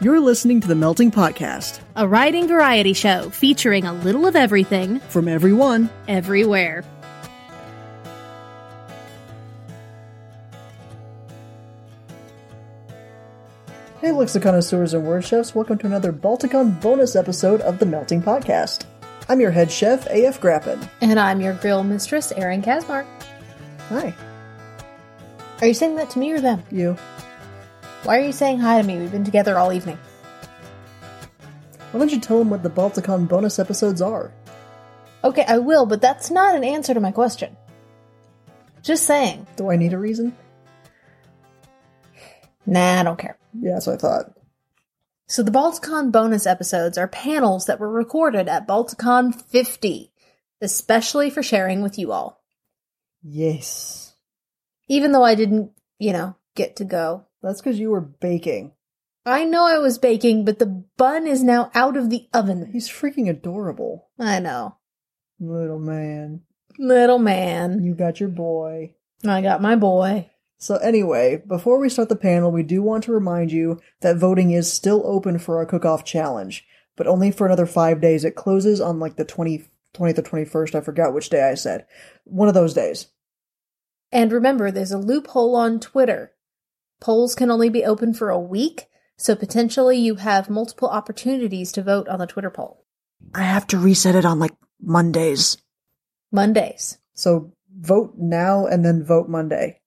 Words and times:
You're 0.00 0.20
listening 0.20 0.60
to 0.60 0.68
the 0.68 0.74
Melting 0.74 1.10
Podcast 1.10 1.80
a 1.96 2.06
writing 2.06 2.46
variety 2.46 2.92
show 2.92 3.30
featuring 3.30 3.84
a 3.86 3.94
little 3.94 4.26
of 4.26 4.36
everything, 4.36 5.00
from 5.00 5.26
everyone. 5.28 5.88
everywhere. 6.06 6.84
Hey, 14.00 14.12
Lexicon 14.12 14.54
and 14.54 15.04
word 15.04 15.24
chefs, 15.24 15.54
welcome 15.54 15.78
to 15.78 15.86
another 15.86 16.12
Balticon 16.12 16.80
bonus 16.80 17.16
episode 17.16 17.60
of 17.62 17.78
the 17.78 17.86
Melting 17.86 18.22
Podcast. 18.22 18.84
I'm 19.28 19.40
your 19.40 19.50
head 19.50 19.70
chef, 19.72 20.06
AF 20.06 20.40
Grappin. 20.40 20.78
And 21.00 21.18
I'm 21.18 21.40
your 21.40 21.54
grill 21.54 21.82
mistress, 21.82 22.30
Erin 22.32 22.62
Kasmark. 22.62 23.06
Hi, 23.88 24.14
Are 25.60 25.66
you 25.66 25.74
saying 25.74 25.96
that 25.96 26.10
to 26.10 26.18
me 26.18 26.32
or 26.32 26.40
them? 26.40 26.62
you. 26.70 26.96
Why 28.06 28.20
are 28.20 28.24
you 28.24 28.30
saying 28.30 28.60
hi 28.60 28.80
to 28.80 28.86
me? 28.86 28.98
We've 28.98 29.10
been 29.10 29.24
together 29.24 29.58
all 29.58 29.72
evening. 29.72 29.98
Why 31.90 31.98
don't 31.98 32.12
you 32.12 32.20
tell 32.20 32.38
them 32.38 32.50
what 32.50 32.62
the 32.62 32.70
Balticon 32.70 33.26
bonus 33.26 33.58
episodes 33.58 34.00
are? 34.00 34.30
Okay, 35.24 35.44
I 35.48 35.58
will, 35.58 35.86
but 35.86 36.00
that's 36.00 36.30
not 36.30 36.54
an 36.54 36.62
answer 36.62 36.94
to 36.94 37.00
my 37.00 37.10
question. 37.10 37.56
Just 38.80 39.06
saying. 39.06 39.48
Do 39.56 39.72
I 39.72 39.76
need 39.76 39.92
a 39.92 39.98
reason? 39.98 40.36
Nah, 42.64 43.00
I 43.00 43.02
don't 43.02 43.18
care. 43.18 43.38
Yeah, 43.60 43.72
that's 43.72 43.88
what 43.88 43.94
I 43.94 43.98
thought. 43.98 44.38
So 45.26 45.42
the 45.42 45.50
Balticon 45.50 46.12
bonus 46.12 46.46
episodes 46.46 46.96
are 46.96 47.08
panels 47.08 47.66
that 47.66 47.80
were 47.80 47.90
recorded 47.90 48.46
at 48.46 48.68
Balticon 48.68 49.34
50, 49.34 50.12
especially 50.60 51.28
for 51.30 51.42
sharing 51.42 51.82
with 51.82 51.98
you 51.98 52.12
all. 52.12 52.40
Yes. 53.24 54.14
Even 54.86 55.10
though 55.10 55.24
I 55.24 55.34
didn't, 55.34 55.72
you 55.98 56.12
know, 56.12 56.36
get 56.54 56.76
to 56.76 56.84
go. 56.84 57.24
That's 57.46 57.60
because 57.60 57.78
you 57.78 57.90
were 57.90 58.00
baking. 58.00 58.72
I 59.24 59.44
know 59.44 59.66
I 59.66 59.78
was 59.78 59.98
baking, 59.98 60.44
but 60.44 60.58
the 60.58 60.84
bun 60.96 61.28
is 61.28 61.44
now 61.44 61.70
out 61.74 61.96
of 61.96 62.10
the 62.10 62.28
oven. 62.34 62.70
He's 62.72 62.88
freaking 62.88 63.30
adorable. 63.30 64.08
I 64.18 64.40
know. 64.40 64.78
Little 65.38 65.78
man. 65.78 66.42
Little 66.76 67.20
man. 67.20 67.84
You 67.84 67.94
got 67.94 68.18
your 68.18 68.30
boy. 68.30 68.96
I 69.24 69.42
got 69.42 69.62
my 69.62 69.76
boy. 69.76 70.30
So 70.58 70.76
anyway, 70.78 71.40
before 71.46 71.78
we 71.78 71.88
start 71.88 72.08
the 72.08 72.16
panel, 72.16 72.50
we 72.50 72.64
do 72.64 72.82
want 72.82 73.04
to 73.04 73.12
remind 73.12 73.52
you 73.52 73.80
that 74.00 74.16
voting 74.16 74.50
is 74.50 74.72
still 74.72 75.02
open 75.04 75.38
for 75.38 75.58
our 75.58 75.66
cook-off 75.66 76.04
challenge, 76.04 76.66
but 76.96 77.06
only 77.06 77.30
for 77.30 77.46
another 77.46 77.66
five 77.66 78.00
days. 78.00 78.24
It 78.24 78.34
closes 78.34 78.80
on 78.80 78.98
like 78.98 79.14
the 79.14 79.24
20, 79.24 79.68
20th 79.94 80.18
or 80.18 80.22
21st. 80.22 80.74
I 80.74 80.80
forgot 80.80 81.14
which 81.14 81.30
day 81.30 81.48
I 81.48 81.54
said. 81.54 81.86
One 82.24 82.48
of 82.48 82.54
those 82.54 82.74
days. 82.74 83.06
And 84.10 84.32
remember, 84.32 84.72
there's 84.72 84.92
a 84.92 84.98
loophole 84.98 85.54
on 85.54 85.78
Twitter. 85.78 86.32
Polls 87.00 87.34
can 87.34 87.50
only 87.50 87.68
be 87.68 87.84
open 87.84 88.14
for 88.14 88.30
a 88.30 88.38
week, 88.40 88.86
so 89.16 89.34
potentially 89.36 89.98
you 89.98 90.16
have 90.16 90.50
multiple 90.50 90.88
opportunities 90.88 91.72
to 91.72 91.82
vote 91.82 92.08
on 92.08 92.18
the 92.18 92.26
Twitter 92.26 92.50
poll. 92.50 92.84
I 93.34 93.42
have 93.42 93.66
to 93.68 93.78
reset 93.78 94.14
it 94.14 94.24
on 94.24 94.38
like 94.38 94.52
Mondays. 94.80 95.56
Mondays. 96.32 96.98
So 97.14 97.52
vote 97.78 98.14
now 98.16 98.66
and 98.66 98.84
then 98.84 99.04
vote 99.04 99.28
Monday. 99.28 99.80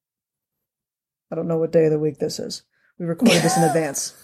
I 1.30 1.36
don't 1.36 1.48
know 1.48 1.58
what 1.58 1.72
day 1.72 1.84
of 1.84 1.92
the 1.92 1.98
week 1.98 2.18
this 2.18 2.38
is. 2.38 2.62
We 2.98 3.06
recorded 3.06 3.42
this 3.42 3.56
in 3.56 3.62
advance. 3.64 4.14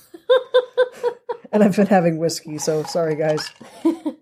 and 1.53 1.63
I've 1.63 1.77
been 1.77 1.87
having 1.87 2.19
whiskey, 2.19 2.59
so 2.59 2.83
sorry 2.85 3.17
guys. 3.17 3.51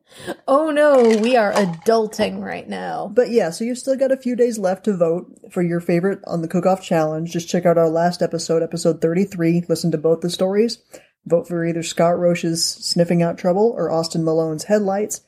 Oh 0.47 0.71
no, 0.71 1.19
we 1.21 1.37
are 1.37 1.53
adulting 1.53 2.43
right 2.43 2.69
now. 2.69 3.11
But 3.13 3.31
yeah, 3.31 3.51
so 3.51 3.65
you've 3.65 3.79
still 3.79 3.97
got 3.97 4.13
a 4.13 4.17
few 4.17 4.37
days 4.37 4.59
left 4.59 4.85
to 4.85 4.97
vote 4.97 5.27
for 5.51 5.63
your 5.63 5.81
favorite 5.81 6.21
on 6.27 6.43
the 6.43 6.49
cook 6.49 6.67
off 6.67 6.83
challenge. 6.83 7.33
Just 7.33 7.49
check 7.49 7.67
out 7.67 7.79
our 7.79 7.89
last 7.89 8.23
episode, 8.23 8.63
episode 8.63 9.01
33. 9.01 9.65
Listen 9.69 9.91
to 9.91 9.99
both 9.99 10.21
the 10.21 10.31
stories. 10.31 10.79
Vote 11.27 11.49
for 11.49 11.65
either 11.65 11.83
Scott 11.83 12.19
Roche's 12.19 12.65
Sniffing 12.65 13.23
Out 13.23 13.39
Trouble 13.39 13.73
or 13.77 13.91
Austin 13.91 14.25
Malone's 14.25 14.65
Headlights, 14.65 15.23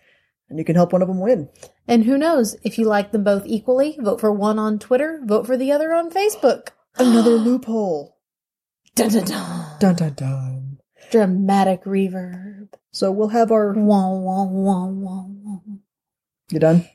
and 0.49 0.59
you 0.59 0.65
can 0.65 0.77
help 0.77 0.93
one 0.93 1.03
of 1.03 1.09
them 1.09 1.21
win. 1.21 1.49
And 1.89 2.05
who 2.05 2.19
knows, 2.19 2.57
if 2.63 2.79
you 2.79 2.85
like 2.85 3.13
them 3.13 3.25
both 3.25 3.47
equally, 3.47 3.97
vote 4.01 4.21
for 4.21 4.33
one 4.33 4.59
on 4.59 4.79
Twitter, 4.79 5.21
vote 5.25 5.47
for 5.47 5.57
the 5.57 5.73
other 5.73 5.93
on 5.93 6.11
Facebook. 6.11 6.69
Another 6.97 7.37
loophole. 7.37 8.19
Dun 8.95 9.11
dun 9.11 9.25
dun. 9.25 9.79
Dun 9.79 9.95
dun 9.95 10.15
dun. 10.15 10.79
Dramatic 11.11 11.85
reverb. 11.85 12.69
So 12.97 13.13
we'll 13.13 13.29
have 13.29 13.53
our. 13.53 13.75
Wah 13.75 14.11
wah 14.11 14.45
wah 14.45 14.87
wah 14.87 15.27
wah. 15.29 15.59
You 16.49 16.59
done? 16.59 16.89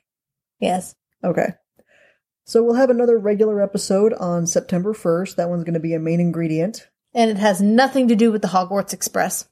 Yes. 0.60 0.96
Okay. 1.24 1.54
So 2.44 2.64
we'll 2.64 2.74
have 2.74 2.90
another 2.90 3.20
regular 3.20 3.62
episode 3.62 4.12
on 4.14 4.48
September 4.48 4.94
1st. 4.96 5.36
That 5.36 5.50
one's 5.50 5.64
going 5.64 5.76
to 5.76 5.80
be 5.80 5.94
a 5.94 6.00
main 6.00 6.20
ingredient. 6.20 6.90
And 7.14 7.30
it 7.30 7.38
has 7.38 7.62
nothing 7.62 8.08
to 8.08 8.16
do 8.16 8.32
with 8.32 8.42
the 8.42 8.48
Hogwarts 8.48 8.94
Express. 8.94 9.48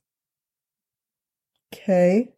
Okay. 1.71 2.33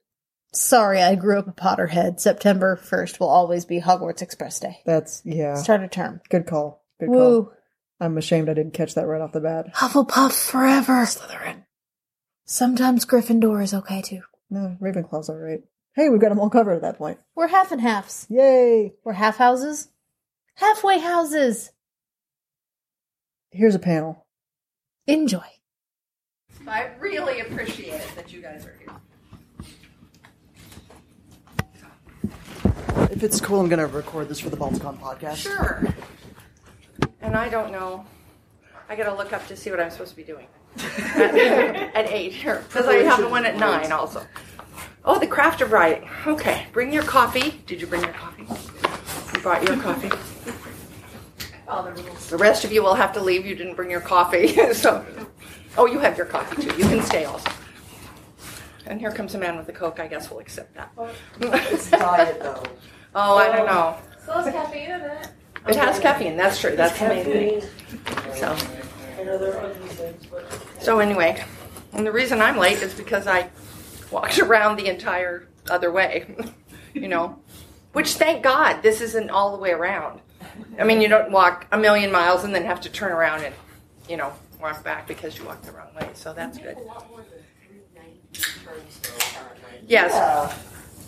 Sorry, 0.52 1.02
I 1.02 1.16
grew 1.16 1.40
up 1.40 1.48
a 1.48 1.54
Potterhead. 1.54 2.20
September 2.20 2.78
1st 2.84 3.18
will 3.18 3.30
always 3.30 3.64
be 3.64 3.80
Hogwarts 3.80 4.22
Express 4.22 4.60
Day. 4.60 4.80
That's, 4.86 5.22
yeah. 5.24 5.56
Start 5.56 5.84
a 5.84 5.88
term. 5.88 6.20
Good 6.30 6.48
call. 6.48 6.84
Good 7.00 7.08
call. 7.08 7.16
Woo. 7.18 7.52
I'm 8.02 8.18
ashamed 8.18 8.50
I 8.50 8.56
didn't 8.56 8.74
catch 8.74 8.96
that 8.96 9.08
right 9.08 9.22
off 9.22 9.32
the 9.32 9.40
bat. 9.40 9.74
Hufflepuff 9.74 10.34
forever. 10.34 11.06
Slytherin. 11.06 11.64
Sometimes 12.52 13.06
Gryffindor 13.06 13.64
is 13.64 13.74
okay 13.74 14.02
too. 14.02 14.24
No, 14.50 14.76
Ravenclaw's 14.82 15.30
alright. 15.30 15.64
Hey, 15.96 16.10
we've 16.10 16.20
got 16.20 16.28
them 16.28 16.40
all 16.42 16.50
covered 16.50 16.74
at 16.74 16.82
that 16.82 16.98
point. 16.98 17.18
We're 17.34 17.48
half 17.48 17.72
and 17.72 17.80
halves. 17.80 18.28
Yay! 18.30 18.92
We're 19.06 19.14
half 19.14 19.38
houses. 19.38 19.88
Halfway 20.56 21.00
houses. 21.00 21.72
Here's 23.52 23.74
a 23.74 23.80
panel. 23.80 24.26
Enjoy. 25.08 25.46
I 26.68 26.90
really 27.00 27.40
appreciate 27.40 27.94
it 27.94 28.16
that 28.18 28.34
you 28.34 28.42
guys 28.42 28.66
are 28.66 28.78
here. 28.78 28.90
If 33.12 33.24
it's 33.24 33.40
cool, 33.40 33.62
I'm 33.62 33.70
gonna 33.70 33.88
record 33.88 34.28
this 34.28 34.42
for 34.42 34.50
the 34.50 34.58
Balticon 34.58 35.00
podcast. 35.00 35.38
Sure. 35.38 35.88
And 37.22 37.34
I 37.34 37.48
don't 37.48 37.72
know. 37.72 38.06
I 38.90 38.98
gotta 38.98 39.16
look 39.16 39.32
up 39.32 39.48
to 39.48 39.56
see 39.56 39.72
what 39.72 39.80
I'm 39.80 39.90
supposed 39.90 40.12
to 40.12 40.18
be 40.18 40.24
doing 40.24 40.48
at, 40.78 41.96
at 41.96 42.08
eight 42.10 42.34
here 42.34 42.64
because 42.68 42.88
I 42.88 42.98
have 42.98 43.20
the 43.20 43.30
one 43.30 43.46
at 43.46 43.58
nine 43.58 43.92
also. 43.92 44.26
Oh, 45.04 45.20
the 45.20 45.28
craft 45.28 45.62
of 45.62 45.72
writing. 45.72 46.08
Okay, 46.28 46.68
bring 46.72 46.94
your 46.94 47.04
coffee. 47.04 47.62
Did 47.66 47.82
you 47.82 47.88
bring 47.88 48.02
your 48.02 48.14
coffee? 48.14 48.46
You 49.34 49.42
brought 49.42 49.68
your 49.68 49.78
coffee. 49.78 50.12
The 52.30 52.38
rest 52.38 52.64
of 52.66 52.72
you 52.72 52.84
will 52.84 52.96
have 52.96 53.14
to 53.14 53.22
leave. 53.22 53.46
You 53.46 53.56
didn't 53.56 53.76
bring 53.76 53.90
your 53.90 54.02
coffee, 54.02 54.48
so. 54.74 55.06
Oh, 55.78 55.86
you 55.86 56.00
have 56.00 56.18
your 56.18 56.26
coffee 56.26 56.62
too. 56.62 56.78
You 56.78 56.84
can 56.84 57.02
stay 57.02 57.26
also. 57.26 57.50
And 58.86 59.00
here 59.00 59.12
comes 59.12 59.36
a 59.36 59.38
man 59.38 59.58
with 59.58 59.70
a 59.70 59.74
coke. 59.74 60.00
I 60.00 60.08
guess 60.08 60.30
we'll 60.30 60.40
accept 60.40 60.76
that. 60.76 60.92
It's 61.72 61.90
diet 61.90 62.40
though. 62.42 62.64
Oh, 63.16 63.38
I 63.38 63.56
don't 63.56 63.66
know. 63.66 63.98
So 64.26 64.40
it's 64.40 64.50
caffeine 64.50 64.92
in 64.92 65.02
it. 65.02 65.30
It 65.68 65.76
has 65.76 66.00
caffeine. 66.00 66.38
That's 66.38 66.60
true. 66.60 66.76
That's 66.76 66.98
the 69.26 69.80
main 69.80 69.88
thing. 69.90 70.18
So, 70.30 70.44
so 70.80 71.00
anyway, 71.00 71.44
and 71.94 72.06
the 72.06 72.12
reason 72.12 72.42
I'm 72.42 72.58
late 72.58 72.82
is 72.82 72.94
because 72.94 73.28
I 73.28 73.50
walked 74.12 74.40
around 74.46 74.78
the 74.78 74.88
entire 74.88 75.48
other 75.70 75.92
way. 75.92 76.36
you 76.94 77.08
know, 77.08 77.40
which 77.94 78.16
thank 78.16 78.44
God 78.44 78.82
this 78.82 79.02
isn't 79.02 79.30
all 79.30 79.52
the 79.52 79.62
way 79.62 79.72
around. 79.72 80.22
I 80.80 80.84
mean, 80.84 81.02
you 81.02 81.08
don't 81.08 81.32
walk 81.32 81.68
a 81.72 81.78
million 81.78 82.12
miles 82.12 82.44
and 82.44 82.54
then 82.54 82.66
have 82.66 82.82
to 82.82 82.90
turn 82.90 83.12
around 83.12 83.44
and, 83.44 83.56
you 84.10 84.18
know, 84.18 84.34
walk 84.62 84.84
back 84.84 85.08
because 85.08 85.38
you 85.38 85.46
walked 85.46 85.64
the 85.64 85.72
wrong 85.72 85.94
way. 85.96 86.10
So 86.14 86.34
that's 86.34 86.58
good. 86.58 86.78
Yes. 89.88 90.14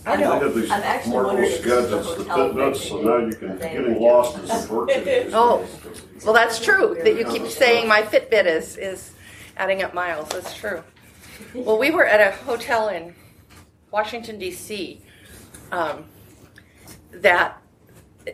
I 0.05 0.17
have 0.17 0.55
these 0.55 0.69
Marco 0.69 1.45
scuds 1.49 1.89
that's 1.89 2.15
the 2.15 2.25
pit 2.25 2.55
nuts, 2.55 2.87
so 2.87 3.01
now 3.01 3.17
you 3.25 3.33
can, 3.33 3.57
getting 3.57 3.99
lost 4.01 4.37
is 4.39 4.49
a 4.49 4.67
virtue. 4.67 5.29
Oh, 5.33 5.65
well, 6.25 6.33
that's 6.33 6.59
true. 6.59 6.97
That 7.03 7.17
you 7.17 7.25
keep 7.25 7.47
saying 7.47 7.87
my 7.87 8.01
Fitbit 8.01 8.45
is 8.45 8.77
is 8.77 9.11
adding 9.57 9.81
up 9.81 9.93
miles. 9.93 10.29
That's 10.29 10.53
true. 10.55 10.83
Well, 11.53 11.77
we 11.77 11.91
were 11.91 12.05
at 12.05 12.19
a 12.19 12.35
hotel 12.43 12.89
in 12.89 13.15
Washington 13.91 14.39
D.C. 14.39 15.01
Um, 15.71 16.05
that 17.11 17.61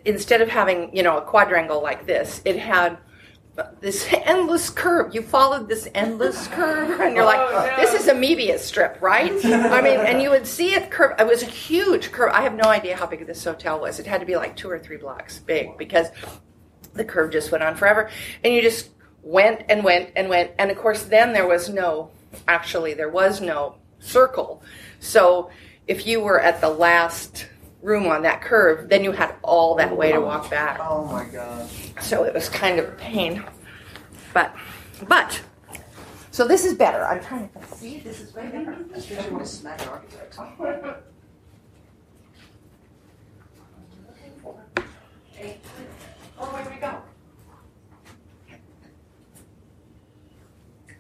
instead 0.05 0.41
of 0.41 0.49
having 0.49 0.95
you 0.95 1.03
know 1.03 1.17
a 1.17 1.21
quadrangle 1.21 1.81
like 1.81 2.05
this, 2.05 2.41
it 2.45 2.57
had 2.57 2.97
this 3.79 4.07
endless 4.11 4.69
curve. 4.69 5.13
You 5.13 5.21
followed 5.21 5.67
this 5.67 5.87
endless 5.93 6.47
curve, 6.47 6.99
and 6.99 7.15
you're 7.15 7.25
like, 7.25 7.39
oh, 7.39 7.73
this 7.77 7.93
is 7.93 8.07
a 8.07 8.13
Möbius 8.13 8.59
strip, 8.59 9.01
right? 9.01 9.31
I 9.45 9.81
mean, 9.81 9.99
and 9.99 10.21
you 10.21 10.29
would 10.29 10.45
see 10.47 10.73
it 10.73 10.91
curve. 10.91 11.19
It 11.19 11.27
was 11.27 11.43
a 11.43 11.47
huge 11.47 12.11
curve. 12.11 12.31
I 12.33 12.41
have 12.41 12.55
no 12.55 12.69
idea 12.69 12.95
how 12.95 13.05
big 13.05 13.25
this 13.25 13.43
hotel 13.43 13.79
was. 13.79 13.99
It 13.99 14.05
had 14.05 14.19
to 14.19 14.25
be 14.25 14.35
like 14.35 14.55
two 14.55 14.69
or 14.69 14.79
three 14.79 14.97
blocks 14.97 15.39
big 15.39 15.77
because 15.77 16.07
the 16.93 17.05
curve 17.05 17.31
just 17.31 17.51
went 17.51 17.63
on 17.63 17.75
forever, 17.75 18.09
and 18.43 18.53
you 18.53 18.61
just 18.61 18.89
went 19.23 19.63
and 19.69 19.83
went 19.83 20.11
and 20.15 20.29
went. 20.29 20.51
And 20.59 20.71
of 20.71 20.77
course, 20.77 21.03
then 21.03 21.33
there 21.33 21.47
was 21.47 21.69
no. 21.69 22.11
Actually, 22.47 22.93
there 22.93 23.09
was 23.09 23.41
no 23.41 23.75
circle. 23.99 24.61
So 24.99 25.49
if 25.87 26.05
you 26.05 26.21
were 26.21 26.39
at 26.39 26.61
the 26.61 26.69
last 26.69 27.47
room 27.81 28.07
on 28.07 28.21
that 28.23 28.41
curve, 28.41 28.89
then 28.89 29.03
you 29.03 29.11
had 29.11 29.35
all 29.43 29.75
that 29.75 29.95
way 29.95 30.11
to 30.11 30.19
walk 30.19 30.49
back. 30.49 30.79
Oh 30.81 31.05
my 31.05 31.25
god. 31.25 31.69
So 32.01 32.23
it 32.23 32.33
was 32.33 32.49
kind 32.49 32.79
of 32.79 32.89
a 32.89 32.91
pain. 32.93 33.43
But, 34.33 34.55
but, 35.07 35.41
So 36.31 36.47
this 36.47 36.63
is 36.65 36.73
better. 36.73 37.03
I'm 37.05 37.23
trying 37.23 37.49
to 37.49 37.75
see. 37.75 37.99
This 37.99 38.21
is 38.21 38.33
way 38.33 38.47
better. 38.47 38.77
Especially 38.93 39.31
when 39.31 39.41
it's 39.41 39.51
smack 39.51 39.85
architects. 39.87 40.37
Oh, 46.41 46.45
where 46.45 46.63
do 46.63 46.69
we 46.69 46.75
go? 46.77 47.01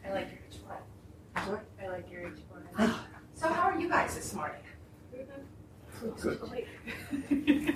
I 0.05 0.11
like 0.13 0.27
your 0.31 0.39
H1. 0.49 1.59
I 1.81 1.87
like 1.87 2.11
your 2.11 2.21
each 2.21 2.39
one. 2.49 2.93
So 3.35 3.47
how 3.47 3.69
are 3.69 3.79
you 3.79 3.87
guys 3.87 4.15
this 4.15 4.33
morning? 4.33 4.57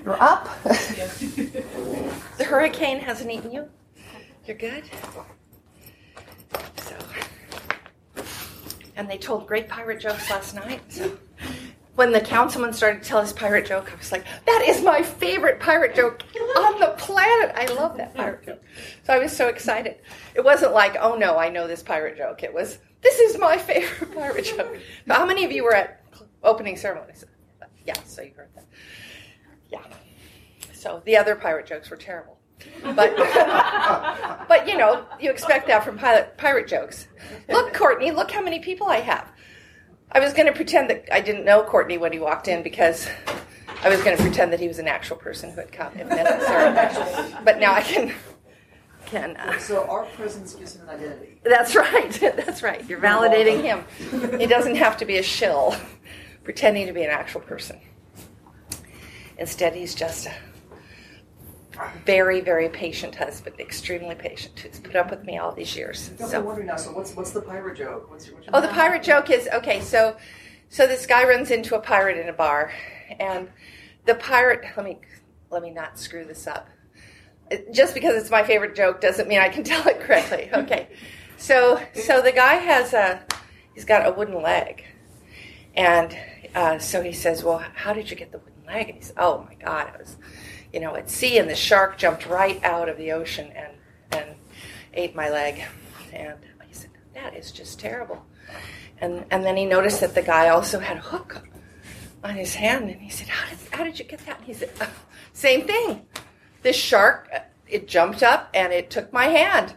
You're 0.03 0.21
up? 0.21 0.49
the 0.63 2.45
hurricane 2.45 2.99
hasn't 2.99 3.31
eaten 3.31 3.51
you? 3.51 3.69
You're 4.45 4.57
good? 4.57 4.83
So, 6.77 6.95
and 8.95 9.09
they 9.09 9.17
told 9.17 9.47
great 9.47 9.67
pirate 9.67 9.99
jokes 9.99 10.29
last 10.29 10.55
night. 10.55 10.81
So 10.89 11.17
when 11.95 12.11
the 12.11 12.21
councilman 12.21 12.73
started 12.73 13.03
to 13.03 13.09
tell 13.09 13.21
his 13.21 13.33
pirate 13.33 13.65
joke, 13.65 13.91
I 13.91 13.95
was 13.95 14.11
like, 14.11 14.25
that 14.45 14.65
is 14.67 14.81
my 14.83 15.01
favorite 15.01 15.59
pirate 15.59 15.95
joke 15.95 16.23
on 16.57 16.79
the 16.79 16.93
planet. 16.97 17.53
I 17.55 17.65
love 17.73 17.97
that 17.97 18.15
pirate 18.15 18.45
joke. 18.45 18.61
So 19.03 19.13
I 19.13 19.19
was 19.19 19.35
so 19.35 19.47
excited. 19.47 19.97
It 20.35 20.43
wasn't 20.43 20.73
like, 20.73 20.95
oh 20.99 21.15
no, 21.15 21.37
I 21.37 21.49
know 21.49 21.67
this 21.67 21.83
pirate 21.83 22.17
joke. 22.17 22.43
It 22.43 22.53
was, 22.53 22.79
this 23.01 23.19
is 23.19 23.37
my 23.37 23.57
favorite 23.59 24.13
pirate 24.15 24.45
joke. 24.45 24.77
So 25.07 25.13
how 25.13 25.25
many 25.25 25.45
of 25.45 25.51
you 25.51 25.63
were 25.63 25.75
at 25.75 26.01
opening 26.43 26.77
ceremonies? 26.77 27.25
Yeah, 27.85 28.01
so 28.05 28.21
you 28.21 28.31
heard 28.35 28.49
that. 28.55 28.65
Yeah. 29.71 29.83
So 30.73 31.01
the 31.05 31.17
other 31.17 31.35
pirate 31.35 31.65
jokes 31.65 31.89
were 31.89 31.97
terrible. 31.97 32.37
But, 32.83 33.15
but 34.47 34.67
you 34.67 34.77
know, 34.77 35.05
you 35.19 35.31
expect 35.31 35.67
that 35.67 35.83
from 35.83 35.97
pirate, 35.97 36.37
pirate 36.37 36.67
jokes. 36.67 37.07
Look, 37.49 37.73
Courtney, 37.73 38.11
look 38.11 38.31
how 38.31 38.41
many 38.41 38.59
people 38.59 38.87
I 38.87 38.97
have. 38.97 39.31
I 40.11 40.19
was 40.19 40.33
going 40.33 40.45
to 40.45 40.53
pretend 40.53 40.89
that 40.89 41.05
I 41.11 41.21
didn't 41.21 41.45
know 41.45 41.63
Courtney 41.63 41.97
when 41.97 42.13
he 42.13 42.19
walked 42.19 42.47
in 42.47 42.61
because 42.61 43.07
I 43.83 43.89
was 43.89 44.01
going 44.03 44.15
to 44.15 44.21
pretend 44.21 44.53
that 44.53 44.59
he 44.59 44.67
was 44.67 44.79
an 44.79 44.87
actual 44.87 45.17
person 45.17 45.49
who 45.51 45.57
had 45.57 45.71
come 45.71 45.93
if 45.97 46.07
necessary. 46.07 47.33
but 47.43 47.59
now 47.59 47.73
I 47.73 47.81
can. 47.81 48.13
can 49.07 49.35
uh, 49.37 49.57
so 49.57 49.87
our 49.89 50.05
presence 50.05 50.53
gives 50.53 50.75
him 50.75 50.87
an 50.87 50.95
identity. 50.95 51.39
That's 51.43 51.75
right. 51.75 52.11
That's 52.21 52.61
right. 52.61 52.87
You're 52.87 53.01
validating 53.01 53.63
him. 53.63 54.39
He 54.39 54.45
doesn't 54.45 54.75
have 54.75 54.97
to 54.97 55.05
be 55.05 55.17
a 55.17 55.23
shill 55.23 55.75
pretending 56.43 56.87
to 56.87 56.93
be 56.93 57.03
an 57.03 57.09
actual 57.09 57.41
person. 57.41 57.79
Instead, 59.37 59.75
he's 59.75 59.95
just 59.95 60.27
a 60.27 60.33
very, 62.05 62.41
very 62.41 62.69
patient 62.69 63.15
husband, 63.15 63.59
extremely 63.59 64.15
patient, 64.15 64.59
who's 64.59 64.79
put 64.79 64.95
up 64.95 65.09
with 65.09 65.23
me 65.23 65.37
all 65.37 65.51
these 65.51 65.75
years. 65.75 66.11
So, 66.17 66.37
I'm 66.37 66.45
wondering 66.45 66.67
now. 66.67 66.75
So, 66.75 66.91
what's 66.91 67.15
what's 67.15 67.31
the 67.31 67.41
pirate 67.41 67.77
joke? 67.77 68.11
What's, 68.11 68.29
what's 68.29 68.47
oh, 68.53 68.61
the 68.61 68.67
pirate 68.67 69.03
joke 69.03 69.29
is 69.29 69.49
okay. 69.53 69.81
So, 69.81 70.15
so 70.69 70.85
this 70.85 71.05
guy 71.05 71.27
runs 71.27 71.49
into 71.51 71.75
a 71.75 71.79
pirate 71.79 72.17
in 72.17 72.29
a 72.29 72.33
bar, 72.33 72.71
and 73.19 73.49
the 74.05 74.15
pirate. 74.15 74.63
Let 74.77 74.85
me 74.85 74.99
let 75.49 75.63
me 75.63 75.71
not 75.71 75.97
screw 75.97 76.25
this 76.25 76.45
up. 76.45 76.69
Just 77.71 77.93
because 77.93 78.15
it's 78.15 78.31
my 78.31 78.43
favorite 78.43 78.75
joke 78.75 79.01
doesn't 79.01 79.27
mean 79.27 79.39
I 79.39 79.49
can 79.49 79.63
tell 79.71 79.87
it 79.87 79.99
correctly. 79.99 80.49
Okay, 80.53 80.89
so 81.37 81.81
so 81.93 82.21
the 82.21 82.31
guy 82.31 82.55
has 82.55 82.93
a 82.93 83.25
he's 83.73 83.85
got 83.85 84.07
a 84.07 84.11
wooden 84.11 84.41
leg, 84.41 84.83
and 85.75 86.15
uh, 86.55 86.79
so 86.79 87.01
he 87.01 87.13
says, 87.13 87.43
"Well, 87.43 87.63
how 87.75 87.93
did 87.93 88.09
you 88.09 88.15
get 88.15 88.31
the 88.31 88.39
wooden 88.39 88.65
leg?" 88.65 88.89
And 88.89 88.97
he 88.97 89.03
says, 89.03 89.15
"Oh 89.17 89.47
my 89.49 89.55
God, 89.55 89.91
I 89.93 89.97
was." 89.97 90.17
you 90.73 90.79
know, 90.79 90.95
at 90.95 91.09
sea, 91.09 91.37
and 91.37 91.47
the 91.47 91.55
shark 91.55 91.97
jumped 91.97 92.25
right 92.25 92.61
out 92.63 92.89
of 92.89 92.97
the 92.97 93.11
ocean 93.11 93.51
and 93.55 93.73
and 94.11 94.35
ate 94.93 95.15
my 95.15 95.29
leg. 95.29 95.63
And 96.11 96.37
he 96.67 96.73
said, 96.73 96.89
"That 97.13 97.35
is 97.35 97.51
just 97.51 97.79
terrible." 97.79 98.25
And 98.99 99.23
and 99.29 99.45
then 99.45 99.55
he 99.55 99.65
noticed 99.65 100.01
that 100.01 100.15
the 100.15 100.23
guy 100.23 100.49
also 100.49 100.79
had 100.79 100.97
a 100.97 101.01
hook 101.01 101.47
on 102.23 102.35
his 102.35 102.55
hand, 102.55 102.89
and 102.89 102.99
he 102.99 103.09
said, 103.09 103.29
"How 103.29 103.47
did 103.49 103.59
how 103.71 103.83
did 103.83 103.99
you 103.99 104.05
get 104.05 104.25
that?" 104.25 104.37
And 104.39 104.47
he 104.47 104.53
said, 104.53 104.71
oh, 104.81 104.89
"Same 105.31 105.67
thing. 105.67 106.07
This 106.63 106.75
shark, 106.75 107.29
it 107.67 107.87
jumped 107.87 108.23
up 108.23 108.49
and 108.53 108.73
it 108.73 108.89
took 108.89 109.13
my 109.13 109.25
hand, 109.25 109.75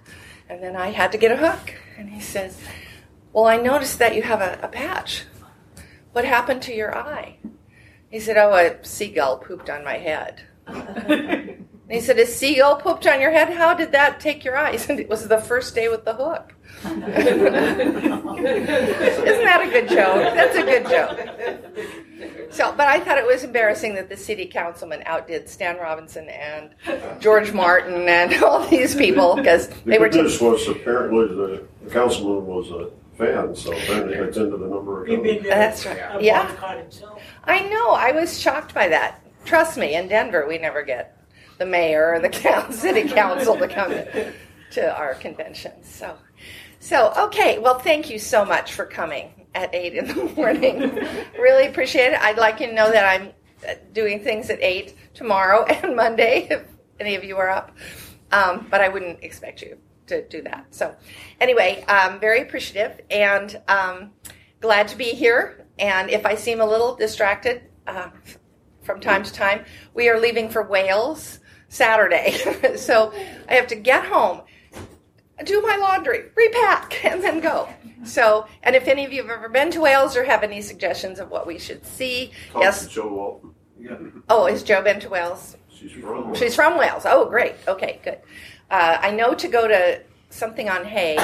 and 0.48 0.62
then 0.62 0.76
I 0.76 0.90
had 0.90 1.12
to 1.12 1.18
get 1.18 1.30
a 1.30 1.36
hook." 1.36 1.74
And 1.98 2.08
he 2.08 2.20
says, 2.20 2.58
"Well, 3.34 3.44
I 3.44 3.58
noticed 3.58 3.98
that 3.98 4.14
you 4.14 4.22
have 4.22 4.40
a, 4.40 4.58
a 4.62 4.68
patch. 4.68 5.24
What 6.16 6.24
happened 6.24 6.62
to 6.62 6.74
your 6.74 6.96
eye?" 6.96 7.36
He 8.10 8.20
said, 8.20 8.38
"Oh, 8.38 8.54
a 8.54 8.82
seagull 8.82 9.36
pooped 9.36 9.68
on 9.68 9.84
my 9.84 9.98
head." 9.98 10.40
and 10.66 11.66
he 11.90 12.00
said, 12.00 12.18
A 12.18 12.26
seagull 12.26 12.76
pooped 12.76 13.06
on 13.06 13.20
your 13.20 13.30
head? 13.30 13.50
How 13.52 13.74
did 13.74 13.92
that 13.92 14.18
take 14.20 14.44
your 14.44 14.56
eyes? 14.56 14.88
And 14.88 14.98
it 14.98 15.08
was 15.08 15.28
the 15.28 15.38
first 15.38 15.74
day 15.74 15.88
with 15.88 16.04
the 16.04 16.14
hook. 16.14 16.54
Isn't 16.84 17.04
that 19.44 19.60
a 19.62 19.70
good 19.70 19.88
joke? 19.88 20.34
That's 20.34 20.56
a 20.56 20.62
good 20.62 20.88
joke. 20.88 21.18
So, 22.50 22.72
but 22.76 22.86
I 22.88 23.00
thought 23.00 23.18
it 23.18 23.26
was 23.26 23.44
embarrassing 23.44 23.94
that 23.94 24.08
the 24.08 24.16
city 24.16 24.46
councilman 24.46 25.02
outdid 25.06 25.48
Stan 25.48 25.76
Robinson 25.76 26.28
and 26.28 26.70
George 27.20 27.52
Martin 27.52 28.08
and 28.08 28.32
all 28.42 28.66
these 28.68 28.94
people 28.94 29.36
because 29.36 29.68
they 29.84 29.98
were. 29.98 30.08
This 30.08 30.40
was 30.40 30.66
apparently 30.68 31.28
the, 31.28 31.66
the 31.84 31.90
councilman 31.90 32.46
was 32.46 32.70
a 32.70 32.90
fan, 33.16 33.54
so 33.54 33.72
apparently 33.72 34.14
it's 34.14 34.36
into 34.36 34.56
the 34.56 34.66
number 34.66 35.04
of. 35.04 35.42
That's 35.44 35.86
right. 35.86 36.22
Yeah. 36.22 36.50
I 37.44 37.60
know. 37.68 37.90
I 37.90 38.12
was 38.12 38.38
shocked 38.38 38.74
by 38.74 38.88
that. 38.88 39.22
Trust 39.44 39.78
me, 39.78 39.94
in 39.94 40.08
Denver, 40.08 40.46
we 40.46 40.58
never 40.58 40.82
get 40.82 41.16
the 41.58 41.66
mayor 41.66 42.14
or 42.14 42.20
the 42.20 42.66
city 42.70 43.08
council 43.08 43.56
to 43.56 43.68
come 43.68 43.90
to, 43.90 44.32
to 44.72 44.96
our 44.96 45.14
conventions. 45.14 45.88
So, 45.88 46.16
so 46.80 47.12
okay. 47.16 47.58
Well, 47.58 47.78
thank 47.78 48.10
you 48.10 48.18
so 48.18 48.44
much 48.44 48.72
for 48.72 48.86
coming 48.86 49.46
at 49.54 49.74
eight 49.74 49.94
in 49.94 50.08
the 50.08 50.14
morning. 50.36 50.80
really 51.38 51.66
appreciate 51.66 52.12
it. 52.12 52.20
I'd 52.20 52.38
like 52.38 52.60
you 52.60 52.66
to 52.66 52.74
know 52.74 52.90
that 52.90 53.04
I'm 53.04 53.32
doing 53.92 54.22
things 54.22 54.50
at 54.50 54.60
eight 54.60 54.94
tomorrow 55.14 55.64
and 55.68 55.96
Monday 55.96 56.48
if 56.50 56.64
any 57.00 57.14
of 57.14 57.24
you 57.24 57.36
are 57.36 57.48
up. 57.48 57.76
Um, 58.32 58.66
but 58.70 58.80
I 58.80 58.88
wouldn't 58.88 59.22
expect 59.22 59.62
you 59.62 59.78
to 60.06 60.26
do 60.28 60.42
that. 60.42 60.66
So, 60.70 60.94
anyway, 61.40 61.84
I'm 61.88 62.20
very 62.20 62.42
appreciative 62.42 63.00
and 63.10 63.60
um, 63.68 64.10
glad 64.60 64.88
to 64.88 64.96
be 64.96 65.12
here. 65.12 65.66
And 65.78 66.10
if 66.10 66.24
I 66.24 66.34
seem 66.34 66.60
a 66.60 66.66
little 66.66 66.96
distracted, 66.96 67.62
uh, 67.86 68.10
from 68.86 69.00
time 69.00 69.24
to 69.24 69.32
time. 69.32 69.64
We 69.92 70.08
are 70.08 70.18
leaving 70.18 70.48
for 70.48 70.62
Wales 70.62 71.40
Saturday. 71.68 72.32
so 72.76 73.12
I 73.48 73.54
have 73.54 73.66
to 73.66 73.74
get 73.74 74.06
home, 74.06 74.42
do 75.44 75.60
my 75.60 75.76
laundry, 75.76 76.26
repack, 76.34 77.04
and 77.04 77.22
then 77.22 77.40
go. 77.40 77.68
So, 78.04 78.46
and 78.62 78.76
if 78.76 78.86
any 78.86 79.04
of 79.04 79.12
you 79.12 79.22
have 79.22 79.30
ever 79.30 79.48
been 79.48 79.70
to 79.72 79.80
Wales 79.80 80.16
or 80.16 80.24
have 80.24 80.44
any 80.44 80.62
suggestions 80.62 81.18
of 81.18 81.30
what 81.30 81.46
we 81.46 81.58
should 81.58 81.84
see, 81.84 82.30
Talk 82.52 82.62
yes. 82.62 82.86
Jo 82.86 83.08
Walton. 83.08 83.54
Yeah. 83.78 83.96
Oh, 84.28 84.46
is 84.46 84.62
Jo 84.62 84.80
been 84.82 85.00
to 85.00 85.08
Wales? 85.08 85.56
She's 85.68 85.92
from 85.92 86.24
Wales. 86.26 86.38
She's 86.38 86.54
from 86.54 86.78
Wales. 86.78 87.02
Oh, 87.04 87.28
great. 87.28 87.56
Okay, 87.68 88.00
good. 88.02 88.20
Uh, 88.70 88.98
I 89.00 89.10
know 89.10 89.34
to 89.34 89.48
go 89.48 89.68
to 89.68 90.02
something 90.30 90.68
on 90.68 90.84
Hay, 90.84 91.18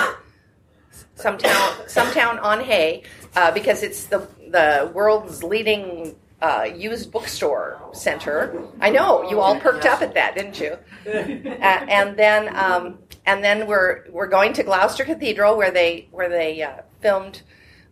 some 1.15 1.39
town, 1.39 1.75
some 1.87 2.11
town 2.13 2.39
on 2.39 2.61
Hay, 2.61 3.03
uh, 3.37 3.51
because 3.53 3.83
it's 3.83 4.05
the 4.05 4.29
the 4.51 4.91
world's 4.95 5.43
leading 5.43 6.15
uh, 6.41 6.69
used 6.75 7.11
bookstore 7.11 7.81
center. 7.93 8.67
I 8.81 8.91
know 8.91 9.29
you 9.31 9.41
all 9.41 9.59
perked 9.59 9.87
up 9.87 10.03
at 10.03 10.15
that, 10.15 10.35
didn't 10.35 10.61
you? 10.61 10.77
uh, 11.07 11.87
and 11.89 12.17
then 12.17 12.55
um, 12.57 12.99
and 13.27 13.43
then 13.43 13.67
we're 13.67 14.11
we're 14.11 14.29
going 14.29 14.53
to 14.55 14.63
Gloucester 14.63 15.05
Cathedral 15.05 15.57
where 15.57 15.71
they 15.71 16.09
where 16.11 16.29
they 16.29 16.63
uh, 16.63 16.83
filmed 17.01 17.43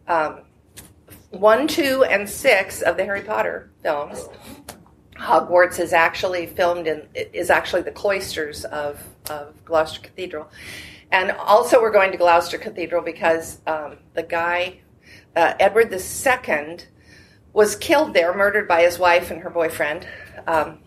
um, 0.09 0.43
one, 1.31 1.69
two, 1.69 2.05
and 2.05 2.29
six 2.29 2.83
of 2.83 2.97
the 2.97 3.05
Harry 3.05 3.23
Potter 3.23 3.71
films. 3.83 4.29
Hogwarts 5.17 5.79
is 5.79 5.93
actually 5.93 6.47
filmed 6.47 6.87
in 6.87 7.07
is 7.15 7.51
actually 7.51 7.83
the 7.83 7.93
cloisters 7.93 8.65
of 8.65 9.01
of 9.29 9.65
Gloucester 9.65 10.01
Cathedral, 10.01 10.49
and 11.11 11.33
also 11.33 11.81
we're 11.81 11.93
going 11.93 12.13
to 12.13 12.19
Gloucester 12.19 12.59
Cathedral 12.59 13.03
because 13.03 13.61
um, 13.67 13.99
the 14.15 14.23
guy 14.23 14.81
uh, 15.37 15.55
Edward 15.61 15.91
the 15.91 15.99
Second 15.99 16.87
was 17.53 17.75
killed 17.77 18.15
there, 18.15 18.35
murdered 18.35 18.69
by 18.69 18.83
his 18.83 18.99
wife 18.99 19.31
and 19.31 19.43
her 19.43 19.51
boyfriend, 19.51 20.07
um, 20.47 20.79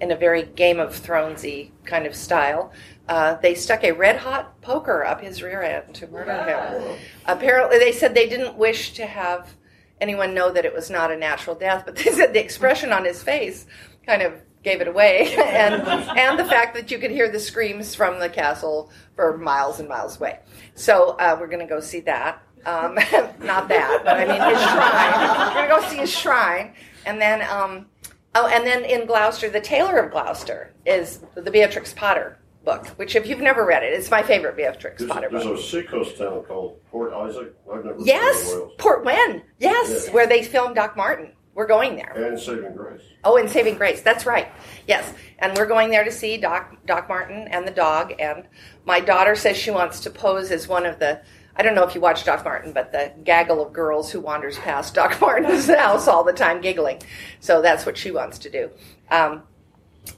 in 0.00 0.12
a 0.12 0.16
very 0.16 0.42
Game 0.42 0.78
of 0.78 0.90
Thronesy 0.90 1.70
kind 1.84 2.06
of 2.06 2.14
style. 2.14 2.72
Uh, 3.08 3.36
they 3.36 3.54
stuck 3.54 3.84
a 3.84 3.92
red 3.92 4.16
hot 4.16 4.60
poker 4.60 5.04
up 5.04 5.20
his 5.20 5.42
rear 5.42 5.62
end 5.62 5.94
to 5.94 6.06
murder 6.08 6.32
wow. 6.32 6.78
him. 6.78 6.98
Apparently, 7.24 7.78
they 7.78 7.92
said 7.92 8.14
they 8.14 8.28
didn't 8.28 8.56
wish 8.56 8.92
to 8.94 9.06
have 9.06 9.54
anyone 10.00 10.34
know 10.34 10.52
that 10.52 10.64
it 10.64 10.74
was 10.74 10.90
not 10.90 11.10
a 11.10 11.16
natural 11.16 11.56
death, 11.56 11.84
but 11.86 11.96
they 11.96 12.10
said 12.10 12.32
the 12.32 12.42
expression 12.42 12.92
on 12.92 13.04
his 13.04 13.22
face 13.22 13.66
kind 14.04 14.22
of 14.22 14.34
gave 14.66 14.80
it 14.80 14.88
away, 14.88 15.32
and 15.38 15.74
and 16.18 16.38
the 16.38 16.44
fact 16.44 16.74
that 16.74 16.90
you 16.90 16.98
could 16.98 17.10
hear 17.12 17.30
the 17.30 17.38
screams 17.40 17.94
from 17.94 18.18
the 18.18 18.28
castle 18.28 18.90
for 19.14 19.38
miles 19.38 19.78
and 19.80 19.88
miles 19.88 20.18
away. 20.18 20.40
So 20.74 21.10
uh, 21.20 21.36
we're 21.40 21.46
going 21.46 21.66
to 21.66 21.72
go 21.74 21.80
see 21.80 22.00
that. 22.00 22.42
Um, 22.66 22.96
not 23.40 23.68
that, 23.68 24.02
but 24.04 24.16
I 24.18 24.24
mean 24.26 24.42
his 24.50 24.60
shrine. 24.60 25.54
We're 25.54 25.68
gonna 25.68 25.80
go 25.80 25.88
see 25.88 25.98
his 25.98 26.10
shrine, 26.12 26.74
and 27.06 27.20
then 27.20 27.42
um, 27.48 27.86
oh, 28.34 28.48
and 28.48 28.66
then 28.66 28.84
in 28.84 29.06
Gloucester, 29.06 29.48
the 29.48 29.60
Tailor 29.60 29.98
of 29.98 30.10
Gloucester 30.10 30.72
is 30.84 31.20
the 31.36 31.50
Beatrix 31.50 31.94
Potter 31.94 32.38
book, 32.64 32.88
which 32.98 33.14
if 33.14 33.28
you've 33.28 33.38
never 33.40 33.64
read 33.64 33.84
it, 33.84 33.92
it's 33.92 34.10
my 34.10 34.20
favorite 34.20 34.56
Beatrix 34.56 34.98
There's, 34.98 35.08
Potter 35.12 35.28
a, 35.28 35.30
there's 35.30 35.44
book. 35.44 35.58
a 35.60 35.62
seacoast 35.62 36.18
town 36.18 36.42
called 36.42 36.84
Port 36.90 37.12
Isaac. 37.12 37.54
I've 37.72 37.84
never 37.84 37.98
Yes, 38.00 38.50
to. 38.50 38.70
Portwenn. 38.78 39.42
Yes, 39.60 40.06
Yeah. 40.08 40.12
where 40.12 40.26
they 40.26 40.42
filmed 40.42 40.74
Doc 40.74 40.96
Martin. 40.96 41.30
We're 41.56 41.66
going 41.66 41.96
there. 41.96 42.12
And 42.12 42.38
Saving 42.38 42.76
Grace. 42.76 43.00
Oh, 43.24 43.38
and 43.38 43.48
Saving 43.48 43.76
Grace. 43.78 44.02
That's 44.02 44.26
right. 44.26 44.48
Yes, 44.86 45.10
and 45.38 45.56
we're 45.56 45.66
going 45.66 45.90
there 45.90 46.04
to 46.04 46.12
see 46.12 46.36
Doc 46.36 46.76
Doc 46.84 47.08
Martin 47.08 47.48
and 47.48 47.66
the 47.66 47.70
dog. 47.70 48.12
And 48.18 48.44
my 48.84 49.00
daughter 49.00 49.34
says 49.34 49.56
she 49.56 49.70
wants 49.70 50.00
to 50.00 50.10
pose 50.10 50.50
as 50.50 50.68
one 50.68 50.84
of 50.84 50.98
the. 50.98 51.22
I 51.56 51.62
don't 51.62 51.74
know 51.74 51.84
if 51.84 51.94
you 51.94 52.02
watch 52.02 52.24
Doc 52.24 52.44
Martin, 52.44 52.74
but 52.74 52.92
the 52.92 53.10
gaggle 53.24 53.66
of 53.66 53.72
girls 53.72 54.12
who 54.12 54.20
wanders 54.20 54.58
past 54.58 54.94
Doc 54.94 55.18
Martin's 55.22 55.66
house 55.66 56.06
all 56.06 56.24
the 56.24 56.34
time 56.34 56.60
giggling. 56.60 57.00
So 57.40 57.62
that's 57.62 57.86
what 57.86 57.96
she 57.96 58.10
wants 58.10 58.38
to 58.40 58.50
do. 58.50 58.70
Um, 59.10 59.42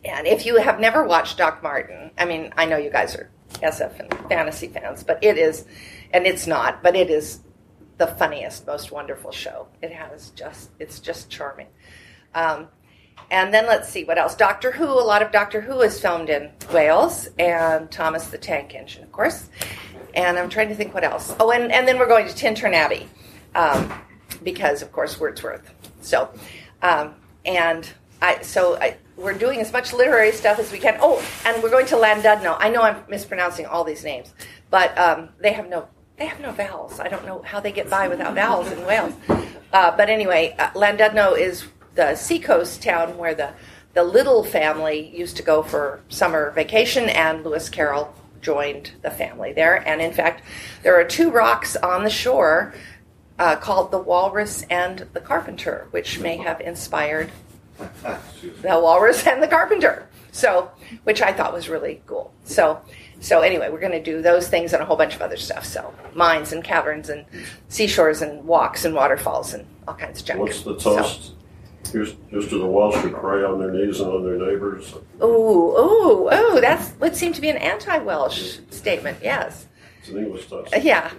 and 0.05 0.27
if 0.27 0.45
you 0.45 0.57
have 0.57 0.81
never 0.81 1.05
watched 1.05 1.39
Doc 1.39 1.63
Martin, 1.63 2.11
I 2.19 2.25
mean, 2.25 2.53
I 2.57 2.67
know 2.67 2.79
you 2.79 2.91
guys 2.91 3.15
are 3.15 3.31
SF 3.51 4.01
and 4.01 4.29
fantasy 4.29 4.67
fans, 4.67 5.05
but 5.05 5.23
it 5.23 5.39
is, 5.39 5.65
and 6.13 6.27
it's 6.27 6.49
not, 6.49 6.83
but 6.83 6.97
it 6.97 7.11
is 7.11 7.39
the 7.99 8.07
funniest, 8.07 8.67
most 8.67 8.91
wonderful 8.93 9.33
show. 9.33 9.67
It 9.83 9.93
has 9.93 10.31
just, 10.31 10.71
it's 10.79 11.01
just 11.01 11.29
charming. 11.29 11.67
Um, 12.35 12.69
and 13.31 13.53
then 13.53 13.67
let's 13.67 13.89
see 13.89 14.05
what 14.05 14.17
else. 14.17 14.35
Doctor 14.35 14.71
Who, 14.73 14.85
a 14.87 15.05
lot 15.05 15.21
of 15.21 15.33
Doctor 15.33 15.61
Who 15.61 15.81
is 15.81 16.01
filmed 16.01 16.31
in 16.31 16.51
Wales, 16.73 17.29
and 17.39 17.91
Thomas 17.91 18.29
the 18.29 18.39
Tank 18.39 18.75
Engine, 18.75 19.03
of 19.03 19.13
course. 19.13 19.51
And 20.15 20.39
I'm 20.39 20.49
trying 20.49 20.69
to 20.69 20.75
think 20.75 20.95
what 20.95 21.05
else. 21.05 21.35
Oh, 21.39 21.51
and, 21.51 21.71
and 21.71 21.87
then 21.87 21.99
we're 21.99 22.09
going 22.09 22.27
to 22.27 22.33
Tintern 22.33 22.73
Abbey, 22.73 23.09
um, 23.55 23.93
because 24.43 24.81
of 24.81 24.93
course 24.93 25.21
Wordsworth. 25.21 25.71
So, 26.01 26.31
um, 26.81 27.15
and 27.45 27.91
I, 28.23 28.41
so 28.43 28.79
I, 28.81 28.97
we're 29.17 29.35
doing 29.35 29.61
as 29.61 29.73
much 29.73 29.93
literary 29.93 30.33
stuff 30.33 30.59
as 30.59 30.73
we 30.73 30.79
can. 30.79 30.97
Oh, 31.01 31.23
and 31.45 31.63
we're 31.63 31.71
going 31.71 31.87
to 31.87 31.97
Llandudno. 31.97 32.57
I 32.59 32.71
know 32.71 32.83
I'm 32.83 33.03
mispronouncing 33.09 33.67
all 33.67 33.85
these 33.85 34.05
names, 34.05 34.33
but 34.71 34.97
um, 34.97 35.31
they 35.41 35.53
have 35.53 35.69
no 35.69 35.89
they 36.19 36.27
have 36.27 36.41
no 36.41 36.53
vowels. 36.53 37.01
I 37.01 37.09
don't 37.09 37.25
know 37.25 37.43
how 37.43 37.61
they 37.61 37.73
get 37.73 37.89
by 37.89 38.09
without 38.09 38.35
vowels 38.35 38.71
in 38.71 38.85
Wales. 38.85 39.15
Uh, 39.73 39.97
but 39.97 40.11
anyway, 40.11 40.55
uh, 40.59 40.71
Llandudno 40.71 41.39
is 41.39 41.65
the 41.95 42.15
seacoast 42.15 42.83
town 42.83 43.17
where 43.17 43.35
the 43.35 43.53
the 43.95 44.05
Liddell 44.05 44.45
family 44.45 45.11
used 45.17 45.37
to 45.39 45.43
go 45.43 45.63
for 45.63 46.01
summer 46.09 46.51
vacation, 46.53 47.09
and 47.09 47.43
Lewis 47.43 47.69
Carroll 47.69 48.15
joined 48.41 48.93
the 49.03 49.11
family 49.11 49.53
there. 49.53 49.77
And 49.89 50.01
in 50.01 50.13
fact, 50.13 50.45
there 50.83 50.95
are 51.01 51.05
two 51.05 51.31
rocks 51.31 51.75
on 51.75 52.05
the 52.05 52.11
shore 52.11 52.75
uh, 53.39 53.57
called 53.57 53.91
the 53.91 53.99
Walrus 53.99 54.63
and 54.71 55.01
the 55.15 55.21
Carpenter, 55.21 55.89
which 55.91 56.21
may 56.21 56.37
have 56.37 56.61
inspired 56.61 57.31
the 57.79 58.79
Walrus 58.79 59.27
and 59.27 59.43
the 59.43 59.49
Carpenter. 59.49 60.07
So, 60.31 60.71
which 61.05 61.23
I 61.23 61.33
thought 61.33 61.53
was 61.53 61.69
really 61.69 62.03
cool. 62.07 62.33
So, 62.45 62.81
so 63.21 63.41
anyway, 63.41 63.69
we're 63.71 63.81
going 63.81 63.93
to 63.93 64.03
do 64.03 64.23
those 64.23 64.49
things 64.49 64.73
and 64.73 64.83
a 64.83 64.85
whole 64.85 64.97
bunch 64.97 65.15
of 65.15 65.23
other 65.23 65.37
stuff. 65.37 65.65
So, 65.65 65.93
mines 66.15 66.53
and 66.53 66.63
caverns 66.63 67.09
and 67.09 67.25
seashores 67.69 68.23
and 68.23 68.45
walks 68.45 68.85
and 68.85 68.95
waterfalls 68.95 69.55
and 69.55 69.67
all 69.87 69.95
kinds 69.95 70.21
of 70.21 70.27
junk. 70.27 70.41
What's 70.41 70.63
the 70.63 70.79
So- 70.79 70.97
toast? 70.97 71.33
Here's, 71.93 72.15
here's 72.29 72.49
to 72.49 72.59
the 72.59 72.67
Welsh 72.67 72.97
who 72.97 73.09
pray 73.11 73.43
on 73.45 73.59
their 73.59 73.71
knees 73.71 74.01
and 74.01 74.11
on 74.13 74.23
their 74.23 74.37
neighbors. 74.37 74.93
Ooh, 75.23 75.25
ooh, 75.27 76.29
ooh! 76.31 76.61
That's 76.61 76.93
would 77.01 77.17
seem 77.17 77.33
to 77.33 77.41
be 77.41 77.49
an 77.49 77.57
anti-Welsh 77.57 78.59
statement. 78.69 79.19
Yes. 79.23 79.67
It's 80.01 80.11
an 80.11 80.19
English 80.19 80.49
toast. 80.51 80.75
Uh, 80.75 80.81
Yeah. 80.83 81.11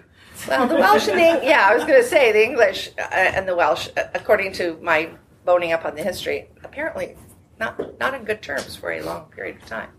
Well, 0.48 0.68
the 0.68 0.76
Welsh 0.76 1.08
and 1.08 1.18
the 1.18 1.46
yeah, 1.46 1.68
I 1.70 1.74
was 1.74 1.86
going 1.86 2.00
to 2.00 2.08
say 2.08 2.32
the 2.32 2.44
English 2.44 2.92
uh, 3.00 3.02
and 3.12 3.48
the 3.48 3.56
Welsh, 3.56 3.90
uh, 3.98 4.04
according 4.14 4.54
to 4.54 4.78
my 4.84 5.10
boning 5.44 5.72
up 5.74 5.86
on 5.86 5.96
the 5.96 6.04
history, 6.04 6.50
apparently 6.64 7.16
not 7.60 8.00
not 8.00 8.14
in 8.14 8.24
good 8.24 8.44
terms 8.44 8.76
for 8.76 8.92
a 8.92 9.02
long 9.02 9.26
period 9.32 9.56
of 9.56 9.66
time. 9.66 9.90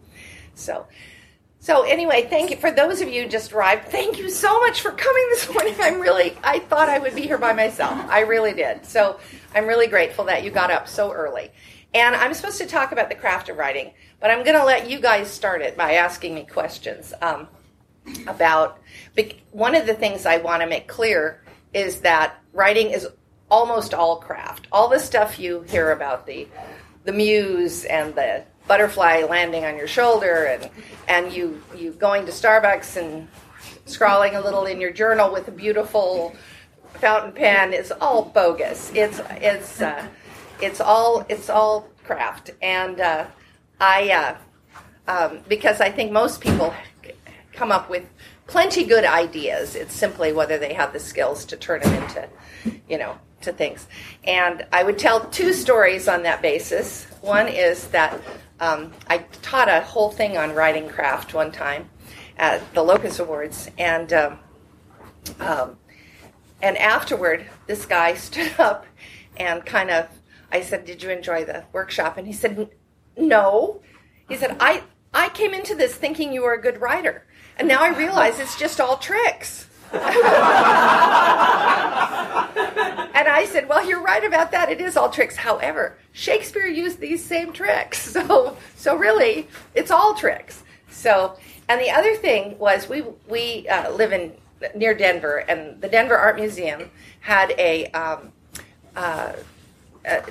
So, 0.55 0.87
so 1.61 1.83
anyway, 1.83 2.27
thank 2.29 2.51
you 2.51 2.57
for 2.57 2.71
those 2.71 3.01
of 3.03 3.09
you 3.09 3.23
who 3.23 3.29
just 3.29 3.53
arrived. 3.53 3.89
Thank 3.89 4.19
you 4.19 4.31
so 4.31 4.59
much 4.61 4.81
for 4.81 4.91
coming 4.91 5.27
this 5.31 5.53
morning. 5.53 5.75
I'm 5.79 6.01
really 6.01 6.37
I 6.43 6.59
thought 6.59 6.89
I 6.89 6.99
would 6.99 7.15
be 7.15 7.23
here 7.23 7.39
by 7.39 7.53
myself. 7.53 7.93
I 8.09 8.21
really 8.21 8.55
did. 8.55 8.87
So 8.87 9.21
I'm 9.55 9.67
really 9.67 9.87
grateful 9.87 10.25
that 10.25 10.43
you 10.43 10.51
got 10.51 10.71
up 10.71 10.89
so 10.89 11.13
early. 11.13 11.51
And 11.93 12.17
I'm 12.17 12.33
supposed 12.35 12.59
to 12.59 12.67
talk 12.67 12.93
about 12.93 13.09
the 13.09 13.15
craft 13.15 13.49
of 13.49 13.57
writing, 13.57 13.93
but 14.21 14.31
I'm 14.31 14.45
going 14.45 14.57
to 14.57 14.65
let 14.65 14.89
you 14.89 15.01
guys 15.01 15.29
start 15.29 15.61
it 15.61 15.77
by 15.77 15.95
asking 15.95 16.35
me 16.35 16.47
questions. 16.47 17.13
Um, 17.21 17.49
about 18.27 18.79
one 19.51 19.75
of 19.75 19.87
the 19.87 19.95
things 19.95 20.25
I 20.25 20.39
want 20.39 20.63
to 20.63 20.69
make 20.69 20.89
clear 20.89 21.43
is 21.75 22.01
that 22.01 22.37
writing 22.53 22.91
is 22.91 23.09
almost 23.51 23.93
all 23.93 24.17
craft. 24.17 24.67
All 24.73 24.89
the 24.89 24.99
stuff 24.99 25.39
you 25.39 25.63
hear 25.63 25.91
about 25.91 26.27
the 26.27 26.49
the 27.05 27.13
muse 27.13 27.85
and 27.87 28.15
the 28.15 28.45
butterfly 28.71 29.25
landing 29.29 29.65
on 29.65 29.77
your 29.77 29.89
shoulder 29.89 30.45
and 30.45 30.71
and 31.09 31.33
you 31.33 31.61
you 31.77 31.91
going 31.91 32.25
to 32.25 32.31
Starbucks 32.31 32.97
and 32.97 33.27
scrawling 33.85 34.37
a 34.37 34.41
little 34.41 34.65
in 34.65 34.81
your 34.81 34.93
journal 34.93 35.33
with 35.33 35.49
a 35.49 35.51
beautiful 35.51 36.37
fountain 36.95 37.33
pen 37.33 37.73
is 37.73 37.91
all 38.01 38.27
bogus. 38.27 38.93
It's 38.95 39.21
it's 39.41 39.81
uh, 39.83 40.07
it's 40.63 40.81
all 40.81 41.27
it's 41.29 41.51
all 41.51 41.89
craft 42.05 42.53
and 42.63 43.01
uh, 43.01 43.27
I 43.81 44.13
uh, 44.13 44.37
um, 45.09 45.41
because 45.49 45.81
I 45.81 45.91
think 45.91 46.13
most 46.13 46.41
people 46.41 46.73
come 47.53 47.73
up 47.73 47.91
with 47.91 48.09
plenty 48.47 48.85
good 48.85 49.05
ideas. 49.05 49.75
It's 49.75 49.95
simply 49.95 50.33
whether 50.33 50.59
they 50.59 50.75
have 50.75 50.93
the 50.93 51.01
skills 51.01 51.45
to 51.47 51.57
turn 51.57 51.81
them 51.81 52.05
into, 52.05 52.29
you 52.89 52.99
know, 52.99 53.19
to 53.41 53.53
things. 53.53 53.89
And 54.23 54.65
I 54.73 54.85
would 54.85 54.99
tell 54.99 55.29
two 55.31 55.53
stories 55.53 56.07
on 56.07 56.23
that 56.23 56.41
basis. 56.41 57.07
One 57.21 57.49
is 57.49 57.89
that 57.89 58.21
um, 58.61 58.93
I 59.09 59.19
taught 59.43 59.69
a 59.69 59.81
whole 59.81 60.11
thing 60.11 60.37
on 60.37 60.55
writing 60.55 60.89
craft 60.89 61.35
one 61.35 61.51
time 61.51 61.89
at 62.37 62.75
the 62.75 62.83
Locus 62.83 63.19
Awards, 63.19 63.71
and 63.79 64.13
um, 64.13 64.39
um, 65.41 65.79
and 66.63 66.77
afterward, 66.77 67.47
this 67.67 67.87
guy 67.87 68.15
stood 68.27 68.53
up 68.59 68.87
and 69.37 69.65
kind 69.65 69.91
of, 69.91 70.09
I 70.53 70.61
said, 70.61 70.85
"Did 70.85 71.03
you 71.03 71.11
enjoy 71.11 71.45
the 71.45 71.65
workshop?" 71.73 72.19
And 72.19 72.27
he 72.27 72.33
said, 72.33 72.71
"No." 73.17 73.81
He 74.29 74.37
said, 74.37 74.57
"I 74.61 74.83
I 75.13 75.31
came 75.31 75.55
into 75.55 75.75
this 75.75 75.95
thinking 75.95 76.33
you 76.33 76.43
were 76.43 76.55
a 76.55 76.61
good 76.61 76.81
writer, 76.81 77.27
and 77.59 77.67
now 77.67 77.83
I 77.83 77.89
realize 77.89 78.39
it's 78.39 78.59
just 78.59 78.81
all 78.81 78.99
tricks." 78.99 79.67
and 83.21 83.29
I 83.29 83.45
said, 83.45 83.69
"Well, 83.69 83.87
you're 83.87 84.03
right 84.03 84.25
about 84.25 84.51
that. 84.53 84.71
It 84.71 84.81
is 84.81 84.97
all 84.97 85.11
tricks. 85.11 85.37
However, 85.37 85.99
Shakespeare 86.13 86.67
used 86.67 87.01
these 87.01 87.23
same 87.23 87.53
tricks, 87.53 88.01
so 88.13 88.57
so 88.77 88.97
really, 88.97 89.49
it's 89.75 89.91
all 89.91 90.15
tricks." 90.15 90.63
So, 90.91 91.37
and 91.69 91.81
the 91.81 91.91
other 91.91 92.17
thing 92.17 92.59
was, 92.59 92.89
we 92.89 93.05
we 93.29 93.69
uh, 93.69 93.93
live 93.93 94.13
in 94.13 94.33
near 94.75 94.95
Denver, 94.95 95.39
and 95.49 95.81
the 95.81 95.89
Denver 95.89 96.17
Art 96.17 96.37
Museum 96.37 96.91
had 97.21 97.53
a, 97.59 97.87
um, 97.87 98.33
uh, 98.97 99.33
a 100.05 100.25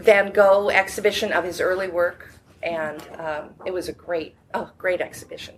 Van 0.00 0.32
Gogh 0.32 0.70
exhibition 0.70 1.32
of 1.32 1.44
his 1.44 1.60
early 1.60 1.88
work, 1.88 2.32
and 2.62 3.02
um, 3.18 3.50
it 3.64 3.72
was 3.72 3.88
a 3.88 3.92
great, 3.92 4.34
oh, 4.54 4.70
great 4.78 5.00
exhibition. 5.00 5.54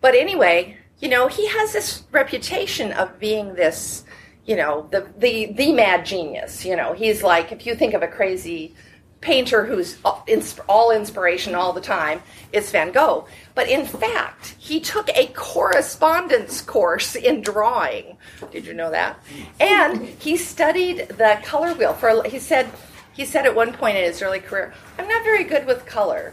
But 0.00 0.14
anyway, 0.14 0.76
you 1.00 1.08
know, 1.08 1.28
he 1.28 1.46
has 1.48 1.72
this 1.72 2.04
reputation 2.12 2.92
of 2.92 3.18
being 3.18 3.54
this, 3.54 4.04
you 4.48 4.56
know, 4.56 4.88
the 4.90 5.06
the 5.18 5.52
the 5.52 5.72
mad 5.72 6.06
genius. 6.06 6.64
You 6.64 6.74
know, 6.74 6.94
he's 6.94 7.22
like 7.22 7.52
if 7.52 7.66
you 7.66 7.74
think 7.74 7.92
of 7.92 8.02
a 8.02 8.08
crazy 8.08 8.74
painter 9.20 9.66
who's 9.66 9.98
all 10.04 10.24
insp- 10.26 10.64
all 10.68 10.90
inspiration 10.90 11.54
all 11.54 11.74
the 11.74 11.82
time, 11.82 12.22
it's 12.50 12.70
Van 12.70 12.90
Gogh. 12.90 13.26
But 13.54 13.68
in 13.68 13.84
fact, 13.84 14.54
he 14.58 14.80
took 14.80 15.10
a 15.10 15.26
correspondence 15.34 16.62
course 16.62 17.14
in 17.14 17.42
drawing. 17.42 18.16
Did 18.50 18.64
you 18.64 18.72
know 18.72 18.90
that? 18.90 19.22
And 19.60 20.06
he 20.06 20.38
studied 20.38 21.08
the 21.10 21.38
color 21.44 21.74
wheel 21.74 21.92
for. 21.92 22.24
He 22.24 22.38
said 22.38 22.70
he 23.12 23.26
said 23.26 23.44
at 23.44 23.54
one 23.54 23.74
point 23.74 23.98
in 23.98 24.04
his 24.04 24.22
early 24.22 24.40
career, 24.40 24.72
"I'm 24.98 25.08
not 25.08 25.24
very 25.24 25.44
good 25.44 25.66
with 25.66 25.84
color." 25.84 26.32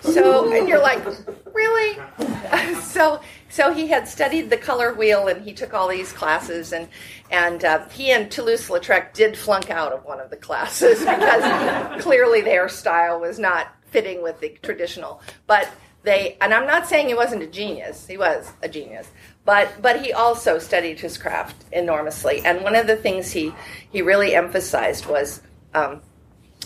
So, 0.00 0.52
and 0.52 0.68
you're 0.68 0.82
like, 0.82 1.04
really? 1.52 1.98
so, 2.80 3.20
so 3.48 3.72
he 3.72 3.86
had 3.86 4.08
studied 4.08 4.50
the 4.50 4.56
color 4.56 4.92
wheel, 4.94 5.28
and 5.28 5.42
he 5.42 5.52
took 5.52 5.74
all 5.74 5.88
these 5.88 6.12
classes, 6.12 6.72
and 6.72 6.88
and 7.30 7.64
uh, 7.64 7.88
he 7.88 8.10
and 8.10 8.30
Toulouse-Lautrec 8.30 9.14
did 9.14 9.36
flunk 9.36 9.70
out 9.70 9.92
of 9.92 10.04
one 10.04 10.20
of 10.20 10.30
the 10.30 10.36
classes 10.36 10.98
because 11.04 12.02
clearly 12.02 12.40
their 12.40 12.68
style 12.68 13.20
was 13.20 13.38
not 13.38 13.74
fitting 13.86 14.22
with 14.22 14.40
the 14.40 14.50
traditional. 14.62 15.20
But 15.46 15.68
they, 16.02 16.36
and 16.40 16.52
I'm 16.52 16.66
not 16.66 16.86
saying 16.86 17.08
he 17.08 17.14
wasn't 17.14 17.42
a 17.42 17.46
genius; 17.46 18.06
he 18.06 18.16
was 18.16 18.50
a 18.62 18.68
genius. 18.68 19.10
But 19.44 19.80
but 19.80 20.04
he 20.04 20.12
also 20.12 20.58
studied 20.58 21.00
his 21.00 21.16
craft 21.16 21.64
enormously, 21.72 22.42
and 22.44 22.62
one 22.62 22.74
of 22.74 22.86
the 22.86 22.96
things 22.96 23.30
he 23.30 23.54
he 23.90 24.02
really 24.02 24.34
emphasized 24.34 25.06
was 25.06 25.42
um, 25.74 26.00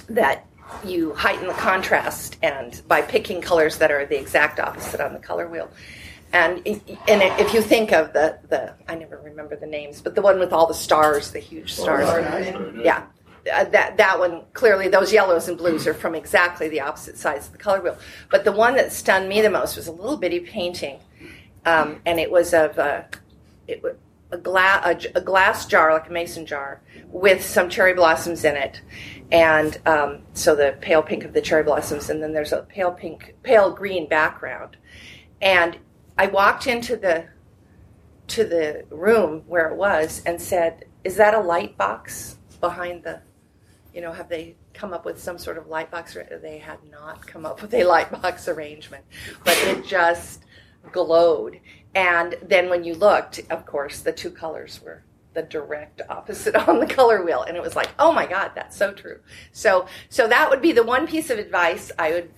that 0.09 0.47
you 0.85 1.15
heighten 1.15 1.47
the 1.47 1.55
contrast 1.55 2.37
and 2.43 2.83
by 2.89 3.03
picking 3.03 3.41
colors 3.41 3.79
that 3.79 3.91
are 3.91 4.07
the 4.07 4.19
exact 4.19 4.61
opposite 4.61 5.01
on 5.01 5.13
the 5.13 5.19
color 5.19 5.49
wheel. 5.49 5.71
And 6.33 6.59
and 6.67 7.23
if 7.41 7.55
you 7.55 7.63
think 7.63 7.93
of 7.93 8.13
the 8.13 8.39
the 8.49 8.75
I 8.89 8.97
never 8.97 9.19
remember 9.19 9.57
the 9.57 9.67
names 9.67 10.01
but 10.01 10.15
the 10.15 10.23
one 10.23 10.39
with 10.39 10.53
all 10.53 10.67
the 10.67 10.75
stars 10.75 11.31
the 11.31 11.39
huge 11.39 11.73
stars. 11.73 12.09
yeah. 12.83 13.07
Uh, 13.53 13.63
that 13.67 13.97
that 13.97 14.19
one 14.19 14.43
clearly 14.55 14.89
those 14.89 15.13
yellows 15.13 15.49
and 15.49 15.57
blues 15.57 15.87
are 15.87 15.95
from 15.95 16.17
exactly 16.17 16.69
the 16.69 16.81
opposite 16.81 17.17
sides 17.17 17.47
of 17.47 17.53
the 17.53 17.59
color 17.59 17.81
wheel. 17.81 17.97
But 18.29 18.45
the 18.45 18.51
one 18.51 18.75
that 18.75 18.93
stunned 18.93 19.29
me 19.29 19.41
the 19.41 19.51
most 19.51 19.77
was 19.77 19.87
a 19.87 19.93
little 19.93 20.17
bitty 20.17 20.41
painting, 20.41 20.99
um, 21.65 22.01
and 22.05 22.19
it 22.19 22.29
was 22.29 22.53
of 22.53 22.77
a, 22.77 23.07
it, 23.69 23.85
was 23.85 23.95
a, 24.33 24.39
gla- 24.39 24.83
a, 24.85 24.99
a, 25.15 25.21
glass 25.21 25.67
jar 25.67 25.93
like 25.93 26.09
a 26.09 26.13
mason 26.13 26.45
jar 26.45 26.81
with 27.09 27.45
some 27.45 27.69
cherry 27.69 27.95
blossoms 27.95 28.45
in 28.45 28.57
it, 28.57 28.81
and 29.33 29.79
um, 29.87 30.21
so 30.35 30.55
the 30.55 30.77
pale 30.81 31.03
pink 31.03 31.25
of 31.25 31.33
the 31.33 31.41
cherry 31.41 31.63
blossoms, 31.63 32.11
and 32.11 32.23
then 32.23 32.33
there's 32.33 32.53
a 32.53 32.63
pale 32.63 32.93
pink, 32.93 33.35
pale 33.43 33.73
green 33.73 34.09
background, 34.09 34.77
and 35.41 35.79
I 36.17 36.27
walked 36.27 36.67
into 36.67 36.97
the 36.97 37.27
to 38.29 38.45
the 38.45 38.85
room 38.91 39.43
where 39.47 39.69
it 39.69 39.77
was 39.77 40.23
and 40.25 40.41
said, 40.41 40.85
"Is 41.05 41.17
that 41.17 41.35
a 41.35 41.41
light 41.41 41.77
box 41.77 42.39
behind 42.61 43.03
the?" 43.03 43.23
You 43.93 44.03
know, 44.03 44.13
have 44.13 44.29
they 44.29 44.57
come 44.75 44.93
up 44.93 45.05
with 45.05 45.21
some 45.21 45.39
sort 45.39 45.59
of 45.59 45.69
light 45.69 45.91
box? 45.91 46.17
They 46.43 46.59
had 46.59 46.79
not 46.91 47.27
come 47.27 47.47
up 47.47 47.63
with 47.63 47.73
a 47.75 47.85
light 47.85 48.11
box 48.23 48.47
arrangement, 48.47 49.05
but 49.45 49.57
it 49.65 49.87
just 49.87 50.45
glowed. 50.93 51.61
And 51.95 52.37
then 52.43 52.69
when 52.69 52.85
you 52.85 52.95
looked, 52.95 53.41
of 53.51 53.65
course, 53.67 54.01
the 54.01 54.13
two 54.13 54.31
colors 54.31 54.81
were 54.85 55.03
the 55.37 55.43
direct 55.43 56.03
opposite 56.09 56.57
on 56.69 56.81
the 56.81 56.87
color 56.87 57.25
wheel, 57.25 57.43
and 57.43 57.57
it 57.57 57.63
was 57.63 57.77
like, 57.77 57.91
oh 58.01 58.13
my 58.13 58.27
god, 58.27 58.51
that's 58.57 58.77
so 58.77 58.93
true. 58.93 59.21
So, 59.53 59.87
so 60.09 60.27
that 60.27 60.51
would 60.51 60.61
be 60.61 60.73
the 60.73 60.83
one 60.83 61.07
piece 61.07 61.31
of 61.31 61.39
advice 61.39 61.93
I 61.97 62.11
would 62.11 62.31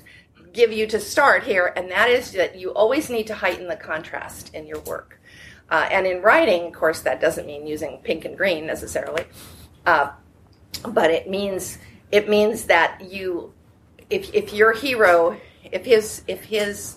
give 0.53 0.73
you 0.73 0.87
to 0.89 1.01
start 1.01 1.45
here, 1.45 1.73
and 1.75 1.91
that 1.91 2.11
is 2.11 2.33
that 2.33 2.57
you 2.57 2.73
always 2.75 3.09
need 3.09 3.27
to 3.29 3.35
heighten 3.35 3.69
the 3.69 3.77
contrast 3.77 4.55
in 4.55 4.67
your 4.67 4.81
work. 4.81 5.21
Uh, 5.71 5.87
and 5.91 6.07
in 6.07 6.23
writing, 6.23 6.67
of 6.67 6.73
course, 6.73 7.01
that 7.01 7.21
doesn't 7.21 7.47
mean 7.47 7.67
using 7.67 7.99
pink 8.03 8.25
and 8.25 8.37
green 8.37 8.67
necessarily, 8.67 9.25
uh, 9.87 10.11
but 10.89 11.11
it 11.11 11.31
means 11.31 11.79
it 12.11 12.29
means 12.29 12.65
that 12.65 13.01
you, 13.03 13.53
if 14.11 14.35
if 14.35 14.53
your 14.53 14.73
hero, 14.73 15.39
if 15.63 15.85
his 15.85 16.23
if 16.27 16.45
his 16.45 16.97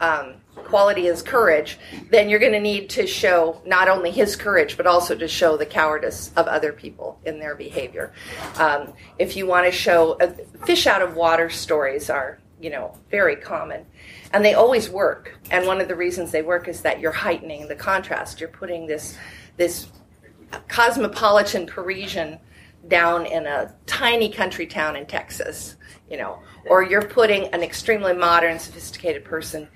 um, 0.00 0.34
quality 0.64 1.06
is 1.06 1.22
courage, 1.22 1.78
then 2.10 2.28
you're 2.28 2.38
going 2.38 2.52
to 2.52 2.60
need 2.60 2.90
to 2.90 3.06
show 3.06 3.60
not 3.66 3.88
only 3.88 4.10
his 4.10 4.36
courage, 4.36 4.76
but 4.76 4.86
also 4.86 5.14
to 5.14 5.28
show 5.28 5.56
the 5.56 5.66
cowardice 5.66 6.30
of 6.36 6.46
other 6.46 6.72
people 6.72 7.20
in 7.24 7.38
their 7.38 7.54
behavior. 7.54 8.12
Um, 8.56 8.92
if 9.18 9.36
you 9.36 9.46
want 9.46 9.66
to 9.66 9.72
show 9.72 10.12
uh, 10.14 10.32
fish 10.64 10.86
out 10.86 11.02
of 11.02 11.14
water 11.14 11.50
stories 11.50 12.10
are 12.10 12.38
you 12.60 12.70
know 12.70 12.96
very 13.10 13.34
common 13.34 13.84
and 14.32 14.44
they 14.44 14.54
always 14.54 14.88
work. 14.88 15.38
And 15.50 15.66
one 15.66 15.80
of 15.80 15.88
the 15.88 15.96
reasons 15.96 16.30
they 16.30 16.42
work 16.42 16.68
is 16.68 16.80
that 16.82 17.00
you're 17.00 17.12
heightening 17.12 17.68
the 17.68 17.74
contrast. 17.74 18.40
You're 18.40 18.48
putting 18.48 18.86
this 18.86 19.16
this 19.56 19.88
cosmopolitan 20.68 21.66
Parisian 21.66 22.38
down 22.88 23.26
in 23.26 23.46
a 23.46 23.74
tiny 23.86 24.28
country 24.28 24.66
town 24.66 24.96
in 24.96 25.06
Texas, 25.06 25.76
you 26.10 26.16
know, 26.16 26.40
or 26.66 26.82
you're 26.82 27.02
putting 27.02 27.46
an 27.48 27.62
extremely 27.62 28.12
modern, 28.12 28.58
sophisticated 28.58 29.24
person 29.24 29.68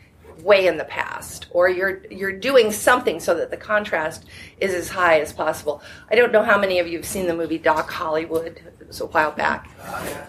way 0.42 0.66
in 0.66 0.76
the 0.76 0.84
past, 0.84 1.46
or 1.50 1.68
you're 1.68 2.02
you're 2.10 2.32
doing 2.32 2.72
something 2.72 3.20
so 3.20 3.34
that 3.34 3.50
the 3.50 3.56
contrast 3.56 4.24
is 4.60 4.74
as 4.74 4.88
high 4.88 5.20
as 5.20 5.32
possible. 5.32 5.82
I 6.10 6.14
don't 6.14 6.32
know 6.32 6.42
how 6.42 6.58
many 6.58 6.78
of 6.78 6.86
you 6.86 6.98
have 6.98 7.06
seen 7.06 7.26
the 7.26 7.34
movie 7.34 7.58
Doc 7.58 7.90
Hollywood. 7.90 8.60
It 8.80 8.86
was 8.86 9.00
a 9.00 9.06
while 9.06 9.32
back. 9.32 9.68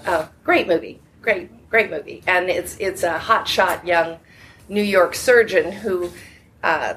Uh, 0.06 0.28
great 0.44 0.68
movie, 0.68 1.00
great 1.22 1.70
great 1.70 1.90
movie, 1.90 2.24
and 2.28 2.50
it's 2.50 2.78
it's 2.80 3.04
a 3.04 3.20
hotshot 3.20 3.86
young 3.86 4.20
New 4.70 4.82
York 4.84 5.16
surgeon 5.16 5.72
who, 5.72 6.12
uh, 6.64 6.96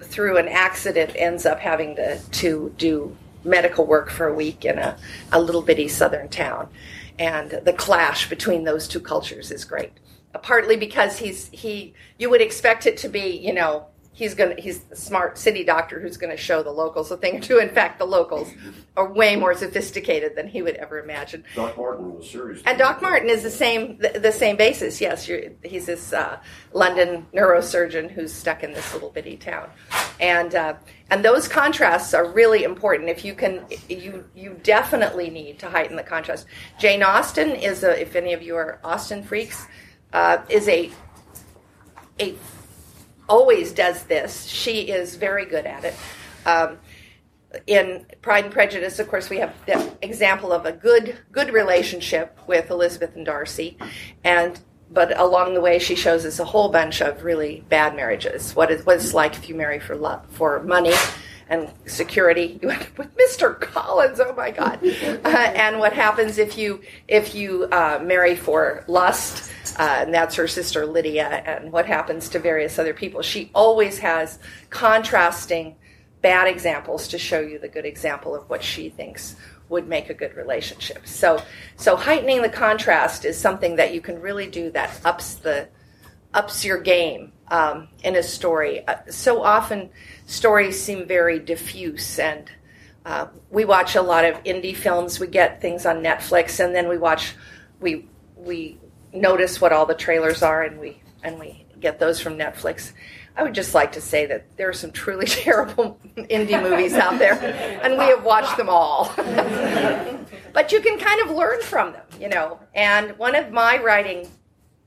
through 0.00 0.36
an 0.38 0.48
accident, 0.48 1.12
ends 1.14 1.46
up 1.46 1.60
having 1.60 1.96
to 1.96 2.18
to 2.18 2.74
do 2.78 3.16
medical 3.44 3.86
work 3.86 4.10
for 4.10 4.26
a 4.26 4.34
week 4.34 4.64
in 4.64 4.78
a, 4.78 4.96
a 5.32 5.40
little 5.40 5.62
bitty 5.62 5.88
southern 5.88 6.28
town, 6.28 6.68
and 7.18 7.50
the 7.64 7.72
clash 7.72 8.28
between 8.28 8.64
those 8.64 8.88
two 8.88 9.00
cultures 9.00 9.50
is 9.50 9.64
great. 9.64 9.92
Uh, 10.36 10.38
partly 10.38 10.76
because 10.76 11.16
he's 11.16 11.48
he 11.50 11.94
you 12.18 12.28
would 12.28 12.42
expect 12.42 12.84
it 12.84 12.98
to 12.98 13.08
be 13.08 13.38
you 13.38 13.54
know 13.54 13.86
he's 14.16 14.34
going 14.34 14.56
to 14.56 14.60
he's 14.60 14.80
the 14.80 14.96
smart 14.96 15.38
city 15.38 15.62
doctor 15.62 16.00
who's 16.00 16.16
going 16.16 16.30
to 16.30 16.36
show 16.36 16.62
the 16.62 16.70
locals 16.70 17.10
a 17.10 17.16
thing 17.16 17.36
or 17.36 17.40
two. 17.40 17.58
In 17.58 17.68
fact, 17.68 17.98
the 17.98 18.06
locals 18.06 18.50
are 18.96 19.12
way 19.12 19.36
more 19.36 19.54
sophisticated 19.54 20.34
than 20.34 20.48
he 20.48 20.62
would 20.62 20.76
ever 20.76 20.98
imagine. 20.98 21.44
Doc 21.54 21.76
Martin 21.76 22.14
was 22.14 22.28
serious. 22.28 22.62
And 22.64 22.78
Doc 22.78 23.02
Martin 23.02 23.28
is 23.28 23.42
the 23.42 23.50
same 23.50 23.98
the, 23.98 24.18
the 24.18 24.32
same 24.32 24.56
basis. 24.56 25.00
Yes, 25.00 25.30
he's 25.62 25.86
this 25.86 26.12
uh, 26.12 26.38
London 26.72 27.26
neurosurgeon 27.34 28.10
who's 28.10 28.32
stuck 28.32 28.64
in 28.64 28.72
this 28.72 28.92
little 28.94 29.10
bitty 29.10 29.36
town, 29.36 29.70
and 30.18 30.54
uh, 30.54 30.74
and 31.10 31.24
those 31.24 31.46
contrasts 31.46 32.14
are 32.14 32.26
really 32.26 32.64
important. 32.64 33.10
If 33.10 33.24
you 33.24 33.34
can, 33.34 33.64
you 33.88 34.24
you 34.34 34.58
definitely 34.62 35.30
need 35.30 35.58
to 35.60 35.70
heighten 35.70 35.96
the 35.96 36.02
contrast. 36.02 36.46
Jane 36.78 37.02
Austen 37.02 37.50
is 37.50 37.84
a 37.84 38.00
if 38.00 38.16
any 38.16 38.32
of 38.32 38.42
you 38.42 38.56
are 38.56 38.80
Austen 38.82 39.22
freaks, 39.22 39.66
uh, 40.16 40.42
is 40.48 40.66
a 40.66 40.90
a 42.18 42.34
always 43.28 43.72
does 43.72 44.04
this. 44.04 44.46
She 44.46 44.80
is 44.80 45.16
very 45.16 45.44
good 45.44 45.66
at 45.66 45.84
it. 45.84 45.94
Um, 46.46 46.78
in 47.66 48.06
Pride 48.22 48.44
and 48.44 48.52
Prejudice, 48.52 48.98
of 48.98 49.08
course, 49.08 49.28
we 49.28 49.38
have 49.38 49.54
the 49.66 49.92
example 50.00 50.52
of 50.52 50.64
a 50.64 50.72
good 50.72 51.18
good 51.32 51.52
relationship 51.52 52.38
with 52.46 52.70
Elizabeth 52.70 53.14
and 53.14 53.26
Darcy, 53.26 53.76
and 54.24 54.58
but 54.90 55.18
along 55.20 55.52
the 55.52 55.60
way, 55.60 55.78
she 55.78 55.94
shows 55.94 56.24
us 56.24 56.38
a 56.38 56.44
whole 56.46 56.70
bunch 56.70 57.02
of 57.02 57.22
really 57.22 57.62
bad 57.68 57.94
marriages. 57.94 58.56
What 58.56 58.70
is 58.70 58.86
what 58.86 58.96
it's 58.96 59.12
like 59.12 59.34
if 59.34 59.50
you 59.50 59.54
marry 59.54 59.80
for 59.80 59.96
love, 59.96 60.24
for 60.30 60.62
money 60.62 60.94
and 61.48 61.70
security. 61.86 62.58
You 62.66 62.70
end 62.70 62.82
up 62.82 62.98
with 62.98 63.16
Mr. 63.16 63.58
Collins. 63.60 64.20
Oh 64.20 64.34
my 64.34 64.50
God! 64.50 64.80
Uh, 65.24 65.52
and 65.54 65.78
what 65.78 65.92
happens 65.92 66.38
if 66.38 66.56
you 66.56 66.80
if 67.08 67.34
you 67.34 67.64
uh, 67.64 68.00
marry 68.02 68.36
for 68.36 68.84
lust? 68.86 69.50
Uh, 69.78 69.98
and 70.00 70.14
that's 70.14 70.34
her 70.36 70.48
sister 70.48 70.86
Lydia, 70.86 71.26
and 71.26 71.72
what 71.72 71.86
happens 71.86 72.28
to 72.30 72.38
various 72.38 72.78
other 72.78 72.94
people. 72.94 73.22
She 73.22 73.50
always 73.54 73.98
has 73.98 74.38
contrasting 74.70 75.76
bad 76.22 76.48
examples 76.48 77.08
to 77.08 77.18
show 77.18 77.40
you 77.40 77.58
the 77.58 77.68
good 77.68 77.84
example 77.84 78.34
of 78.34 78.48
what 78.48 78.62
she 78.62 78.88
thinks 78.88 79.36
would 79.68 79.88
make 79.88 80.10
a 80.10 80.14
good 80.14 80.34
relationship. 80.36 81.06
So, 81.06 81.42
so 81.76 81.96
heightening 81.96 82.42
the 82.42 82.48
contrast 82.48 83.24
is 83.24 83.36
something 83.38 83.76
that 83.76 83.92
you 83.92 84.00
can 84.00 84.20
really 84.20 84.46
do 84.46 84.70
that 84.70 85.00
ups 85.04 85.34
the 85.34 85.68
ups 86.34 86.64
your 86.64 86.80
game 86.80 87.32
um, 87.48 87.88
in 88.02 88.16
a 88.16 88.22
story. 88.22 88.86
Uh, 88.86 88.96
so 89.10 89.42
often, 89.42 89.90
stories 90.26 90.80
seem 90.80 91.06
very 91.06 91.38
diffuse, 91.38 92.18
and 92.18 92.50
uh, 93.04 93.26
we 93.50 93.64
watch 93.64 93.94
a 93.94 94.02
lot 94.02 94.24
of 94.24 94.42
indie 94.44 94.76
films. 94.76 95.20
We 95.20 95.26
get 95.26 95.60
things 95.60 95.86
on 95.86 96.02
Netflix, 96.02 96.64
and 96.64 96.74
then 96.74 96.88
we 96.88 96.98
watch 96.98 97.34
we 97.80 98.08
we 98.36 98.78
notice 99.12 99.60
what 99.60 99.72
all 99.72 99.86
the 99.86 99.94
trailers 99.94 100.42
are, 100.42 100.62
and 100.62 100.80
we 100.80 101.00
and 101.22 101.38
we 101.38 101.64
get 101.80 101.98
those 101.98 102.20
from 102.20 102.36
Netflix. 102.36 102.92
I 103.36 103.42
would 103.42 103.54
just 103.54 103.74
like 103.74 103.92
to 103.92 104.00
say 104.00 104.24
that 104.26 104.56
there 104.56 104.68
are 104.68 104.72
some 104.72 104.92
truly 104.92 105.26
terrible 105.26 105.98
indie 106.16 106.60
movies 106.60 106.94
out 106.94 107.18
there, 107.18 107.34
and 107.82 107.98
we 107.98 108.04
have 108.06 108.24
watched 108.24 108.56
them 108.56 108.68
all. 108.68 109.12
but 110.52 110.72
you 110.72 110.80
can 110.80 110.98
kind 110.98 111.20
of 111.22 111.36
learn 111.36 111.60
from 111.60 111.92
them, 111.92 112.06
you 112.18 112.28
know. 112.28 112.58
And 112.74 113.16
one 113.18 113.34
of 113.34 113.52
my 113.52 113.78
writing 113.78 114.28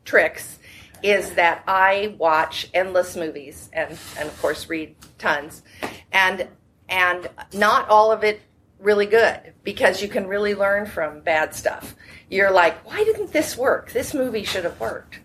tricks 0.03 0.58
is 1.03 1.31
that 1.31 1.63
I 1.67 2.15
watch 2.17 2.69
endless 2.73 3.15
movies 3.15 3.69
and, 3.73 3.97
and 4.17 4.27
of 4.27 4.41
course 4.41 4.69
read 4.69 4.95
tons, 5.17 5.63
and 6.11 6.47
and 6.87 7.27
not 7.53 7.89
all 7.89 8.11
of 8.11 8.23
it 8.23 8.41
really 8.79 9.05
good 9.05 9.53
because 9.63 10.01
you 10.01 10.07
can 10.07 10.27
really 10.27 10.55
learn 10.55 10.85
from 10.85 11.21
bad 11.21 11.53
stuff. 11.53 11.95
You're 12.29 12.51
like, 12.51 12.85
why 12.85 13.03
didn't 13.03 13.31
this 13.31 13.57
work? 13.57 13.91
This 13.91 14.13
movie 14.13 14.43
should 14.43 14.63
have 14.63 14.79
worked. 14.79 15.19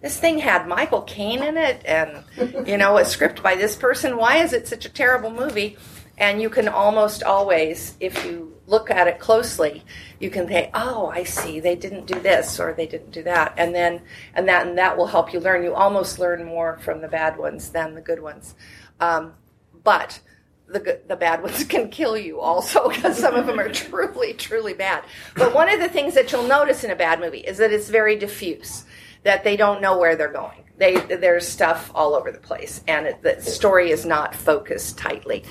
This 0.00 0.18
thing 0.18 0.38
had 0.38 0.68
Michael 0.68 1.02
Caine 1.02 1.42
in 1.42 1.56
it 1.56 1.82
and, 1.84 2.22
you 2.68 2.76
know, 2.76 2.98
a 2.98 3.04
script 3.04 3.42
by 3.42 3.56
this 3.56 3.74
person. 3.74 4.16
Why 4.16 4.36
is 4.36 4.52
it 4.52 4.68
such 4.68 4.84
a 4.84 4.90
terrible 4.90 5.30
movie? 5.30 5.76
And 6.18 6.40
you 6.40 6.50
can 6.50 6.68
almost 6.68 7.22
always, 7.22 7.96
if 7.98 8.24
you 8.24 8.57
look 8.68 8.90
at 8.90 9.08
it 9.08 9.18
closely, 9.18 9.82
you 10.20 10.30
can 10.30 10.46
say, 10.46 10.70
"Oh, 10.74 11.08
I 11.08 11.24
see. 11.24 11.58
They 11.58 11.74
didn't 11.74 12.06
do 12.06 12.20
this 12.20 12.60
or 12.60 12.72
they 12.72 12.86
didn't 12.86 13.10
do 13.10 13.22
that," 13.24 13.54
and 13.56 13.74
then 13.74 14.02
and 14.34 14.46
that 14.48 14.66
and 14.66 14.78
that 14.78 14.96
will 14.96 15.06
help 15.06 15.32
you 15.32 15.40
learn. 15.40 15.64
You 15.64 15.74
almost 15.74 16.18
learn 16.18 16.44
more 16.44 16.78
from 16.78 17.00
the 17.00 17.08
bad 17.08 17.36
ones 17.38 17.70
than 17.70 17.94
the 17.94 18.00
good 18.00 18.22
ones. 18.22 18.54
Um, 19.00 19.34
but 19.82 20.20
the, 20.68 21.00
the 21.08 21.16
bad 21.16 21.42
ones 21.46 21.64
can 21.64 21.88
kill 21.88 22.16
you 22.16 22.40
also 22.40 22.88
because 22.88 23.18
some 23.18 23.34
of 23.34 23.46
them 23.46 23.58
are 23.58 23.68
truly, 23.72 24.34
truly 24.34 24.74
bad. 24.74 25.04
But 25.34 25.54
one 25.54 25.68
of 25.72 25.80
the 25.80 25.88
things 25.88 26.14
that 26.14 26.30
you'll 26.30 26.46
notice 26.46 26.84
in 26.84 26.90
a 26.90 26.96
bad 26.96 27.20
movie 27.20 27.38
is 27.38 27.58
that 27.58 27.72
it's 27.72 27.88
very 27.88 28.16
diffuse, 28.16 28.84
that 29.24 29.44
they 29.44 29.56
don't 29.56 29.80
know 29.80 29.98
where 29.98 30.16
they're 30.16 30.32
going. 30.32 30.64
They, 30.76 30.94
there's 30.96 31.48
stuff 31.48 31.90
all 31.92 32.14
over 32.14 32.30
the 32.30 32.38
place, 32.38 32.84
and 32.86 33.08
it, 33.08 33.22
the 33.22 33.40
story 33.42 33.90
is 33.90 34.06
not 34.06 34.32
focused 34.32 34.96
tightly. 34.96 35.42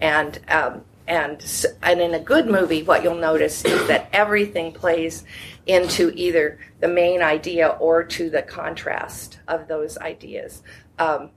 And, 0.00 0.38
um, 0.46 0.84
and, 1.06 1.44
and 1.82 2.00
in 2.00 2.14
a 2.14 2.20
good 2.20 2.46
movie, 2.46 2.82
what 2.82 3.02
you'll 3.02 3.14
notice 3.14 3.64
is 3.64 3.86
that 3.88 4.08
everything 4.12 4.72
plays 4.72 5.24
into 5.66 6.12
either 6.14 6.58
the 6.80 6.88
main 6.88 7.22
idea 7.22 7.68
or 7.68 8.04
to 8.04 8.30
the 8.30 8.42
contrast 8.42 9.38
of 9.46 9.68
those 9.68 9.98
ideas. 9.98 10.62
Um, 10.98 11.30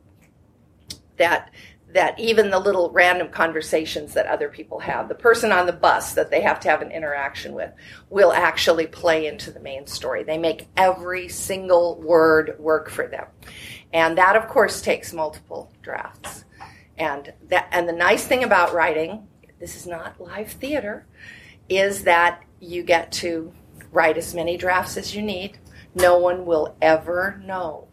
that 1.17 1.51
that 1.93 2.19
even 2.19 2.51
the 2.51 2.59
little 2.59 2.91
random 2.91 3.29
conversations 3.29 4.13
that 4.13 4.27
other 4.27 4.47
people 4.47 4.79
have, 4.79 5.09
the 5.09 5.15
person 5.15 5.51
on 5.51 5.65
the 5.65 5.73
bus 5.73 6.13
that 6.13 6.29
they 6.29 6.41
have 6.41 6.59
to 6.59 6.69
have 6.69 6.81
an 6.81 6.91
interaction 6.91 7.53
with, 7.53 7.71
will 8.09 8.31
actually 8.31 8.85
play 8.85 9.25
into 9.25 9.49
the 9.51 9.59
main 9.59 9.87
story. 9.87 10.23
They 10.23 10.37
make 10.37 10.67
every 10.77 11.27
single 11.29 11.99
word 11.99 12.55
work 12.59 12.89
for 12.89 13.07
them. 13.07 13.25
And 13.91 14.17
that, 14.19 14.35
of 14.35 14.47
course, 14.47 14.81
takes 14.81 15.13
multiple 15.13 15.71
drafts. 15.81 16.45
And 16.97 17.33
that, 17.47 17.67
and 17.71 17.89
the 17.89 17.93
nice 17.93 18.27
thing 18.27 18.43
about 18.43 18.73
writing, 18.73 19.27
this 19.59 19.75
is 19.75 19.85
not 19.85 20.19
live 20.19 20.51
theater, 20.51 21.05
is 21.67 22.03
that 22.03 22.43
you 22.59 22.83
get 22.83 23.11
to 23.11 23.53
write 23.91 24.17
as 24.17 24.33
many 24.33 24.57
drafts 24.57 24.97
as 24.97 25.15
you 25.15 25.21
need. 25.21 25.57
No 25.95 26.17
one 26.17 26.45
will 26.45 26.75
ever 26.81 27.41
know. 27.45 27.87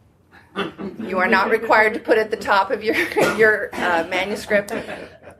You 0.98 1.18
are 1.18 1.28
not 1.28 1.50
required 1.50 1.94
to 1.94 2.00
put 2.00 2.16
at 2.18 2.30
the 2.30 2.36
top 2.36 2.70
of 2.70 2.82
your 2.82 2.94
your 3.36 3.68
uh, 3.74 4.06
manuscript 4.08 4.72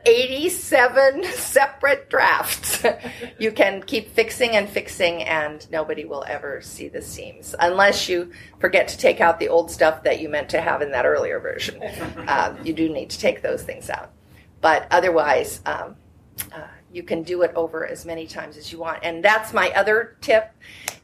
87 0.04 1.24
separate 1.24 2.08
drafts. 2.08 2.84
you 3.38 3.50
can 3.50 3.82
keep 3.82 4.10
fixing 4.12 4.50
and 4.50 4.68
fixing, 4.68 5.22
and 5.22 5.68
nobody 5.70 6.04
will 6.04 6.24
ever 6.28 6.60
see 6.60 6.88
the 6.88 7.02
seams 7.02 7.54
unless 7.58 8.08
you 8.08 8.30
forget 8.60 8.88
to 8.88 8.98
take 8.98 9.20
out 9.20 9.40
the 9.40 9.48
old 9.48 9.70
stuff 9.70 10.04
that 10.04 10.20
you 10.20 10.28
meant 10.28 10.50
to 10.50 10.60
have 10.60 10.82
in 10.82 10.92
that 10.92 11.06
earlier 11.06 11.40
version. 11.40 11.82
Uh, 11.82 12.56
you 12.62 12.72
do 12.72 12.88
need 12.88 13.10
to 13.10 13.18
take 13.18 13.42
those 13.42 13.62
things 13.62 13.90
out, 13.90 14.12
but 14.60 14.86
otherwise. 14.90 15.60
Um, 15.66 15.96
uh, 16.52 16.66
you 16.92 17.02
can 17.02 17.22
do 17.22 17.42
it 17.42 17.52
over 17.54 17.86
as 17.86 18.04
many 18.04 18.26
times 18.26 18.56
as 18.56 18.72
you 18.72 18.78
want. 18.78 19.00
And 19.02 19.24
that's 19.24 19.52
my 19.52 19.70
other 19.70 20.16
tip 20.20 20.52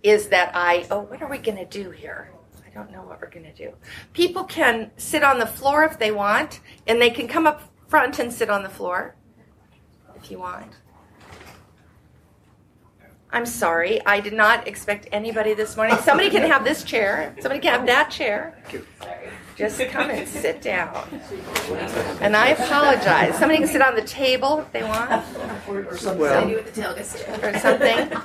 is 0.02 0.28
that 0.28 0.50
i 0.54 0.84
oh 0.90 1.02
what 1.02 1.22
are 1.22 1.30
we 1.30 1.38
going 1.38 1.58
to 1.58 1.64
do 1.64 1.90
here? 1.90 2.32
I 2.66 2.70
don't 2.74 2.90
know 2.90 3.02
what 3.02 3.20
we're 3.20 3.30
going 3.30 3.46
to 3.46 3.52
do. 3.52 3.72
People 4.12 4.44
can 4.44 4.90
sit 4.96 5.22
on 5.22 5.38
the 5.38 5.46
floor 5.46 5.84
if 5.84 5.98
they 5.98 6.10
want 6.10 6.60
and 6.86 7.00
they 7.00 7.10
can 7.10 7.28
come 7.28 7.46
up 7.46 7.70
front 7.88 8.18
and 8.18 8.32
sit 8.32 8.50
on 8.50 8.62
the 8.62 8.68
floor 8.68 9.14
if 10.16 10.30
you 10.30 10.38
want. 10.38 10.72
I'm 13.34 13.46
sorry 13.46 14.04
i 14.04 14.20
did 14.20 14.34
not 14.34 14.68
expect 14.68 15.08
anybody 15.12 15.54
this 15.54 15.76
morning. 15.76 15.96
Somebody 15.98 16.30
can 16.30 16.42
have 16.42 16.64
this 16.64 16.84
chair. 16.84 17.34
Somebody 17.40 17.60
can 17.60 17.72
have 17.72 17.86
that 17.86 18.10
chair 18.10 18.62
just 19.56 19.80
come 19.90 20.10
and 20.10 20.26
sit 20.28 20.62
down. 20.62 21.06
And 22.20 22.36
I 22.36 22.48
apologize. 22.48 23.36
Somebody 23.38 23.60
can 23.60 23.68
sit 23.68 23.82
on 23.82 23.94
the 23.94 24.02
table 24.02 24.58
if 24.60 24.72
they 24.72 24.82
want. 24.82 25.24
Or 25.68 25.96
something. 25.96 26.20
Well- 26.20 26.48
with 26.48 26.74
the 26.74 26.80
tailgate 26.82 27.04
stand. 27.04 27.44
or 27.44 27.58
something. 27.58 28.18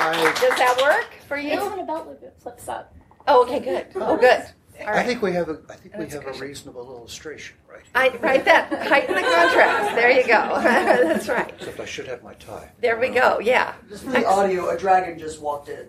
I, 0.00 0.32
Does 0.40 0.58
that 0.58 0.78
work 0.82 1.14
for 1.26 1.36
you? 1.36 1.58
on 1.58 1.78
a 1.80 1.84
belt 1.84 2.06
loop. 2.08 2.22
It 2.22 2.34
flips 2.38 2.68
up. 2.68 2.94
Oh, 3.26 3.42
okay, 3.44 3.60
good. 3.60 3.86
Oh, 3.96 4.16
good. 4.16 4.42
All 4.80 4.88
I 4.88 5.02
think 5.02 5.22
we 5.22 5.32
have 5.32 5.48
a, 5.48 5.58
I 5.68 5.74
think 5.74 5.96
we 5.96 6.06
have 6.08 6.24
a 6.26 6.32
reasonable 6.38 6.82
illustration, 6.82 7.56
right? 7.68 7.82
I 7.94 8.16
write 8.18 8.44
that. 8.44 8.72
Heighten 8.88 9.14
the 9.16 9.22
contrast. 9.22 9.94
There 9.96 10.10
you 10.10 10.22
go. 10.22 10.60
That's 10.62 11.28
right. 11.28 11.52
Except 11.58 11.80
I 11.80 11.84
should 11.84 12.06
have 12.06 12.22
my 12.22 12.34
tie. 12.34 12.70
There 12.80 12.96
we 12.98 13.08
go. 13.08 13.40
Yeah. 13.40 13.74
Just 13.88 14.04
for 14.04 14.10
the 14.12 14.24
audio, 14.24 14.70
a 14.70 14.78
dragon 14.78 15.18
just 15.18 15.40
walked 15.40 15.68
in. 15.68 15.88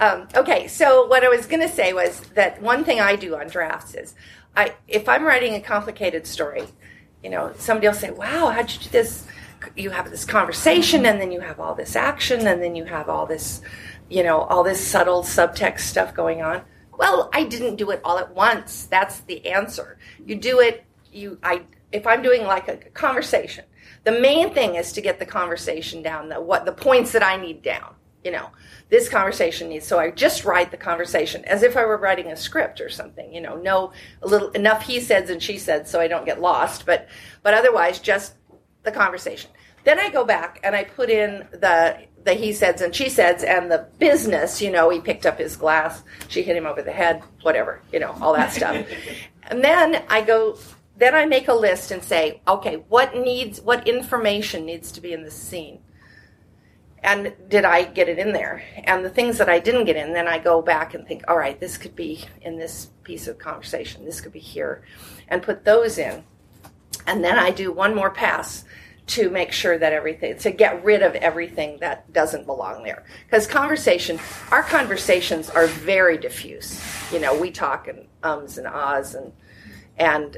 Um, 0.00 0.28
okay, 0.34 0.66
so 0.68 1.06
what 1.06 1.24
I 1.24 1.28
was 1.28 1.46
going 1.46 1.60
to 1.60 1.68
say 1.68 1.92
was 1.92 2.20
that 2.34 2.60
one 2.62 2.84
thing 2.84 3.00
I 3.00 3.16
do 3.16 3.36
on 3.36 3.48
drafts 3.48 3.94
is, 3.94 4.14
I 4.56 4.74
if 4.88 5.08
I'm 5.08 5.24
writing 5.24 5.54
a 5.54 5.60
complicated 5.60 6.26
story, 6.26 6.64
you 7.22 7.30
know, 7.30 7.52
somebody 7.58 7.86
will 7.86 7.94
say, 7.94 8.10
"Wow, 8.10 8.50
how'd 8.50 8.70
you 8.72 8.80
do 8.80 8.90
this?" 8.90 9.26
You 9.76 9.90
have 9.90 10.10
this 10.10 10.24
conversation, 10.24 11.04
and 11.06 11.20
then 11.20 11.32
you 11.32 11.40
have 11.40 11.60
all 11.60 11.74
this 11.74 11.96
action, 11.96 12.46
and 12.46 12.62
then 12.62 12.76
you 12.76 12.84
have 12.84 13.08
all 13.08 13.26
this, 13.26 13.60
you 14.08 14.22
know, 14.22 14.42
all 14.42 14.62
this 14.62 14.84
subtle 14.84 15.22
subtext 15.22 15.80
stuff 15.80 16.14
going 16.14 16.42
on. 16.42 16.62
Well, 16.96 17.28
I 17.32 17.44
didn't 17.44 17.76
do 17.76 17.90
it 17.90 18.00
all 18.04 18.18
at 18.18 18.34
once. 18.34 18.86
That's 18.86 19.20
the 19.20 19.46
answer. 19.46 19.98
You 20.24 20.36
do 20.36 20.60
it. 20.60 20.84
You 21.12 21.38
I 21.42 21.62
if 21.92 22.06
I'm 22.06 22.22
doing 22.22 22.44
like 22.44 22.68
a 22.68 22.76
conversation, 22.76 23.64
the 24.08 24.18
main 24.18 24.54
thing 24.54 24.76
is 24.76 24.92
to 24.92 25.02
get 25.02 25.18
the 25.18 25.26
conversation 25.26 26.00
down. 26.00 26.30
The 26.30 26.40
what 26.40 26.64
the 26.64 26.72
points 26.72 27.12
that 27.12 27.22
I 27.22 27.36
need 27.36 27.60
down. 27.60 27.94
You 28.24 28.30
know, 28.30 28.48
this 28.88 29.06
conversation 29.06 29.68
needs. 29.68 29.86
So 29.86 29.98
I 29.98 30.10
just 30.10 30.46
write 30.46 30.70
the 30.70 30.78
conversation 30.78 31.44
as 31.44 31.62
if 31.62 31.76
I 31.76 31.84
were 31.84 31.98
writing 31.98 32.28
a 32.28 32.36
script 32.36 32.80
or 32.80 32.88
something. 32.88 33.34
You 33.34 33.42
know, 33.42 33.56
no 33.56 33.92
a 34.22 34.26
little 34.26 34.48
enough 34.52 34.82
he 34.82 34.98
said 34.98 35.28
and 35.28 35.42
she 35.42 35.58
said, 35.58 35.86
so 35.86 36.00
I 36.00 36.08
don't 36.08 36.24
get 36.24 36.40
lost. 36.40 36.86
But 36.86 37.06
but 37.42 37.52
otherwise, 37.52 37.98
just 37.98 38.32
the 38.82 38.92
conversation. 38.92 39.50
Then 39.84 40.00
I 40.00 40.08
go 40.08 40.24
back 40.24 40.58
and 40.64 40.74
I 40.74 40.84
put 40.84 41.10
in 41.10 41.46
the 41.50 41.98
the 42.24 42.32
he 42.32 42.54
says 42.54 42.80
and 42.80 42.94
she 42.94 43.10
says 43.10 43.44
and 43.44 43.70
the 43.70 43.88
business. 43.98 44.62
You 44.62 44.70
know, 44.70 44.88
he 44.88 45.00
picked 45.00 45.26
up 45.26 45.38
his 45.38 45.54
glass, 45.54 46.02
she 46.28 46.42
hit 46.42 46.56
him 46.56 46.64
over 46.64 46.80
the 46.80 46.92
head, 46.92 47.22
whatever. 47.42 47.82
You 47.92 48.00
know, 48.00 48.16
all 48.22 48.32
that 48.32 48.54
stuff. 48.54 48.86
and 49.42 49.62
then 49.62 50.02
I 50.08 50.22
go. 50.22 50.56
Then 50.98 51.14
I 51.14 51.26
make 51.26 51.48
a 51.48 51.54
list 51.54 51.90
and 51.90 52.02
say, 52.02 52.40
okay, 52.46 52.84
what 52.88 53.16
needs, 53.16 53.60
what 53.60 53.88
information 53.88 54.66
needs 54.66 54.92
to 54.92 55.00
be 55.00 55.12
in 55.12 55.22
this 55.22 55.34
scene? 55.34 55.80
and 57.02 57.32
did 57.48 57.64
I 57.64 57.84
get 57.84 58.08
it 58.08 58.18
in 58.18 58.32
there? 58.32 58.62
And 58.84 59.04
the 59.04 59.10
things 59.10 59.38
that 59.38 59.48
I 59.48 59.60
didn't 59.60 59.84
get 59.84 59.96
in, 59.96 60.12
then 60.12 60.26
I 60.26 60.38
go 60.38 60.60
back 60.60 60.94
and 60.94 61.06
think, 61.06 61.24
all 61.28 61.36
right, 61.36 61.58
this 61.58 61.76
could 61.76 61.94
be 61.94 62.24
in 62.42 62.58
this 62.58 62.88
piece 63.04 63.28
of 63.28 63.38
conversation, 63.38 64.04
this 64.04 64.20
could 64.20 64.32
be 64.32 64.40
here, 64.40 64.82
and 65.28 65.42
put 65.42 65.64
those 65.64 65.98
in. 65.98 66.24
And 67.06 67.22
then 67.22 67.38
I 67.38 67.50
do 67.50 67.72
one 67.72 67.94
more 67.94 68.10
pass 68.10 68.64
to 69.08 69.30
make 69.30 69.52
sure 69.52 69.78
that 69.78 69.92
everything, 69.92 70.36
to 70.38 70.50
get 70.50 70.84
rid 70.84 71.02
of 71.02 71.14
everything 71.14 71.78
that 71.80 72.12
doesn't 72.12 72.44
belong 72.44 72.82
there. 72.82 73.04
Because 73.24 73.46
conversation, 73.46 74.18
our 74.50 74.62
conversations 74.62 75.48
are 75.48 75.66
very 75.66 76.18
diffuse. 76.18 76.82
You 77.10 77.20
know, 77.20 77.38
we 77.38 77.50
talk 77.50 77.88
in 77.88 78.06
ums 78.22 78.58
and 78.58 78.66
ahs, 78.66 79.14
and, 79.14 79.32
and 79.96 80.36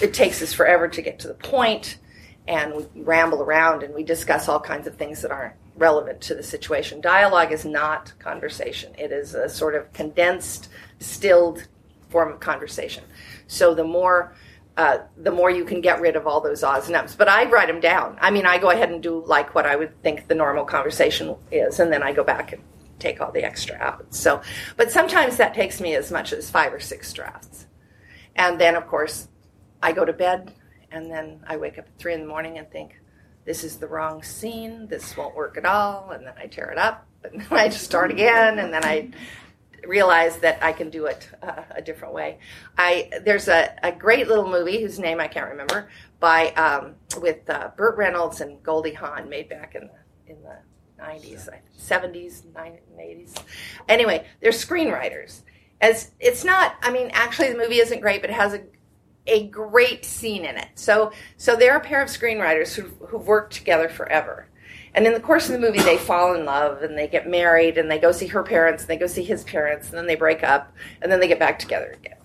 it 0.00 0.14
takes 0.14 0.42
us 0.42 0.52
forever 0.52 0.88
to 0.88 1.02
get 1.02 1.18
to 1.20 1.28
the 1.28 1.34
point 1.34 1.98
and 2.46 2.74
we 2.74 3.02
ramble 3.02 3.42
around 3.42 3.82
and 3.82 3.94
we 3.94 4.02
discuss 4.02 4.48
all 4.48 4.60
kinds 4.60 4.86
of 4.86 4.96
things 4.96 5.22
that 5.22 5.30
aren't 5.30 5.54
relevant 5.76 6.20
to 6.22 6.34
the 6.34 6.42
situation. 6.42 7.00
Dialogue 7.00 7.52
is 7.52 7.64
not 7.64 8.12
conversation. 8.18 8.94
It 8.98 9.12
is 9.12 9.34
a 9.34 9.48
sort 9.48 9.74
of 9.74 9.92
condensed, 9.92 10.68
distilled 10.98 11.66
form 12.10 12.32
of 12.32 12.40
conversation. 12.40 13.04
So 13.46 13.74
the 13.74 13.84
more 13.84 14.34
uh, 14.74 14.98
the 15.18 15.30
more 15.30 15.50
you 15.50 15.66
can 15.66 15.82
get 15.82 16.00
rid 16.00 16.16
of 16.16 16.26
all 16.26 16.40
those 16.40 16.62
odds 16.62 16.86
and 16.86 16.96
ends. 16.96 17.14
But 17.14 17.28
I 17.28 17.44
write 17.44 17.68
them 17.68 17.78
down. 17.78 18.16
I 18.22 18.30
mean, 18.30 18.46
I 18.46 18.56
go 18.56 18.70
ahead 18.70 18.90
and 18.90 19.02
do 19.02 19.22
like 19.26 19.54
what 19.54 19.66
I 19.66 19.76
would 19.76 20.00
think 20.02 20.28
the 20.28 20.34
normal 20.34 20.64
conversation 20.64 21.36
is, 21.50 21.78
and 21.78 21.92
then 21.92 22.02
I 22.02 22.12
go 22.12 22.24
back 22.24 22.54
and 22.54 22.62
take 22.98 23.20
all 23.20 23.30
the 23.30 23.44
extra 23.44 23.76
out. 23.76 24.14
So, 24.14 24.40
but 24.78 24.90
sometimes 24.90 25.36
that 25.36 25.52
takes 25.52 25.78
me 25.78 25.94
as 25.94 26.10
much 26.10 26.32
as 26.32 26.50
five 26.50 26.72
or 26.72 26.80
six 26.80 27.12
drafts. 27.12 27.66
And 28.34 28.58
then, 28.58 28.74
of 28.74 28.86
course, 28.86 29.28
I 29.82 29.92
go 29.92 30.04
to 30.04 30.12
bed, 30.12 30.52
and 30.90 31.10
then 31.10 31.40
I 31.46 31.56
wake 31.56 31.78
up 31.78 31.86
at 31.86 31.98
three 31.98 32.14
in 32.14 32.20
the 32.20 32.26
morning 32.26 32.58
and 32.58 32.70
think, 32.70 32.98
this 33.44 33.64
is 33.64 33.76
the 33.76 33.88
wrong 33.88 34.22
scene. 34.22 34.86
This 34.86 35.16
won't 35.16 35.34
work 35.34 35.56
at 35.56 35.64
all. 35.64 36.10
And 36.12 36.24
then 36.24 36.34
I 36.38 36.46
tear 36.46 36.70
it 36.70 36.78
up, 36.78 37.06
and 37.24 37.40
then 37.40 37.58
I 37.58 37.68
just 37.68 37.84
start 37.84 38.10
again, 38.10 38.58
and 38.58 38.72
then 38.72 38.84
I 38.84 39.10
realize 39.86 40.38
that 40.38 40.62
I 40.62 40.72
can 40.72 40.90
do 40.90 41.06
it 41.06 41.28
uh, 41.42 41.62
a 41.70 41.82
different 41.82 42.14
way. 42.14 42.38
I 42.78 43.10
there's 43.24 43.48
a, 43.48 43.74
a 43.82 43.92
great 43.92 44.28
little 44.28 44.48
movie 44.48 44.80
whose 44.80 44.98
name 44.98 45.20
I 45.20 45.26
can't 45.26 45.50
remember 45.50 45.90
by 46.20 46.52
um, 46.52 46.94
with 47.20 47.48
uh, 47.50 47.70
Burt 47.76 47.96
Reynolds 47.96 48.40
and 48.40 48.62
Goldie 48.62 48.94
Hawn 48.94 49.28
made 49.28 49.48
back 49.48 49.74
in 49.74 49.88
the 49.88 50.32
in 50.32 50.42
the 50.42 50.56
90s, 51.02 51.48
70s, 51.76 52.42
80s. 52.54 53.42
Anyway, 53.88 54.24
they're 54.40 54.52
screenwriters. 54.52 55.40
As 55.80 56.12
it's 56.20 56.44
not, 56.44 56.76
I 56.80 56.92
mean, 56.92 57.10
actually 57.12 57.50
the 57.50 57.58
movie 57.58 57.80
isn't 57.80 58.00
great, 58.00 58.20
but 58.20 58.30
it 58.30 58.34
has 58.34 58.54
a 58.54 58.62
a 59.26 59.46
great 59.48 60.04
scene 60.04 60.44
in 60.44 60.56
it. 60.56 60.68
So 60.74 61.12
so 61.36 61.56
they're 61.56 61.76
a 61.76 61.80
pair 61.80 62.02
of 62.02 62.08
screenwriters 62.08 62.74
who 62.74 62.88
who've 63.06 63.26
worked 63.26 63.54
together 63.54 63.88
forever. 63.88 64.48
And 64.94 65.06
in 65.06 65.14
the 65.14 65.20
course 65.20 65.46
of 65.46 65.52
the 65.52 65.66
movie, 65.66 65.80
they 65.80 65.96
fall 65.96 66.34
in 66.34 66.44
love 66.44 66.82
and 66.82 66.98
they 66.98 67.08
get 67.08 67.26
married 67.26 67.78
and 67.78 67.90
they 67.90 67.98
go 67.98 68.12
see 68.12 68.26
her 68.26 68.42
parents 68.42 68.82
and 68.82 68.90
they 68.90 68.98
go 68.98 69.06
see 69.06 69.22
his 69.22 69.42
parents 69.44 69.88
and 69.88 69.96
then 69.96 70.06
they 70.06 70.16
break 70.16 70.42
up 70.42 70.74
and 71.00 71.10
then 71.10 71.18
they 71.18 71.28
get 71.28 71.38
back 71.38 71.58
together 71.58 71.92
again. 71.92 72.18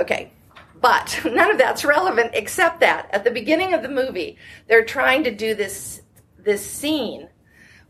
Okay. 0.00 0.32
But 0.80 1.20
none 1.24 1.50
of 1.50 1.58
that's 1.58 1.84
relevant 1.84 2.30
except 2.34 2.80
that 2.80 3.10
at 3.12 3.24
the 3.24 3.30
beginning 3.30 3.74
of 3.74 3.82
the 3.82 3.88
movie, 3.88 4.38
they're 4.68 4.84
trying 4.84 5.24
to 5.24 5.34
do 5.34 5.54
this 5.54 6.02
this 6.38 6.64
scene 6.64 7.28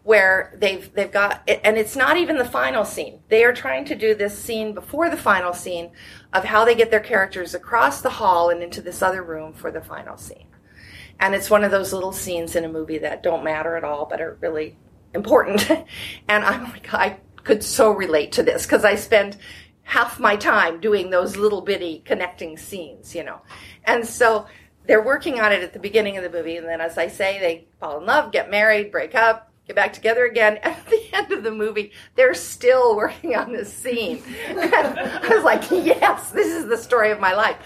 where 0.09 0.55
they've 0.57 0.91
they've 0.95 1.13
got 1.13 1.47
and 1.47 1.77
it's 1.77 1.95
not 1.95 2.17
even 2.17 2.39
the 2.39 2.45
final 2.47 2.83
scene. 2.83 3.21
They 3.29 3.45
are 3.45 3.53
trying 3.53 3.85
to 3.85 3.95
do 3.95 4.15
this 4.15 4.37
scene 4.39 4.73
before 4.73 5.11
the 5.11 5.19
final 5.19 5.53
scene 5.53 5.91
of 6.33 6.45
how 6.45 6.65
they 6.65 6.75
get 6.75 6.91
their 6.91 6.99
characters 6.99 7.53
across 7.53 8.01
the 8.01 8.09
hall 8.09 8.49
and 8.49 8.63
into 8.63 8.81
this 8.81 9.03
other 9.03 9.23
room 9.23 9.53
for 9.53 9.71
the 9.71 9.83
final 9.83 10.17
scene. 10.17 10.47
And 11.21 11.35
it's 11.35 11.51
one 11.51 11.63
of 11.63 11.71
those 11.71 11.93
little 11.93 12.13
scenes 12.13 12.57
in 12.57 12.65
a 12.65 12.71
movie 12.71 12.97
that 12.97 13.23
don't 13.23 13.45
matter 13.45 13.77
at 13.77 13.85
all 13.85 14.07
but 14.07 14.23
are 14.23 14.39
really 14.41 14.79
important. 15.13 15.71
and 16.29 16.43
I'm 16.43 16.73
like 16.73 16.95
I 16.95 17.19
could 17.45 17.63
so 17.63 17.91
relate 17.91 18.33
to 18.33 18.43
this 18.43 18.65
because 18.65 18.87
I 18.87 18.95
spend 18.95 19.37
half 19.83 20.19
my 20.19 20.37
time 20.37 20.81
doing 20.81 21.11
those 21.11 21.37
little 21.37 21.61
bitty 21.61 22.03
connecting 22.07 22.57
scenes, 22.57 23.15
you 23.15 23.25
know. 23.25 23.43
And 23.85 24.07
so 24.07 24.47
they're 24.87 25.05
working 25.05 25.39
on 25.39 25.53
it 25.53 25.63
at 25.63 25.75
the 25.75 25.79
beginning 25.79 26.17
of 26.17 26.23
the 26.23 26.31
movie 26.31 26.57
and 26.57 26.67
then 26.67 26.81
as 26.81 26.97
I 26.97 27.09
say 27.09 27.39
they 27.41 27.67
fall 27.79 27.99
in 27.99 28.07
love, 28.07 28.33
get 28.33 28.51
married, 28.51 28.91
break 28.91 29.15
up, 29.15 29.45
get 29.69 29.77
back 29.77 29.93
together 29.93 30.25
again. 30.25 30.57
At 30.63 30.85
the 30.87 31.01
end 31.13 31.31
of 31.31 31.45
the 31.45 31.53
movie, 31.53 31.93
they're 32.17 32.35
still 32.35 32.97
working 32.97 33.37
on 33.37 33.53
this 33.53 33.73
scene. 33.73 34.23
And 34.49 34.99
I 34.99 35.29
was 35.29 35.45
like, 35.45 35.71
yes, 35.71 36.31
this 36.31 36.49
is 36.49 36.67
the 36.67 36.77
story 36.77 37.11
of 37.11 37.21
my 37.21 37.35
life. 37.35 37.57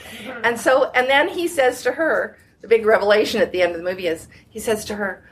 And 0.42 0.58
so, 0.58 0.90
and 0.90 1.08
then 1.08 1.28
he 1.28 1.48
says 1.48 1.82
to 1.84 1.92
her, 1.92 2.36
the 2.60 2.68
big 2.68 2.84
revelation 2.84 3.40
at 3.40 3.52
the 3.52 3.62
end 3.62 3.72
of 3.72 3.78
the 3.78 3.84
movie 3.84 4.06
is, 4.06 4.28
he 4.50 4.58
says 4.58 4.84
to 4.86 4.96
her, 4.96 5.28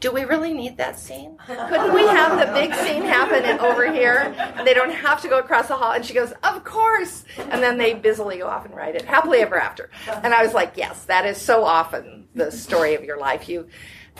do 0.00 0.12
we 0.12 0.22
really 0.24 0.54
need 0.54 0.76
that 0.76 0.96
scene? 0.98 1.36
Couldn't 1.46 1.92
we 1.92 2.02
have 2.02 2.38
the 2.38 2.52
big 2.52 2.72
scene 2.72 3.02
happen 3.02 3.58
over 3.58 3.90
here? 3.92 4.32
And 4.38 4.64
they 4.64 4.72
don't 4.72 4.92
have 4.92 5.20
to 5.22 5.28
go 5.28 5.40
across 5.40 5.66
the 5.68 5.76
hall. 5.76 5.92
And 5.92 6.04
she 6.04 6.14
goes, 6.14 6.32
Of 6.44 6.62
course. 6.62 7.24
And 7.36 7.60
then 7.60 7.78
they 7.78 7.94
busily 7.94 8.38
go 8.38 8.46
off 8.46 8.64
and 8.64 8.74
write 8.76 8.94
it 8.94 9.04
happily 9.04 9.40
ever 9.40 9.58
after. 9.58 9.90
And 10.22 10.32
I 10.32 10.44
was 10.44 10.54
like, 10.54 10.74
Yes, 10.76 11.04
that 11.06 11.26
is 11.26 11.36
so 11.36 11.64
often 11.64 12.28
the 12.34 12.52
story 12.52 12.94
of 12.94 13.02
your 13.02 13.18
life. 13.18 13.48
You, 13.48 13.66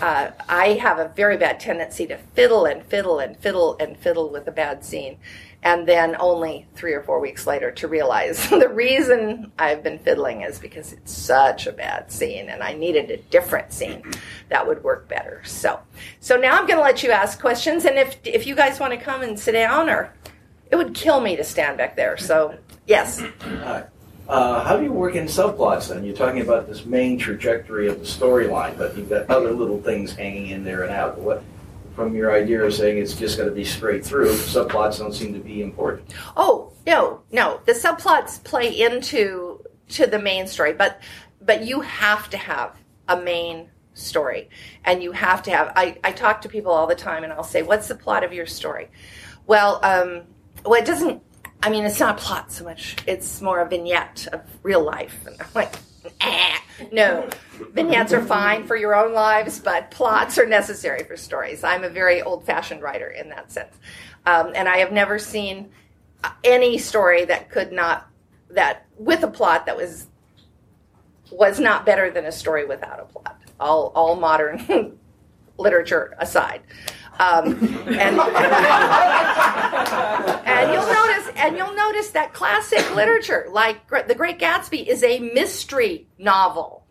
uh, 0.00 0.30
I 0.48 0.74
have 0.74 0.98
a 0.98 1.08
very 1.08 1.36
bad 1.36 1.60
tendency 1.60 2.06
to 2.06 2.18
fiddle 2.34 2.64
and 2.66 2.82
fiddle 2.84 3.18
and 3.18 3.36
fiddle 3.36 3.76
and 3.78 3.96
fiddle 3.96 4.30
with 4.30 4.46
a 4.48 4.52
bad 4.52 4.84
scene 4.84 5.18
and 5.62 5.88
then 5.88 6.16
only 6.20 6.66
three 6.74 6.92
or 6.92 7.02
four 7.02 7.20
weeks 7.20 7.46
later 7.46 7.70
to 7.72 7.88
realize 7.88 8.48
the 8.50 8.68
reason 8.68 9.50
I've 9.58 9.82
been 9.82 9.98
fiddling 9.98 10.42
is 10.42 10.58
because 10.58 10.92
it's 10.92 11.12
such 11.12 11.66
a 11.66 11.72
bad 11.72 12.12
scene 12.12 12.48
and 12.48 12.62
I 12.62 12.74
needed 12.74 13.10
a 13.10 13.16
different 13.16 13.72
scene 13.72 14.02
that 14.48 14.66
would 14.66 14.82
work 14.84 15.08
better. 15.08 15.42
So, 15.44 15.80
so 16.20 16.36
now 16.36 16.58
I'm 16.58 16.66
going 16.66 16.78
to 16.78 16.84
let 16.84 17.02
you 17.02 17.10
ask 17.10 17.40
questions, 17.40 17.84
and 17.84 17.98
if 17.98 18.18
if 18.24 18.46
you 18.46 18.54
guys 18.54 18.78
want 18.78 18.92
to 18.92 18.98
come 18.98 19.22
and 19.22 19.38
sit 19.38 19.52
down, 19.52 19.88
or 19.88 20.12
it 20.70 20.76
would 20.76 20.94
kill 20.94 21.20
me 21.20 21.36
to 21.36 21.44
stand 21.44 21.78
back 21.78 21.96
there. 21.96 22.16
So, 22.16 22.56
yes. 22.86 23.22
Hi. 23.40 23.84
Uh, 24.28 24.62
how 24.62 24.76
do 24.76 24.84
you 24.84 24.92
work 24.92 25.14
in 25.14 25.24
subplots 25.24 25.88
then? 25.88 26.04
You're 26.04 26.14
talking 26.14 26.42
about 26.42 26.68
this 26.68 26.84
main 26.84 27.18
trajectory 27.18 27.88
of 27.88 27.98
the 27.98 28.04
storyline, 28.04 28.76
but 28.76 28.94
you've 28.96 29.08
got 29.08 29.30
other 29.30 29.52
little 29.52 29.80
things 29.80 30.14
hanging 30.14 30.48
in 30.48 30.64
there 30.64 30.82
and 30.82 30.92
out. 30.92 31.18
What 31.18 31.42
from 31.94 32.14
your 32.14 32.32
idea 32.32 32.62
of 32.62 32.72
saying 32.74 32.98
it's 32.98 33.14
just 33.14 33.38
going 33.38 33.48
to 33.48 33.54
be 33.54 33.64
straight 33.64 34.04
through, 34.04 34.28
subplots 34.28 34.98
don't 34.98 35.14
seem 35.14 35.32
to 35.32 35.40
be 35.40 35.62
important. 35.62 36.14
Oh 36.36 36.72
no, 36.86 37.22
no. 37.32 37.60
The 37.64 37.72
subplots 37.72 38.44
play 38.44 38.68
into 38.68 39.64
to 39.88 40.06
the 40.06 40.18
main 40.18 40.46
story, 40.46 40.74
but 40.74 41.00
but 41.40 41.64
you 41.64 41.80
have 41.80 42.28
to 42.30 42.36
have 42.36 42.76
a 43.08 43.16
main 43.16 43.70
story, 43.94 44.50
and 44.84 45.02
you 45.02 45.12
have 45.12 45.42
to 45.44 45.50
have. 45.50 45.72
I 45.74 45.98
I 46.04 46.12
talk 46.12 46.42
to 46.42 46.50
people 46.50 46.70
all 46.70 46.86
the 46.86 46.94
time, 46.94 47.24
and 47.24 47.32
I'll 47.32 47.42
say, 47.42 47.62
"What's 47.62 47.88
the 47.88 47.94
plot 47.94 48.24
of 48.24 48.32
your 48.34 48.46
story?" 48.46 48.90
Well, 49.46 49.80
um, 49.82 50.24
well, 50.66 50.80
it 50.80 50.84
doesn't. 50.84 51.22
I 51.62 51.70
mean, 51.70 51.84
it's 51.84 52.00
not 52.00 52.20
a 52.20 52.22
plot 52.22 52.52
so 52.52 52.64
much. 52.64 52.96
It's 53.06 53.40
more 53.40 53.60
a 53.60 53.68
vignette 53.68 54.28
of 54.32 54.42
real 54.62 54.84
life, 54.84 55.26
and 55.26 55.36
I'm 55.40 55.48
like 55.54 55.74
eh. 56.20 56.56
No, 56.92 57.28
vignettes 57.72 58.12
are 58.12 58.24
fine 58.24 58.66
for 58.66 58.76
your 58.76 58.94
own 58.94 59.12
lives, 59.12 59.58
but 59.58 59.90
plots 59.90 60.38
are 60.38 60.46
necessary 60.46 61.02
for 61.04 61.16
stories. 61.16 61.64
I'm 61.64 61.84
a 61.84 61.88
very 61.88 62.22
old 62.22 62.44
fashioned 62.44 62.82
writer 62.82 63.08
in 63.08 63.28
that 63.30 63.50
sense. 63.50 63.74
Um, 64.26 64.52
and 64.54 64.68
I 64.68 64.78
have 64.78 64.92
never 64.92 65.18
seen 65.18 65.70
any 66.44 66.78
story 66.78 67.24
that 67.24 67.50
could 67.50 67.72
not, 67.72 68.08
that 68.50 68.86
with 68.96 69.22
a 69.22 69.28
plot 69.28 69.66
that 69.66 69.76
was 69.76 70.06
was 71.30 71.60
not 71.60 71.84
better 71.84 72.10
than 72.10 72.24
a 72.24 72.32
story 72.32 72.64
without 72.64 73.00
a 73.00 73.04
plot. 73.04 73.38
All 73.60 73.92
all 73.94 74.16
modern 74.16 74.98
literature 75.58 76.16
aside. 76.18 76.62
Um, 77.18 77.46
and, 77.88 78.20
and 80.46 80.72
you'll 80.72 80.86
notice, 80.86 81.28
and 81.36 81.56
you'll 81.56 81.74
notice 81.74 82.10
that 82.10 82.32
classic 82.32 82.94
literature, 82.94 83.46
like 83.50 83.88
The 84.06 84.14
Great 84.14 84.38
Gatsby, 84.38 84.86
is 84.86 85.02
a 85.02 85.18
mystery 85.18 86.06
novel. 86.18 86.86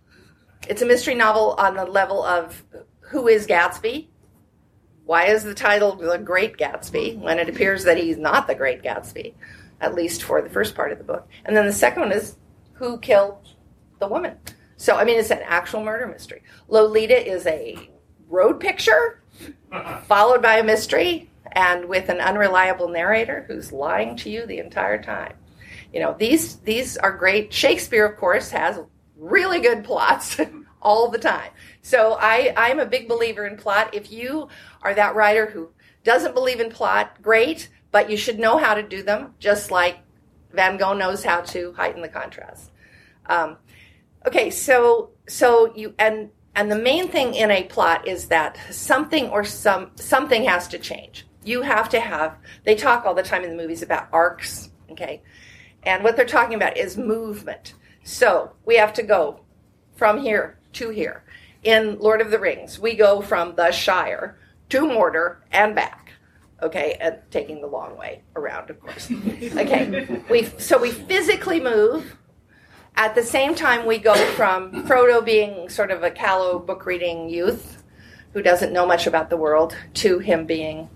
It's 0.68 0.82
a 0.82 0.86
mystery 0.86 1.16
novel 1.16 1.56
on 1.58 1.76
the 1.76 1.86
level 1.86 2.24
of 2.24 2.64
who 3.10 3.28
is 3.28 3.48
Gatsby? 3.48 4.08
Why 5.06 5.28
is 5.28 5.44
the 5.44 5.54
title 5.54 5.96
The 5.96 6.18
Great 6.18 6.58
Gatsby 6.58 7.18
when 7.18 7.40
it 7.40 7.48
appears 7.48 7.86
that 7.86 7.98
he's 7.98 8.18
not 8.18 8.48
the 8.48 8.56
Great 8.56 8.84
Gatsby, 8.84 9.34
at 9.80 9.96
least 9.96 10.24
for 10.24 10.42
the 10.42 10.50
first 10.50 10.76
part 10.76 10.92
of 10.92 10.98
the 10.98 11.06
book? 11.06 11.28
And 11.46 11.56
then 11.56 11.66
the 11.66 11.74
second 11.74 12.02
one 12.02 12.12
is 12.12 12.36
who 12.74 13.00
killed 13.00 13.56
the 14.00 14.08
woman? 14.08 14.38
So, 14.76 14.98
I 14.98 15.06
mean, 15.06 15.18
it's 15.18 15.32
an 15.32 15.40
actual 15.46 15.84
murder 15.84 16.06
mystery. 16.06 16.44
Lolita 16.68 17.26
is 17.26 17.48
a 17.48 17.90
road 18.28 18.60
picture 18.60 19.22
followed 20.06 20.42
by 20.42 20.58
a 20.58 20.64
mystery 20.64 21.30
and 21.52 21.86
with 21.86 22.10
an 22.10 22.20
unreliable 22.20 22.90
narrator 22.90 23.46
who's 23.48 23.72
lying 23.72 24.16
to 24.18 24.30
you 24.30 24.46
the 24.46 24.60
entire 24.60 25.02
time. 25.02 25.34
You 25.94 26.02
know, 26.02 26.16
these 26.18 26.58
these 26.58 26.98
are 26.98 27.12
great. 27.12 27.54
Shakespeare, 27.54 28.06
of 28.06 28.18
course, 28.18 28.52
has 28.52 28.80
really 29.18 29.60
good 29.60 29.84
plots 29.84 30.40
all 30.82 31.10
the 31.10 31.18
time. 31.18 31.52
So 31.82 32.18
I, 32.20 32.54
I'm 32.56 32.80
a 32.80 32.86
big 32.86 33.08
believer 33.08 33.46
in 33.46 33.58
plot. 33.58 33.94
If 33.94 34.12
you 34.12 34.50
are 34.82 34.94
that 34.94 35.16
writer 35.16 35.48
who 35.48 35.70
doesn't 36.04 36.36
believe 36.36 36.60
in 36.60 36.70
plot, 36.70 37.22
great, 37.22 37.70
but 37.92 38.10
you 38.10 38.18
should 38.18 38.40
know 38.40 38.58
how 38.58 38.74
to 38.74 38.84
do 38.84 39.04
them, 39.04 39.34
just 39.40 39.72
like 39.72 39.98
Van 40.54 40.78
Gogh 40.78 40.94
knows 40.94 41.24
how 41.24 41.42
to 41.42 41.74
heighten 41.74 42.02
the 42.02 42.08
contrast. 42.08 42.72
Um, 43.26 43.58
okay, 44.26 44.50
so 44.50 45.12
so 45.28 45.74
you 45.76 45.94
and 45.98 46.30
and 46.58 46.72
the 46.72 46.76
main 46.76 47.08
thing 47.08 47.36
in 47.36 47.52
a 47.52 47.64
plot 47.64 48.08
is 48.08 48.28
that 48.30 48.58
something 48.72 49.30
or 49.30 49.44
some 49.44 49.92
something 49.96 50.44
has 50.46 50.68
to 50.70 50.80
change. 50.80 51.26
You 51.44 51.62
have 51.62 51.88
to 51.90 52.00
have 52.00 52.36
they 52.66 52.76
talk 52.76 53.06
all 53.06 53.14
the 53.14 53.24
time 53.24 53.44
in 53.44 53.52
the 53.52 53.56
movies 53.56 53.84
about 53.84 54.10
arcs, 54.12 54.72
okay? 54.92 55.22
And 55.84 56.04
what 56.04 56.18
they're 56.18 56.26
talking 56.26 56.56
about 56.56 56.76
is 56.76 56.98
movement. 56.98 57.76
So, 58.04 58.54
we 58.66 58.76
have 58.78 58.94
to 58.94 59.04
go 59.04 59.42
from 59.96 60.20
here 60.20 60.58
to 60.74 60.90
here. 60.90 61.24
In 61.64 62.00
Lord 62.00 62.22
of 62.22 62.32
the 62.32 62.40
Rings, 62.40 62.80
we 62.80 62.96
go 62.96 63.22
from 63.22 63.56
the 63.56 63.72
Shire 63.72 64.40
to 64.70 64.82
Mordor 64.82 65.38
and 65.52 65.76
back. 65.76 66.12
Okay, 66.64 66.98
and 67.00 67.20
taking 67.30 67.62
the 67.62 67.68
long 67.68 67.96
way 67.98 68.24
around, 68.36 68.72
of 68.72 68.80
course. 68.80 69.12
Okay, 69.42 70.24
we 70.28 70.46
so 70.58 70.80
we 70.80 70.90
physically 70.92 71.60
move 71.60 72.18
at 72.98 73.14
the 73.14 73.24
same 73.24 73.56
time, 73.56 73.86
we 73.86 74.00
go 74.00 74.16
from 74.32 74.84
Frodo 74.88 75.24
being 75.24 75.70
sort 75.70 75.92
of 75.92 76.04
a 76.04 76.12
callow 76.12 76.58
book 76.58 76.86
reading 76.86 77.30
youth 77.30 77.84
who 78.34 78.42
doesn't 78.42 78.74
know 78.74 78.86
much 78.86 79.08
about 79.08 79.30
the 79.30 79.38
world 79.38 79.78
to 79.94 80.20
him 80.20 80.46
being 80.46 80.90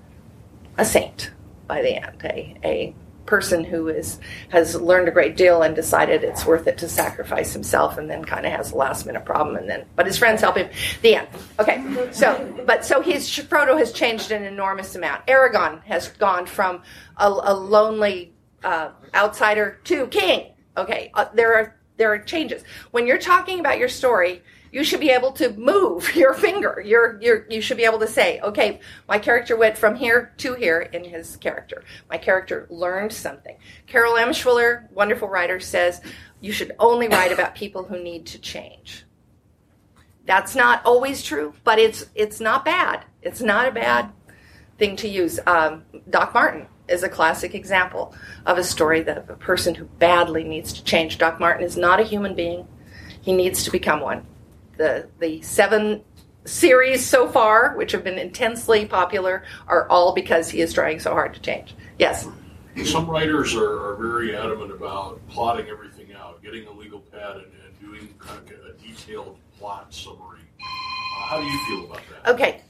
a 0.77 0.83
saint 0.83 1.31
by 1.67 1.81
the 1.81 1.95
end, 1.95 2.21
a, 2.25 2.57
a 2.63 2.95
person 3.25 3.63
who 3.63 3.87
is 3.87 4.19
has 4.49 4.75
learned 4.75 5.07
a 5.07 5.11
great 5.11 5.37
deal 5.37 5.61
and 5.61 5.75
decided 5.75 6.23
it's 6.23 6.45
worth 6.45 6.67
it 6.67 6.77
to 6.77 6.89
sacrifice 6.89 7.53
himself 7.53 7.97
and 7.97 8.09
then 8.09 8.25
kind 8.25 8.45
of 8.45 8.51
has 8.51 8.71
a 8.71 8.75
last 8.75 9.05
minute 9.05 9.23
problem 9.23 9.55
and 9.55 9.69
then 9.69 9.85
but 9.95 10.05
his 10.05 10.17
friends 10.17 10.41
help 10.41 10.57
him. 10.57 10.69
The 11.01 11.15
end. 11.15 11.27
Okay 11.59 12.09
so 12.11 12.63
but 12.65 12.83
so 12.83 12.99
his 13.01 13.29
frodo 13.29 13.77
has 13.77 13.93
changed 13.93 14.31
an 14.31 14.43
enormous 14.43 14.95
amount. 14.95 15.25
Aragorn 15.27 15.81
has 15.83 16.09
gone 16.09 16.45
from 16.45 16.81
a, 17.17 17.27
a 17.27 17.53
lonely 17.53 18.33
uh, 18.63 18.89
outsider 19.15 19.79
to 19.85 20.07
king. 20.07 20.51
Okay 20.75 21.11
uh, 21.13 21.25
there 21.33 21.53
are 21.53 21.77
there 21.97 22.11
are 22.13 22.19
changes. 22.19 22.63
When 22.91 23.07
you're 23.07 23.17
talking 23.17 23.59
about 23.59 23.77
your 23.77 23.89
story, 23.89 24.41
you 24.71 24.83
should 24.83 24.99
be 24.99 25.09
able 25.09 25.31
to 25.33 25.51
move 25.53 26.15
your 26.15 26.33
finger. 26.33 26.81
You're, 26.85 27.19
you're, 27.21 27.45
you 27.49 27.61
should 27.61 27.77
be 27.77 27.83
able 27.83 27.99
to 27.99 28.07
say, 28.07 28.39
okay, 28.41 28.79
my 29.07 29.19
character 29.19 29.55
went 29.55 29.77
from 29.77 29.95
here 29.95 30.33
to 30.37 30.53
here 30.53 30.81
in 30.81 31.03
his 31.03 31.35
character. 31.37 31.83
My 32.09 32.17
character 32.17 32.67
learned 32.69 33.13
something. 33.13 33.57
Carol 33.87 34.13
Emshwiller, 34.13 34.89
wonderful 34.91 35.27
writer, 35.27 35.59
says 35.59 36.01
you 36.39 36.51
should 36.51 36.71
only 36.79 37.07
write 37.07 37.31
about 37.31 37.55
people 37.55 37.83
who 37.83 38.01
need 38.01 38.25
to 38.27 38.39
change. 38.39 39.03
That's 40.25 40.55
not 40.55 40.85
always 40.85 41.23
true, 41.23 41.53
but 41.63 41.79
it's 41.79 42.05
it's 42.13 42.39
not 42.39 42.63
bad. 42.63 43.05
It's 43.21 43.41
not 43.41 43.67
a 43.67 43.71
bad 43.71 44.11
thing 44.77 44.95
to 44.97 45.07
use. 45.07 45.39
Um, 45.45 45.83
Doc 46.09 46.33
Martin 46.33 46.67
is 46.91 47.03
a 47.03 47.09
classic 47.09 47.55
example 47.55 48.13
of 48.45 48.57
a 48.57 48.63
story 48.63 49.01
that 49.01 49.17
a 49.17 49.35
person 49.35 49.75
who 49.75 49.85
badly 49.85 50.43
needs 50.43 50.73
to 50.73 50.83
change. 50.83 51.17
Doc 51.17 51.39
Martin 51.39 51.63
is 51.63 51.77
not 51.77 51.99
a 51.99 52.03
human 52.03 52.35
being. 52.35 52.67
He 53.21 53.33
needs 53.33 53.63
to 53.63 53.71
become 53.71 54.01
one. 54.01 54.25
The 54.77 55.07
the 55.19 55.41
seven 55.41 56.03
series 56.45 57.05
so 57.05 57.29
far, 57.29 57.75
which 57.75 57.91
have 57.91 58.03
been 58.03 58.17
intensely 58.17 58.85
popular, 58.85 59.43
are 59.67 59.87
all 59.89 60.13
because 60.13 60.49
he 60.49 60.61
is 60.61 60.73
trying 60.73 60.99
so 60.99 61.11
hard 61.11 61.33
to 61.35 61.39
change. 61.39 61.75
Yes. 61.99 62.27
Some 62.85 63.07
writers 63.07 63.53
are, 63.53 63.91
are 63.91 63.95
very 63.97 64.35
adamant 64.35 64.71
about 64.71 65.19
plotting 65.27 65.67
everything 65.67 66.13
out, 66.13 66.41
getting 66.41 66.65
a 66.67 66.71
legal 66.71 66.99
pad, 66.99 67.35
and, 67.35 67.45
and 67.45 67.79
doing 67.79 68.15
kind 68.17 68.49
of 68.49 68.65
a 68.65 68.73
detailed 68.81 69.37
plot 69.59 69.93
summary. 69.93 70.39
Uh, 70.59 71.25
how 71.27 71.39
do 71.39 71.45
you 71.45 71.59
feel 71.67 71.91
about 71.91 72.01
that? 72.09 72.33
Okay. 72.33 72.61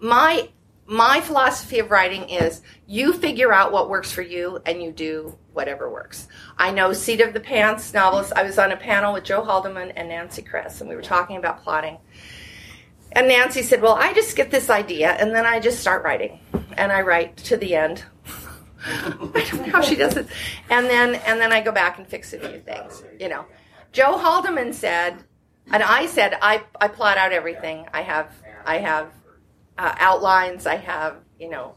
My 0.00 0.48
my 0.92 1.22
philosophy 1.22 1.78
of 1.78 1.90
writing 1.90 2.28
is 2.28 2.60
you 2.86 3.14
figure 3.14 3.50
out 3.50 3.72
what 3.72 3.88
works 3.88 4.12
for 4.12 4.20
you 4.20 4.60
and 4.66 4.82
you 4.82 4.92
do 4.92 5.38
whatever 5.54 5.90
works. 5.90 6.28
I 6.58 6.70
know 6.70 6.92
Seat 6.92 7.22
of 7.22 7.32
the 7.32 7.40
Pants 7.40 7.94
novelists. 7.94 8.32
I 8.36 8.42
was 8.42 8.58
on 8.58 8.72
a 8.72 8.76
panel 8.76 9.14
with 9.14 9.24
Joe 9.24 9.42
Haldeman 9.42 9.92
and 9.96 10.10
Nancy 10.10 10.42
Kress, 10.42 10.82
and 10.82 10.90
we 10.90 10.94
were 10.94 11.00
talking 11.00 11.38
about 11.38 11.62
plotting. 11.64 11.96
And 13.12 13.26
Nancy 13.26 13.62
said, 13.62 13.80
Well, 13.80 13.94
I 13.94 14.12
just 14.12 14.36
get 14.36 14.50
this 14.50 14.68
idea 14.68 15.12
and 15.12 15.34
then 15.34 15.46
I 15.46 15.60
just 15.60 15.80
start 15.80 16.04
writing. 16.04 16.40
And 16.76 16.92
I 16.92 17.00
write 17.00 17.38
to 17.38 17.56
the 17.56 17.74
end. 17.74 18.04
I 18.86 19.46
don't 19.50 19.66
know 19.66 19.72
how 19.72 19.80
she 19.80 19.94
does 19.94 20.16
it. 20.16 20.26
And 20.68 20.86
then 20.86 21.14
and 21.26 21.40
then 21.40 21.52
I 21.52 21.62
go 21.62 21.72
back 21.72 21.98
and 21.98 22.06
fix 22.06 22.34
a 22.34 22.38
few 22.38 22.60
things, 22.60 23.02
you 23.18 23.28
know. 23.30 23.46
Joe 23.92 24.18
Haldeman 24.18 24.74
said, 24.74 25.24
and 25.70 25.82
I 25.82 26.06
said, 26.06 26.36
I, 26.42 26.64
I 26.80 26.88
plot 26.88 27.16
out 27.16 27.32
everything. 27.32 27.86
I 27.94 28.02
have 28.02 28.34
I 28.66 28.78
have 28.78 29.12
uh, 29.82 29.94
outlines. 29.98 30.66
I 30.66 30.76
have 30.76 31.16
you 31.42 31.50
know, 31.50 31.74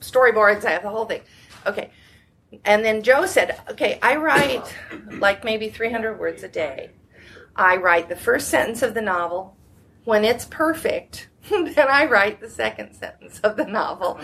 storyboards. 0.00 0.64
I 0.64 0.72
have 0.72 0.82
the 0.82 0.90
whole 0.90 1.06
thing. 1.06 1.22
Okay. 1.66 1.90
And 2.64 2.84
then 2.84 3.02
Joe 3.02 3.26
said, 3.26 3.58
okay, 3.70 3.98
I 4.02 4.16
write 4.16 4.62
like 5.12 5.44
maybe 5.44 5.68
300 5.68 6.18
words 6.18 6.42
a 6.42 6.48
day. 6.48 6.90
I 7.56 7.76
write 7.76 8.08
the 8.08 8.16
first 8.16 8.48
sentence 8.48 8.82
of 8.82 8.94
the 8.94 9.00
novel. 9.00 9.56
When 10.04 10.24
it's 10.24 10.44
perfect, 10.44 11.28
then 11.50 11.88
I 11.90 12.04
write 12.04 12.40
the 12.40 12.50
second 12.50 12.94
sentence 12.94 13.40
of 13.40 13.56
the 13.56 13.64
novel. 13.64 14.20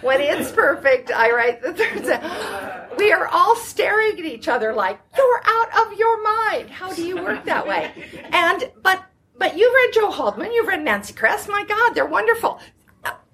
When 0.00 0.20
it's 0.20 0.50
perfect, 0.50 1.12
I 1.12 1.30
write 1.30 1.62
the 1.62 1.74
third 1.74 2.04
sentence. 2.04 2.88
We 2.98 3.10
are 3.10 3.26
all 3.26 3.56
staring 3.56 4.18
at 4.18 4.26
each 4.26 4.48
other 4.48 4.74
like, 4.74 5.00
you're 5.16 5.42
out 5.44 5.86
of 5.86 5.98
your 5.98 6.22
mind. 6.22 6.70
How 6.70 6.92
do 6.92 7.04
you 7.04 7.16
work 7.16 7.44
that 7.46 7.66
way? 7.66 7.90
And, 8.30 8.70
but, 8.82 9.02
but 9.42 9.58
you've 9.58 9.74
read 9.74 9.92
Joe 9.92 10.12
Haldeman, 10.12 10.52
you've 10.52 10.68
read 10.68 10.84
Nancy 10.84 11.12
Kress. 11.12 11.48
My 11.48 11.64
God, 11.64 11.94
they're 11.94 12.06
wonderful. 12.06 12.60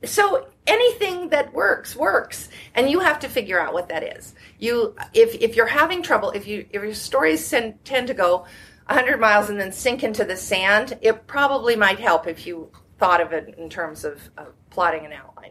So 0.04 0.48
anything 0.66 1.28
that 1.28 1.52
works 1.52 1.94
works, 1.94 2.48
and 2.74 2.88
you 2.88 3.00
have 3.00 3.18
to 3.18 3.28
figure 3.28 3.60
out 3.60 3.74
what 3.74 3.90
that 3.90 4.16
is. 4.16 4.34
You, 4.58 4.96
if 5.12 5.34
if 5.34 5.54
you're 5.54 5.66
having 5.66 6.02
trouble, 6.02 6.30
if 6.30 6.46
you 6.46 6.64
if 6.70 6.82
your 6.82 6.94
stories 6.94 7.46
tend, 7.50 7.84
tend 7.84 8.06
to 8.06 8.14
go 8.14 8.46
100 8.86 9.20
miles 9.20 9.50
and 9.50 9.60
then 9.60 9.70
sink 9.70 10.02
into 10.02 10.24
the 10.24 10.34
sand, 10.34 10.96
it 11.02 11.26
probably 11.26 11.76
might 11.76 12.00
help 12.00 12.26
if 12.26 12.46
you 12.46 12.70
thought 12.98 13.20
of 13.20 13.34
it 13.34 13.54
in 13.58 13.68
terms 13.68 14.02
of, 14.02 14.30
of 14.38 14.54
plotting 14.70 15.04
an 15.04 15.12
outline. 15.12 15.50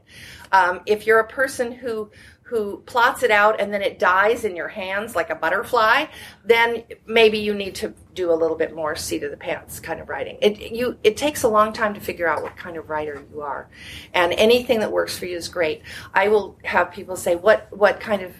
Um, 0.51 0.81
if 0.87 1.05
you're 1.05 1.19
a 1.19 1.27
person 1.27 1.71
who 1.71 2.09
who 2.47 2.81
plots 2.85 3.23
it 3.23 3.31
out 3.31 3.59
and 3.59 3.73
then 3.73 3.81
it 3.81 3.99
dies 3.99 4.45
in 4.45 4.55
your 4.55 4.69
hands 4.69 5.17
like 5.17 5.29
a 5.29 5.35
butterfly, 5.35 6.05
then 6.45 6.81
maybe 7.05 7.37
you 7.37 7.53
need 7.53 7.75
to 7.75 7.93
do 8.13 8.31
a 8.31 8.33
little 8.33 8.55
bit 8.55 8.73
more 8.73 8.95
seat 8.95 9.21
of 9.23 9.31
the 9.31 9.37
pants 9.37 9.81
kind 9.81 9.99
of 9.99 10.07
writing. 10.07 10.37
It 10.41 10.71
you 10.71 10.97
it 11.03 11.17
takes 11.17 11.43
a 11.43 11.49
long 11.49 11.73
time 11.73 11.93
to 11.93 11.99
figure 11.99 12.27
out 12.27 12.41
what 12.41 12.55
kind 12.55 12.77
of 12.77 12.89
writer 12.89 13.21
you 13.33 13.41
are, 13.41 13.69
and 14.13 14.31
anything 14.33 14.79
that 14.79 14.91
works 14.91 15.17
for 15.17 15.25
you 15.25 15.35
is 15.35 15.49
great. 15.49 15.81
I 16.13 16.29
will 16.29 16.57
have 16.63 16.89
people 16.89 17.17
say, 17.17 17.35
"What 17.35 17.67
what 17.71 17.99
kind 17.99 18.21
of 18.21 18.33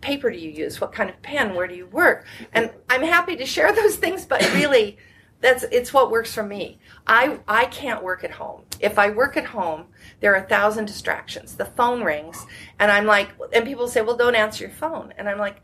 paper 0.00 0.28
do 0.28 0.36
you 0.36 0.50
use? 0.50 0.80
What 0.80 0.92
kind 0.92 1.08
of 1.08 1.22
pen? 1.22 1.54
Where 1.54 1.68
do 1.68 1.76
you 1.76 1.86
work?" 1.86 2.26
And 2.52 2.70
I'm 2.90 3.02
happy 3.02 3.36
to 3.36 3.46
share 3.46 3.72
those 3.76 3.94
things, 3.94 4.26
but 4.26 4.42
really 4.54 4.98
that's 5.40 5.64
it's 5.64 5.92
what 5.92 6.10
works 6.10 6.32
for 6.34 6.42
me. 6.42 6.78
I 7.06 7.38
I 7.46 7.66
can't 7.66 8.02
work 8.02 8.24
at 8.24 8.32
home. 8.32 8.62
If 8.80 8.98
I 8.98 9.10
work 9.10 9.36
at 9.36 9.46
home, 9.46 9.86
there 10.20 10.32
are 10.32 10.42
a 10.42 10.48
thousand 10.48 10.86
distractions. 10.86 11.56
The 11.56 11.66
phone 11.66 12.02
rings, 12.02 12.46
and 12.78 12.90
I'm 12.90 13.06
like, 13.06 13.30
and 13.52 13.64
people 13.66 13.88
say, 13.88 14.00
"Well, 14.00 14.16
don't 14.16 14.34
answer 14.34 14.64
your 14.64 14.72
phone," 14.72 15.12
and 15.18 15.28
I'm 15.28 15.38
like. 15.38 15.62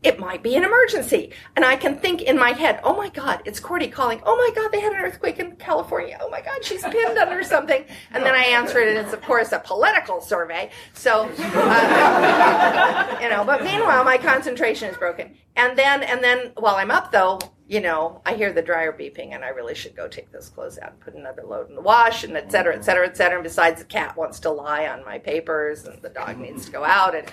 It 0.00 0.20
might 0.20 0.44
be 0.44 0.54
an 0.54 0.62
emergency. 0.62 1.32
And 1.56 1.64
I 1.64 1.74
can 1.74 1.98
think 1.98 2.22
in 2.22 2.38
my 2.38 2.50
head, 2.50 2.78
oh 2.84 2.96
my 2.96 3.08
God, 3.08 3.42
it's 3.44 3.58
Cordy 3.58 3.88
calling. 3.88 4.22
Oh 4.24 4.36
my 4.36 4.54
God, 4.54 4.70
they 4.70 4.78
had 4.78 4.92
an 4.92 5.00
earthquake 5.00 5.40
in 5.40 5.56
California. 5.56 6.16
Oh 6.20 6.30
my 6.30 6.40
God, 6.40 6.64
she's 6.64 6.84
pinned 6.84 7.18
under 7.18 7.42
something. 7.42 7.84
And 8.12 8.24
then 8.24 8.32
I 8.32 8.44
answer 8.44 8.78
it, 8.78 8.96
and 8.96 8.98
it's, 8.98 9.12
of 9.12 9.20
course, 9.22 9.50
a 9.50 9.58
political 9.58 10.20
survey. 10.20 10.70
So, 10.92 11.28
uh, 11.36 13.18
you 13.22 13.28
know, 13.28 13.42
but 13.44 13.64
meanwhile, 13.64 14.04
my 14.04 14.18
concentration 14.18 14.88
is 14.88 14.96
broken. 14.96 15.34
And 15.56 15.76
then, 15.76 16.04
and 16.04 16.22
then 16.22 16.52
while 16.54 16.76
I'm 16.76 16.92
up, 16.92 17.10
though, 17.10 17.40
you 17.68 17.80
know, 17.82 18.22
I 18.24 18.34
hear 18.34 18.50
the 18.50 18.62
dryer 18.62 18.92
beeping 18.92 19.34
and 19.34 19.44
I 19.44 19.48
really 19.48 19.74
should 19.74 19.94
go 19.94 20.08
take 20.08 20.32
those 20.32 20.48
clothes 20.48 20.78
out 20.78 20.92
and 20.92 21.00
put 21.00 21.14
another 21.14 21.42
load 21.42 21.68
in 21.68 21.74
the 21.74 21.82
wash 21.82 22.24
and 22.24 22.34
et 22.34 22.50
cetera, 22.50 22.74
et 22.74 22.82
cetera, 22.82 23.06
et 23.06 23.14
cetera. 23.14 23.36
And 23.36 23.44
besides, 23.44 23.80
the 23.80 23.86
cat 23.86 24.16
wants 24.16 24.40
to 24.40 24.50
lie 24.50 24.88
on 24.88 25.04
my 25.04 25.18
papers 25.18 25.84
and 25.84 26.00
the 26.00 26.08
dog 26.08 26.38
needs 26.38 26.64
to 26.64 26.72
go 26.72 26.82
out. 26.82 27.14
And 27.14 27.30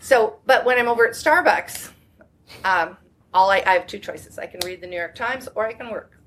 so, 0.00 0.38
but 0.46 0.64
when 0.64 0.78
I'm 0.78 0.88
over 0.88 1.06
at 1.06 1.12
Starbucks, 1.12 1.90
um, 2.64 2.96
all 3.34 3.50
I, 3.50 3.62
I 3.66 3.74
have 3.74 3.86
two 3.86 3.98
choices. 3.98 4.38
I 4.38 4.46
can 4.46 4.60
read 4.64 4.80
the 4.80 4.86
New 4.86 4.96
York 4.96 5.14
Times 5.14 5.48
or 5.54 5.66
I 5.66 5.74
can 5.74 5.90
work. 5.90 6.18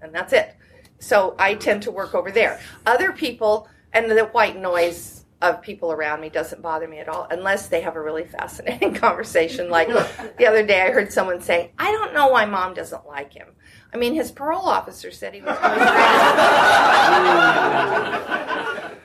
And 0.00 0.14
that's 0.14 0.32
it. 0.32 0.54
So 1.00 1.34
I 1.36 1.54
tend 1.54 1.82
to 1.82 1.90
work 1.90 2.14
over 2.14 2.30
there. 2.30 2.60
Other 2.86 3.10
people, 3.10 3.68
and 3.92 4.08
the 4.08 4.26
white 4.26 4.56
noise 4.56 5.19
of 5.42 5.62
people 5.62 5.90
around 5.90 6.20
me 6.20 6.28
doesn't 6.28 6.60
bother 6.60 6.86
me 6.86 6.98
at 6.98 7.08
all 7.08 7.26
unless 7.30 7.68
they 7.68 7.80
have 7.80 7.96
a 7.96 8.00
really 8.00 8.24
fascinating 8.24 8.94
conversation. 9.06 9.70
Like 9.70 9.88
the 9.88 10.46
other 10.46 10.64
day, 10.64 10.82
I 10.82 10.90
heard 10.90 11.12
someone 11.12 11.40
say, 11.40 11.72
I 11.78 11.90
don't 11.92 12.12
know 12.12 12.28
why 12.28 12.44
mom 12.44 12.74
doesn't 12.74 13.06
like 13.06 13.32
him. 13.32 13.48
I 13.92 13.96
mean, 13.96 14.14
his 14.14 14.30
parole 14.30 14.68
officer 14.68 15.10
said 15.10 15.34
he 15.34 15.40
was 15.40 15.56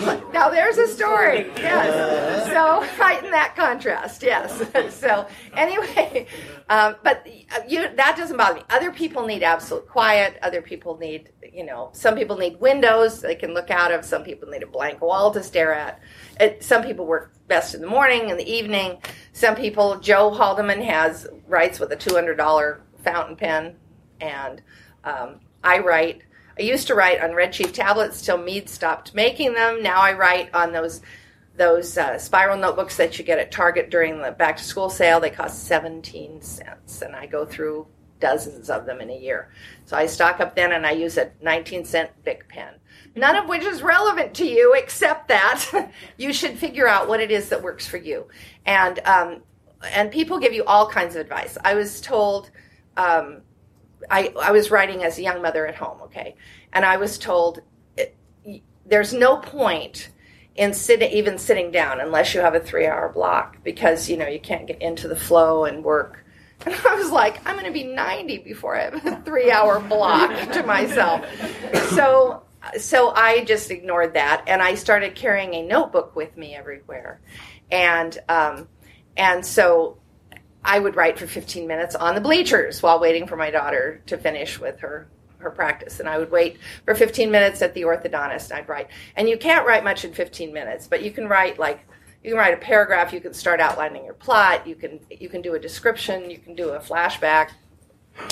now 0.32 0.50
there's 0.50 0.78
a 0.78 0.88
story. 0.88 1.46
Yes. 1.56 2.46
So 2.48 2.98
right 2.98 3.22
in 3.22 3.30
that 3.30 3.54
contrast. 3.56 4.22
Yes. 4.22 4.62
so 4.94 5.26
anyway, 5.56 6.26
um, 6.68 6.96
but 7.02 7.26
you 7.68 7.88
that 7.96 8.16
doesn't 8.16 8.36
bother 8.36 8.56
me. 8.56 8.62
Other 8.70 8.90
people 8.90 9.26
need 9.26 9.42
absolute 9.42 9.86
quiet. 9.88 10.38
Other 10.42 10.62
people 10.62 10.98
need, 10.98 11.30
you 11.52 11.64
know, 11.64 11.90
some 11.92 12.14
people 12.14 12.36
need 12.36 12.60
windows 12.60 13.20
they 13.20 13.34
can 13.34 13.54
look 13.54 13.70
out 13.70 13.92
of. 13.92 14.04
Some 14.04 14.24
people 14.24 14.48
need 14.48 14.62
a 14.62 14.66
blank 14.66 15.00
wall 15.00 15.30
to 15.32 15.42
stare 15.42 15.74
at. 15.74 16.00
It, 16.40 16.64
some 16.64 16.82
people 16.82 17.06
work 17.06 17.32
best 17.46 17.74
in 17.74 17.80
the 17.80 17.86
morning, 17.86 18.30
in 18.30 18.36
the 18.36 18.50
evening. 18.50 18.98
Some 19.32 19.54
people. 19.54 19.98
Joe 20.00 20.30
Haldeman 20.30 20.82
has 20.82 21.26
writes 21.46 21.78
with 21.78 21.92
a 21.92 21.96
two 21.96 22.14
hundred 22.14 22.36
dollar 22.36 22.82
fountain 23.02 23.36
pen, 23.36 23.76
and 24.20 24.62
um, 25.04 25.40
I 25.62 25.78
write. 25.78 26.22
I 26.58 26.62
used 26.62 26.86
to 26.86 26.94
write 26.94 27.20
on 27.20 27.34
Red 27.34 27.52
Chief 27.52 27.72
tablets 27.72 28.22
till 28.22 28.38
Mead 28.38 28.68
stopped 28.68 29.14
making 29.14 29.54
them. 29.54 29.82
Now 29.82 30.00
I 30.00 30.12
write 30.12 30.54
on 30.54 30.72
those 30.72 31.00
those 31.56 31.96
uh, 31.96 32.18
spiral 32.18 32.58
notebooks 32.58 32.96
that 32.96 33.16
you 33.16 33.24
get 33.24 33.38
at 33.38 33.52
Target 33.52 33.88
during 33.88 34.20
the 34.20 34.32
back 34.32 34.56
to 34.56 34.64
school 34.64 34.90
sale. 34.90 35.20
They 35.20 35.30
cost 35.30 35.64
17 35.66 36.42
cents, 36.42 37.02
and 37.02 37.14
I 37.14 37.26
go 37.26 37.44
through 37.44 37.86
dozens 38.18 38.70
of 38.70 38.86
them 38.86 39.00
in 39.00 39.10
a 39.10 39.16
year. 39.16 39.50
So 39.84 39.96
I 39.96 40.06
stock 40.06 40.40
up 40.40 40.56
then, 40.56 40.72
and 40.72 40.84
I 40.84 40.92
use 40.92 41.16
a 41.16 41.30
19 41.42 41.84
cent 41.84 42.10
Bic 42.24 42.48
pen. 42.48 42.74
None 43.14 43.36
of 43.36 43.48
which 43.48 43.62
is 43.62 43.82
relevant 43.82 44.34
to 44.34 44.46
you, 44.46 44.74
except 44.74 45.28
that 45.28 45.92
you 46.16 46.32
should 46.32 46.58
figure 46.58 46.88
out 46.88 47.08
what 47.08 47.20
it 47.20 47.30
is 47.30 47.48
that 47.50 47.62
works 47.62 47.86
for 47.86 47.98
you. 47.98 48.26
And 48.66 48.98
um, 49.04 49.42
and 49.92 50.10
people 50.10 50.38
give 50.38 50.54
you 50.54 50.64
all 50.64 50.88
kinds 50.88 51.14
of 51.14 51.20
advice. 51.20 51.56
I 51.64 51.74
was 51.74 52.00
told. 52.00 52.50
Um, 52.96 53.42
I, 54.10 54.32
I 54.40 54.52
was 54.52 54.70
writing 54.70 55.02
as 55.04 55.18
a 55.18 55.22
young 55.22 55.42
mother 55.42 55.66
at 55.66 55.74
home, 55.74 56.00
okay, 56.02 56.36
and 56.72 56.84
I 56.84 56.96
was 56.96 57.18
told 57.18 57.60
there's 58.86 59.14
no 59.14 59.36
point 59.36 60.10
in 60.56 60.72
sitting 60.72 61.10
even 61.10 61.38
sitting 61.38 61.70
down 61.70 62.00
unless 62.00 62.34
you 62.34 62.40
have 62.40 62.54
a 62.54 62.60
three 62.60 62.86
hour 62.86 63.08
block 63.08 63.56
because 63.64 64.08
you 64.08 64.16
know 64.16 64.26
you 64.28 64.40
can't 64.40 64.66
get 64.66 64.80
into 64.80 65.08
the 65.08 65.16
flow 65.16 65.64
and 65.64 65.84
work. 65.84 66.20
And 66.66 66.74
I 66.74 66.94
was 66.94 67.10
like, 67.10 67.46
I'm 67.46 67.56
going 67.56 67.66
to 67.66 67.72
be 67.72 67.84
90 67.84 68.38
before 68.38 68.76
I 68.76 68.84
have 68.84 69.04
a 69.04 69.16
three 69.24 69.50
hour 69.50 69.80
block 69.80 70.30
to 70.52 70.62
myself. 70.62 71.26
So 71.90 72.42
so 72.78 73.10
I 73.10 73.44
just 73.44 73.70
ignored 73.70 74.14
that 74.14 74.44
and 74.46 74.62
I 74.62 74.74
started 74.74 75.14
carrying 75.14 75.52
a 75.54 75.62
notebook 75.62 76.16
with 76.16 76.36
me 76.36 76.54
everywhere, 76.54 77.20
and 77.70 78.16
um, 78.28 78.68
and 79.16 79.44
so 79.44 79.98
I 80.64 80.78
would 80.78 80.96
write 80.96 81.18
for 81.18 81.26
15 81.26 81.66
minutes 81.66 81.94
on 81.94 82.14
the 82.14 82.20
bleachers 82.20 82.82
while 82.82 82.98
waiting 82.98 83.26
for 83.26 83.36
my 83.36 83.50
daughter 83.50 84.02
to 84.06 84.16
finish 84.16 84.58
with 84.58 84.80
her 84.80 85.08
her 85.44 85.50
practice. 85.50 86.00
And 86.00 86.08
I 86.08 86.18
would 86.18 86.30
wait 86.30 86.56
for 86.84 86.94
15 86.94 87.30
minutes 87.30 87.62
at 87.62 87.74
the 87.74 87.82
orthodontist 87.82 88.50
and 88.50 88.58
I'd 88.58 88.68
write. 88.68 88.88
And 89.14 89.28
you 89.28 89.38
can't 89.38 89.66
write 89.66 89.84
much 89.84 90.04
in 90.04 90.12
15 90.12 90.52
minutes, 90.52 90.88
but 90.88 91.02
you 91.02 91.10
can 91.10 91.28
write 91.28 91.58
like 91.58 91.86
you 92.22 92.30
can 92.30 92.38
write 92.38 92.54
a 92.54 92.56
paragraph, 92.58 93.12
you 93.12 93.20
can 93.20 93.34
start 93.34 93.60
outlining 93.60 94.06
your 94.06 94.14
plot, 94.14 94.66
you 94.66 94.74
can 94.74 95.00
you 95.10 95.28
can 95.28 95.42
do 95.42 95.54
a 95.54 95.58
description, 95.58 96.30
you 96.30 96.38
can 96.38 96.54
do 96.54 96.70
a 96.70 96.80
flashback, 96.80 97.50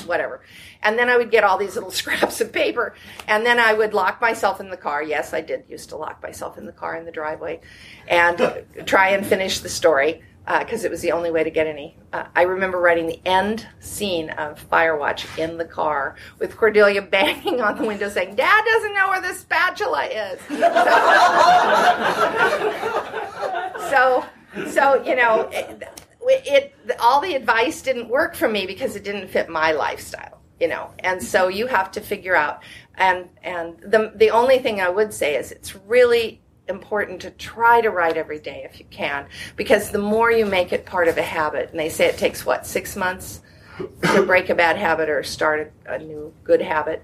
whatever. 0.06 0.40
And 0.82 0.98
then 0.98 1.10
I 1.10 1.18
would 1.18 1.30
get 1.30 1.44
all 1.44 1.58
these 1.58 1.74
little 1.74 1.90
scraps 2.00 2.40
of 2.40 2.52
paper 2.52 2.94
and 3.28 3.44
then 3.44 3.60
I 3.60 3.74
would 3.74 3.92
lock 3.92 4.20
myself 4.20 4.58
in 4.58 4.70
the 4.70 4.76
car. 4.76 5.02
Yes, 5.02 5.34
I 5.34 5.42
did 5.42 5.64
used 5.68 5.90
to 5.90 5.96
lock 5.96 6.22
myself 6.22 6.56
in 6.56 6.64
the 6.64 6.72
car 6.72 6.96
in 6.96 7.04
the 7.04 7.12
driveway 7.12 7.60
and 8.08 8.64
try 8.86 9.10
and 9.10 9.24
finish 9.24 9.60
the 9.60 9.68
story 9.68 10.22
because 10.46 10.84
uh, 10.84 10.88
it 10.88 10.90
was 10.90 11.00
the 11.00 11.12
only 11.12 11.30
way 11.30 11.44
to 11.44 11.50
get 11.50 11.66
any. 11.66 11.96
Uh, 12.12 12.24
I 12.34 12.42
remember 12.42 12.80
writing 12.80 13.06
the 13.06 13.20
end 13.24 13.66
scene 13.80 14.30
of 14.30 14.68
Firewatch 14.68 15.38
in 15.38 15.56
the 15.56 15.64
car 15.64 16.16
with 16.38 16.56
Cordelia 16.56 17.02
banging 17.02 17.60
on 17.60 17.76
the 17.76 17.86
window 17.86 18.08
saying, 18.08 18.34
Dad 18.34 18.64
doesn't 18.64 18.94
know 18.94 19.08
where 19.08 19.20
the 19.20 19.34
spatula 19.34 20.04
is. 20.04 20.40
So, 23.92 24.24
so, 24.70 25.04
you 25.04 25.16
know, 25.16 25.50
it, 25.52 25.82
it, 26.22 26.74
all 26.98 27.20
the 27.20 27.34
advice 27.34 27.82
didn't 27.82 28.08
work 28.08 28.34
for 28.34 28.48
me 28.48 28.66
because 28.66 28.96
it 28.96 29.04
didn't 29.04 29.28
fit 29.28 29.50
my 29.50 29.72
lifestyle. 29.72 30.40
You 30.60 30.68
know, 30.68 30.92
and 31.00 31.22
so 31.22 31.48
you 31.48 31.66
have 31.66 31.90
to 31.92 32.00
figure 32.00 32.36
out. 32.36 32.62
And 32.94 33.28
and 33.42 33.78
the 33.80 34.12
the 34.14 34.30
only 34.30 34.60
thing 34.60 34.80
I 34.80 34.88
would 34.88 35.12
say 35.12 35.34
is 35.34 35.50
it's 35.50 35.74
really 35.74 36.40
important 36.68 37.20
to 37.20 37.30
try 37.32 37.80
to 37.80 37.90
write 37.90 38.16
every 38.16 38.38
day 38.38 38.66
if 38.70 38.78
you 38.78 38.86
can 38.90 39.26
because 39.56 39.90
the 39.90 39.98
more 39.98 40.30
you 40.30 40.46
make 40.46 40.72
it 40.72 40.86
part 40.86 41.08
of 41.08 41.18
a 41.18 41.22
habit 41.22 41.70
and 41.70 41.78
they 41.78 41.88
say 41.88 42.06
it 42.06 42.16
takes 42.16 42.46
what 42.46 42.66
six 42.66 42.96
months 42.96 43.42
to 44.02 44.22
break 44.26 44.48
a 44.48 44.54
bad 44.54 44.76
habit 44.76 45.08
or 45.08 45.22
start 45.22 45.72
a, 45.86 45.94
a 45.94 45.98
new 45.98 46.32
good 46.44 46.62
habit 46.62 47.02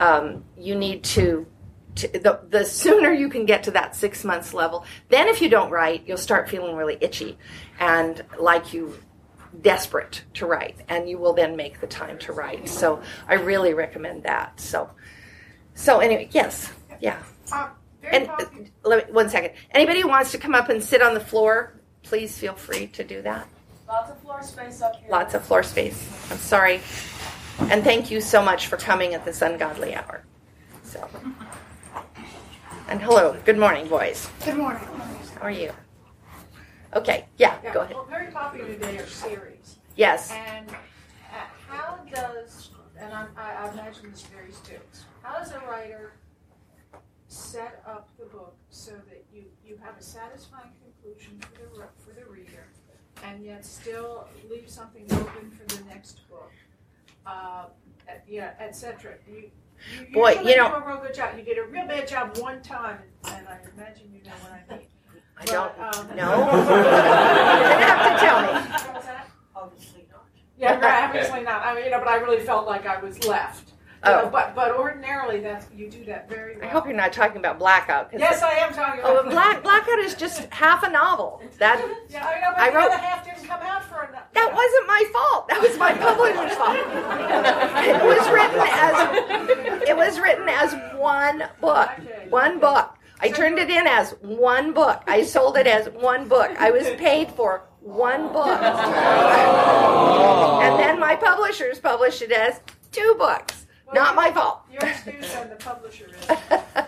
um, 0.00 0.44
you 0.56 0.74
need 0.74 1.02
to, 1.02 1.46
to 1.96 2.08
the, 2.08 2.40
the 2.50 2.64
sooner 2.64 3.12
you 3.12 3.28
can 3.28 3.46
get 3.46 3.62
to 3.64 3.70
that 3.70 3.94
six 3.94 4.24
months 4.24 4.52
level 4.52 4.84
then 5.10 5.28
if 5.28 5.40
you 5.40 5.48
don't 5.48 5.70
write 5.70 6.02
you'll 6.06 6.16
start 6.16 6.48
feeling 6.48 6.74
really 6.74 6.98
itchy 7.00 7.38
and 7.78 8.24
like 8.38 8.72
you 8.72 8.98
desperate 9.62 10.24
to 10.34 10.44
write 10.44 10.76
and 10.88 11.08
you 11.08 11.18
will 11.18 11.32
then 11.32 11.56
make 11.56 11.80
the 11.80 11.86
time 11.86 12.18
to 12.18 12.32
write. 12.32 12.68
So 12.68 13.00
i 13.28 13.34
really 13.34 13.72
recommend 13.72 14.24
that. 14.24 14.60
So 14.60 14.90
so 15.74 16.00
anyway 16.00 16.28
yes. 16.32 16.72
Yeah 17.00 17.22
And 18.02 18.28
uh, 18.28 18.44
let 18.84 19.06
me, 19.06 19.12
one 19.12 19.28
second. 19.28 19.52
Anybody 19.72 20.00
who 20.02 20.08
wants 20.08 20.30
to 20.32 20.38
come 20.38 20.54
up 20.54 20.68
and 20.68 20.82
sit 20.82 21.02
on 21.02 21.14
the 21.14 21.20
floor, 21.20 21.74
please 22.02 22.36
feel 22.38 22.54
free 22.54 22.86
to 22.88 23.04
do 23.04 23.22
that. 23.22 23.48
Lots 23.86 24.10
of 24.10 24.18
floor 24.20 24.42
space 24.42 24.82
up 24.82 24.96
here. 24.96 25.10
Lots 25.10 25.34
of 25.34 25.44
floor 25.44 25.62
space. 25.62 26.08
I'm 26.30 26.38
sorry. 26.38 26.80
And 27.70 27.82
thank 27.82 28.10
you 28.10 28.20
so 28.20 28.42
much 28.42 28.66
for 28.66 28.76
coming 28.76 29.14
at 29.14 29.24
this 29.24 29.42
ungodly 29.42 29.94
hour. 29.94 30.22
So. 30.84 31.08
And 32.88 33.02
hello. 33.02 33.36
Good 33.44 33.58
morning, 33.58 33.86
boys. 33.86 34.30
Good 34.46 34.56
morning. 34.56 34.82
How 35.34 35.42
are 35.42 35.50
you? 35.50 35.72
Okay. 36.94 37.26
Yeah, 37.36 37.58
Yeah, 37.62 37.74
go 37.74 37.80
ahead. 37.82 37.94
Well, 37.94 38.06
very 38.06 38.32
popular 38.32 38.66
today 38.66 38.96
are 38.96 39.06
series. 39.06 39.76
Yes. 39.94 40.30
And 40.30 40.70
uh, 40.70 40.74
how 41.68 41.98
does, 42.10 42.70
and 42.98 43.12
I'm, 43.12 43.28
I, 43.36 43.66
I 43.66 43.72
imagine 43.72 44.10
this 44.10 44.22
varies 44.22 44.58
too, 44.60 44.80
how 45.22 45.38
does 45.38 45.52
a 45.52 45.60
writer 45.68 46.12
set 47.38 47.82
up 47.86 48.08
the 48.18 48.26
book 48.26 48.56
so 48.70 48.90
that 48.90 49.24
you, 49.32 49.44
you 49.64 49.78
have 49.82 49.96
a 49.98 50.02
satisfying 50.02 50.72
conclusion 50.82 51.38
for 51.40 51.78
the, 51.78 51.84
for 52.04 52.12
the 52.18 52.26
reader 52.30 52.66
and 53.24 53.44
yet 53.44 53.64
still 53.64 54.26
leave 54.50 54.68
something 54.68 55.04
open 55.12 55.50
for 55.50 55.76
the 55.76 55.84
next 55.84 56.28
book? 56.28 56.52
Uh, 57.24 57.66
yeah, 58.26 58.54
et 58.58 58.74
cetera. 58.74 59.14
You, 59.30 59.50
you 60.06 60.12
Boy, 60.12 60.40
you 60.44 60.56
know- 60.56 60.68
do 60.68 60.74
a 60.74 60.86
real 60.86 60.98
good 60.98 61.14
job. 61.14 61.36
You 61.36 61.44
did 61.44 61.58
a 61.58 61.64
real 61.64 61.86
bad 61.86 62.08
job 62.08 62.36
one 62.38 62.60
time, 62.62 62.98
and 63.24 63.46
I 63.46 63.58
imagine 63.76 64.10
you 64.12 64.22
know 64.24 64.36
what 64.42 64.52
I 64.52 64.78
mean. 64.78 64.86
I 65.40 65.44
don't 65.44 65.78
um, 65.78 66.16
know. 66.16 66.36
You're 66.52 66.82
gonna 66.82 67.84
have 67.84 68.18
to 68.18 68.26
tell 68.26 68.40
me. 68.42 68.48
What 68.48 68.94
was 68.94 69.04
that? 69.04 69.30
Obviously 69.54 70.06
not. 70.10 70.24
Yeah, 70.58 71.04
obviously 71.06 71.42
not. 71.42 71.64
I 71.64 71.74
mean, 71.76 71.84
you 71.84 71.90
know, 71.92 72.00
but 72.00 72.08
I 72.08 72.16
really 72.16 72.40
felt 72.40 72.66
like 72.66 72.86
I 72.86 73.00
was 73.00 73.24
left. 73.24 73.72
Oh. 74.04 74.10
know, 74.24 74.28
but 74.30 74.54
but 74.54 74.76
ordinarily, 74.76 75.40
that's 75.40 75.66
you 75.74 75.90
do 75.90 76.04
that 76.04 76.28
very 76.28 76.56
well. 76.56 76.64
I 76.64 76.68
hope 76.68 76.86
you're 76.86 76.94
not 76.94 77.12
talking 77.12 77.38
about 77.38 77.58
blackout. 77.58 78.10
Yes, 78.12 78.42
I 78.42 78.52
am 78.52 78.72
talking 78.72 79.00
Oh, 79.04 79.16
about. 79.18 79.30
Black 79.32 79.62
Blackout 79.62 79.98
is 79.98 80.14
just 80.14 80.42
half 80.52 80.82
a 80.84 80.90
novel. 80.90 81.42
That 81.58 81.78
Yeah, 82.08 82.24
I 82.24 82.40
know, 82.40 82.52
but 82.54 82.60
I 82.62 82.70
the 82.70 82.76
wrote- 82.76 82.86
other 82.92 82.96
half 82.98 83.24
didn't 83.24 83.44
come 83.44 83.60
out 83.62 83.84
for 83.84 84.04
enough. 84.08 84.22
that 84.34 84.54
wasn't 84.54 84.86
my 84.86 85.04
fault. 85.12 85.48
That 85.48 85.60
was 85.60 85.76
my 85.78 85.92
publisher's 85.94 86.56
fault. 86.56 86.78
It 87.88 88.04
was 88.04 88.28
written 88.30 88.60
as 88.60 89.88
it 89.88 89.96
was 89.96 90.20
written 90.20 90.48
as 90.48 90.74
one 90.98 91.44
book. 91.60 91.88
One 92.28 92.58
book. 92.60 92.94
I 93.20 93.30
turned 93.30 93.58
it 93.58 93.68
in 93.70 93.86
as 93.88 94.12
one 94.20 94.72
book. 94.72 95.02
I 95.08 95.22
sold 95.24 95.56
it 95.56 95.66
as 95.66 95.88
one 95.88 96.28
book. 96.28 96.50
I 96.58 96.70
was 96.70 96.88
paid 96.98 97.30
for 97.32 97.62
one 97.80 98.32
book. 98.32 98.60
And 100.62 100.78
then 100.78 101.00
my 101.00 101.16
publishers 101.16 101.80
published 101.80 102.22
it 102.22 102.30
as 102.32 102.60
two 102.92 103.14
books. 103.18 103.66
Not 103.92 104.14
my 104.14 104.30
fault. 104.32 104.60
Your 104.72 104.82
excuse 104.82 105.34
and 105.34 105.50
the 105.50 105.56
publisher 105.56 106.06
is. 106.06 106.38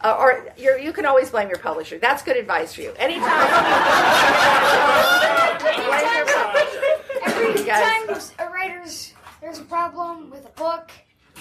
Uh, 0.00 0.16
or 0.18 0.48
you're, 0.58 0.76
you 0.78 0.92
can 0.92 1.06
always 1.06 1.30
blame 1.30 1.48
your 1.48 1.58
publisher. 1.58 1.96
That's 1.96 2.24
good 2.24 2.36
advice 2.36 2.74
for 2.74 2.80
you. 2.80 2.92
Anytime. 2.98 3.28
blame 5.60 6.16
your 6.16 6.26
publisher. 6.26 6.82
Every 7.24 7.60
You 7.60 7.64
guys- 7.64 8.30
time 8.32 8.48
a 8.48 8.50
writer's 8.50 9.12
there's 9.40 9.60
a 9.60 9.64
problem 9.64 10.30
with 10.30 10.44
a 10.46 10.50
book, 10.60 10.90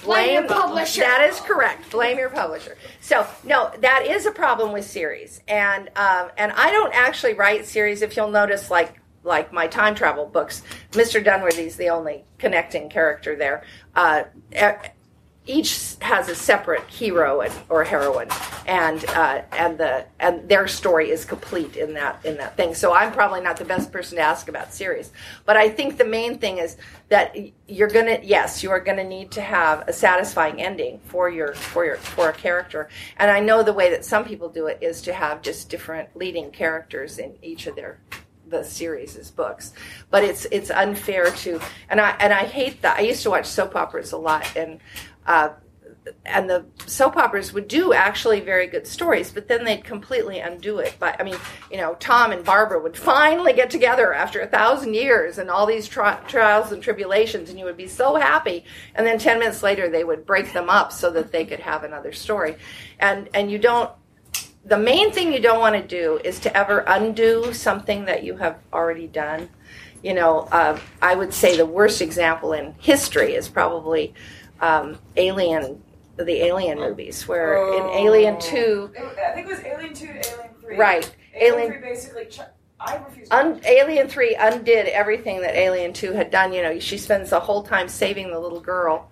Blame 0.03 0.33
your 0.33 0.47
publisher. 0.47 1.01
That 1.01 1.29
is 1.29 1.39
correct. 1.39 1.89
Blame 1.91 2.17
your 2.17 2.29
publisher. 2.29 2.77
So 2.99 3.25
no, 3.43 3.71
that 3.79 4.05
is 4.05 4.25
a 4.25 4.31
problem 4.31 4.73
with 4.73 4.85
series, 4.85 5.41
and 5.47 5.89
um, 5.95 6.29
and 6.37 6.51
I 6.51 6.71
don't 6.71 6.93
actually 6.93 7.33
write 7.35 7.65
series. 7.65 8.01
If 8.01 8.17
you'll 8.17 8.31
notice, 8.31 8.69
like 8.69 8.99
like 9.23 9.53
my 9.53 9.67
time 9.67 9.95
travel 9.95 10.25
books, 10.25 10.63
Mr. 10.91 11.23
Dunworthy's 11.23 11.77
the 11.77 11.89
only 11.89 12.25
connecting 12.37 12.89
character 12.89 13.35
there. 13.37 13.63
Uh, 13.95 14.23
each 15.45 15.95
has 15.99 16.29
a 16.29 16.35
separate 16.35 16.87
hero 16.87 17.41
and, 17.41 17.53
or 17.67 17.83
heroine, 17.83 18.29
and 18.65 19.03
uh, 19.09 19.41
and 19.51 19.77
the 19.77 20.05
and 20.19 20.47
their 20.47 20.67
story 20.67 21.09
is 21.09 21.25
complete 21.25 21.75
in 21.75 21.93
that 21.95 22.25
in 22.25 22.37
that 22.37 22.55
thing. 22.55 22.73
So 22.73 22.93
I'm 22.93 23.11
probably 23.11 23.41
not 23.41 23.57
the 23.57 23.65
best 23.65 23.91
person 23.91 24.17
to 24.17 24.21
ask 24.21 24.47
about 24.47 24.73
series, 24.73 25.11
but 25.45 25.57
I 25.57 25.67
think 25.67 25.97
the 25.97 26.05
main 26.05 26.37
thing 26.37 26.59
is 26.59 26.77
that 27.09 27.35
you're 27.67 27.89
gonna 27.89 28.19
yes 28.23 28.63
you 28.63 28.71
are 28.71 28.79
gonna 28.79 29.03
need 29.03 29.31
to 29.31 29.41
have 29.41 29.85
a 29.87 29.93
satisfying 29.93 30.61
ending 30.61 31.01
for 31.05 31.29
your 31.29 31.53
for 31.53 31.83
your 31.83 31.97
for 31.97 32.29
a 32.29 32.33
character. 32.33 32.87
And 33.17 33.29
I 33.29 33.41
know 33.41 33.63
the 33.63 33.73
way 33.73 33.89
that 33.89 34.05
some 34.05 34.23
people 34.23 34.47
do 34.47 34.67
it 34.67 34.77
is 34.81 35.01
to 35.03 35.13
have 35.13 35.41
just 35.41 35.69
different 35.69 36.15
leading 36.15 36.51
characters 36.51 37.19
in 37.19 37.35
each 37.41 37.67
of 37.67 37.75
their 37.75 37.99
the 38.53 38.63
series' 38.63 39.17
is 39.17 39.31
books, 39.31 39.73
but 40.09 40.23
it's 40.23 40.45
it's 40.45 40.69
unfair 40.69 41.31
to 41.43 41.59
and 41.89 41.99
I 41.99 42.11
and 42.19 42.31
I 42.31 42.45
hate 42.45 42.81
that. 42.83 42.97
I 42.99 43.01
used 43.01 43.23
to 43.23 43.29
watch 43.29 43.45
soap 43.45 43.75
operas 43.75 44.13
a 44.13 44.17
lot 44.17 44.55
and. 44.55 44.79
Uh, 45.25 45.49
and 46.25 46.49
the 46.49 46.65
soap 46.85 47.17
operas 47.17 47.53
would 47.53 47.67
do 47.67 47.93
actually 47.93 48.39
very 48.39 48.67
good 48.67 48.85
stories, 48.85 49.31
but 49.31 49.47
then 49.47 49.63
they'd 49.63 49.83
completely 49.83 50.39
undo 50.39 50.79
it. 50.79 50.95
But 50.99 51.19
I 51.19 51.23
mean, 51.23 51.37
you 51.71 51.77
know, 51.77 51.95
Tom 51.95 52.31
and 52.31 52.43
Barbara 52.43 52.81
would 52.81 52.97
finally 52.97 53.53
get 53.53 53.69
together 53.69 54.13
after 54.13 54.41
a 54.41 54.47
thousand 54.47 54.95
years 54.95 55.37
and 55.37 55.49
all 55.49 55.65
these 55.65 55.87
tri- 55.87 56.19
trials 56.27 56.71
and 56.71 56.81
tribulations, 56.83 57.49
and 57.49 57.59
you 57.59 57.65
would 57.65 57.77
be 57.77 57.87
so 57.87 58.15
happy. 58.15 58.65
And 58.95 59.05
then 59.05 59.17
ten 59.17 59.39
minutes 59.39 59.63
later, 59.63 59.89
they 59.89 60.03
would 60.03 60.25
break 60.25 60.53
them 60.53 60.69
up 60.69 60.91
so 60.91 61.09
that 61.11 61.31
they 61.31 61.45
could 61.45 61.59
have 61.59 61.83
another 61.83 62.11
story. 62.11 62.55
And 62.99 63.29
and 63.33 63.51
you 63.51 63.59
don't. 63.59 63.91
The 64.65 64.77
main 64.77 65.11
thing 65.11 65.33
you 65.33 65.39
don't 65.41 65.59
want 65.59 65.75
to 65.75 65.81
do 65.85 66.19
is 66.23 66.39
to 66.41 66.57
ever 66.57 66.79
undo 66.87 67.53
something 67.53 68.05
that 68.05 68.23
you 68.23 68.37
have 68.37 68.57
already 68.71 69.07
done. 69.07 69.49
You 70.01 70.13
know, 70.13 70.47
uh, 70.51 70.79
I 71.01 71.15
would 71.15 71.33
say 71.33 71.57
the 71.57 71.65
worst 71.65 72.01
example 72.01 72.53
in 72.53 72.73
history 72.79 73.33
is 73.35 73.47
probably 73.49 74.13
um, 74.61 74.97
Alien 75.17 75.81
the 76.15 76.43
Alien 76.43 76.77
movies, 76.77 77.27
where 77.27 77.73
in 77.73 77.83
Alien 77.89 78.39
Two, 78.39 78.91
I 78.95 79.31
think 79.31 79.47
it 79.47 79.49
was 79.49 79.59
Alien 79.65 79.93
Two 79.95 80.07
to 80.07 80.13
Alien 80.13 80.49
Three. 80.61 80.77
right? 80.77 81.15
Alien, 81.33 81.53
Alien 81.55 81.71
Three 81.71 81.89
basically. 81.89 82.25
Ch- 82.25 82.39
I 82.79 82.97
refuse. 82.97 83.27
Un- 83.31 83.61
Alien 83.65 84.07
Three 84.07 84.35
undid 84.35 84.87
everything 84.87 85.41
that 85.41 85.55
Alien 85.55 85.91
Two 85.91 86.11
had 86.11 86.29
done. 86.29 86.53
You 86.53 86.61
know, 86.61 86.79
she 86.79 86.97
spends 86.99 87.31
the 87.31 87.39
whole 87.39 87.63
time 87.63 87.87
saving 87.89 88.29
the 88.29 88.39
little 88.39 88.59
girl, 88.59 89.09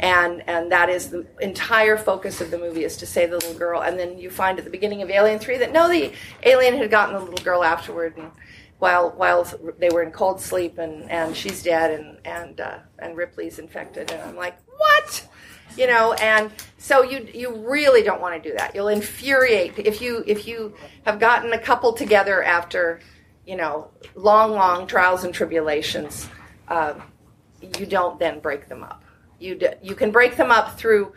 and 0.00 0.42
and 0.48 0.72
that 0.72 0.88
is 0.88 1.10
the 1.10 1.26
entire 1.40 1.96
focus 1.96 2.40
of 2.40 2.50
the 2.50 2.58
movie 2.58 2.84
is 2.84 2.96
to 2.98 3.06
save 3.06 3.30
the 3.30 3.36
little 3.36 3.54
girl. 3.54 3.82
And 3.82 3.98
then 3.98 4.18
you 4.18 4.30
find 4.30 4.58
at 4.58 4.64
the 4.64 4.70
beginning 4.70 5.02
of 5.02 5.10
Alien 5.10 5.38
Three 5.38 5.58
that 5.58 5.72
no, 5.72 5.88
the 5.88 6.12
alien 6.42 6.76
had 6.76 6.90
gotten 6.90 7.14
the 7.14 7.20
little 7.20 7.44
girl 7.44 7.62
afterward, 7.62 8.16
and 8.16 8.30
while 8.78 9.10
while 9.10 9.44
they 9.78 9.90
were 9.90 10.02
in 10.02 10.10
cold 10.10 10.40
sleep, 10.40 10.78
and 10.78 11.10
and 11.10 11.36
she's 11.36 11.62
dead, 11.62 11.98
and 11.98 12.18
and 12.24 12.60
uh, 12.60 12.78
and 12.98 13.16
Ripley's 13.16 13.58
infected, 13.58 14.10
and 14.10 14.22
I'm 14.22 14.36
like, 14.36 14.58
what? 14.76 15.28
you 15.76 15.88
know 15.88 16.12
and 16.14 16.52
so 16.78 17.02
you 17.02 17.26
you 17.34 17.52
really 17.66 18.02
don't 18.02 18.20
want 18.20 18.40
to 18.40 18.50
do 18.50 18.54
that. 18.56 18.74
You'll 18.74 18.88
infuriate. 18.88 19.72
If 19.78 20.00
you 20.00 20.22
if 20.26 20.46
you 20.46 20.74
have 21.04 21.18
gotten 21.18 21.52
a 21.52 21.58
couple 21.58 21.94
together 21.94 22.44
after 22.44 23.00
you 23.46 23.56
know 23.56 23.90
long 24.14 24.52
long 24.52 24.86
trials 24.86 25.24
and 25.24 25.34
tribulations 25.34 26.28
uh, 26.68 26.94
you 27.60 27.86
don't 27.86 28.18
then 28.18 28.40
break 28.40 28.68
them 28.68 28.82
up 28.82 29.03
you 29.44 29.60
you 29.82 29.94
can 29.94 30.10
break 30.10 30.36
them 30.36 30.50
up 30.50 30.78
through 30.78 31.12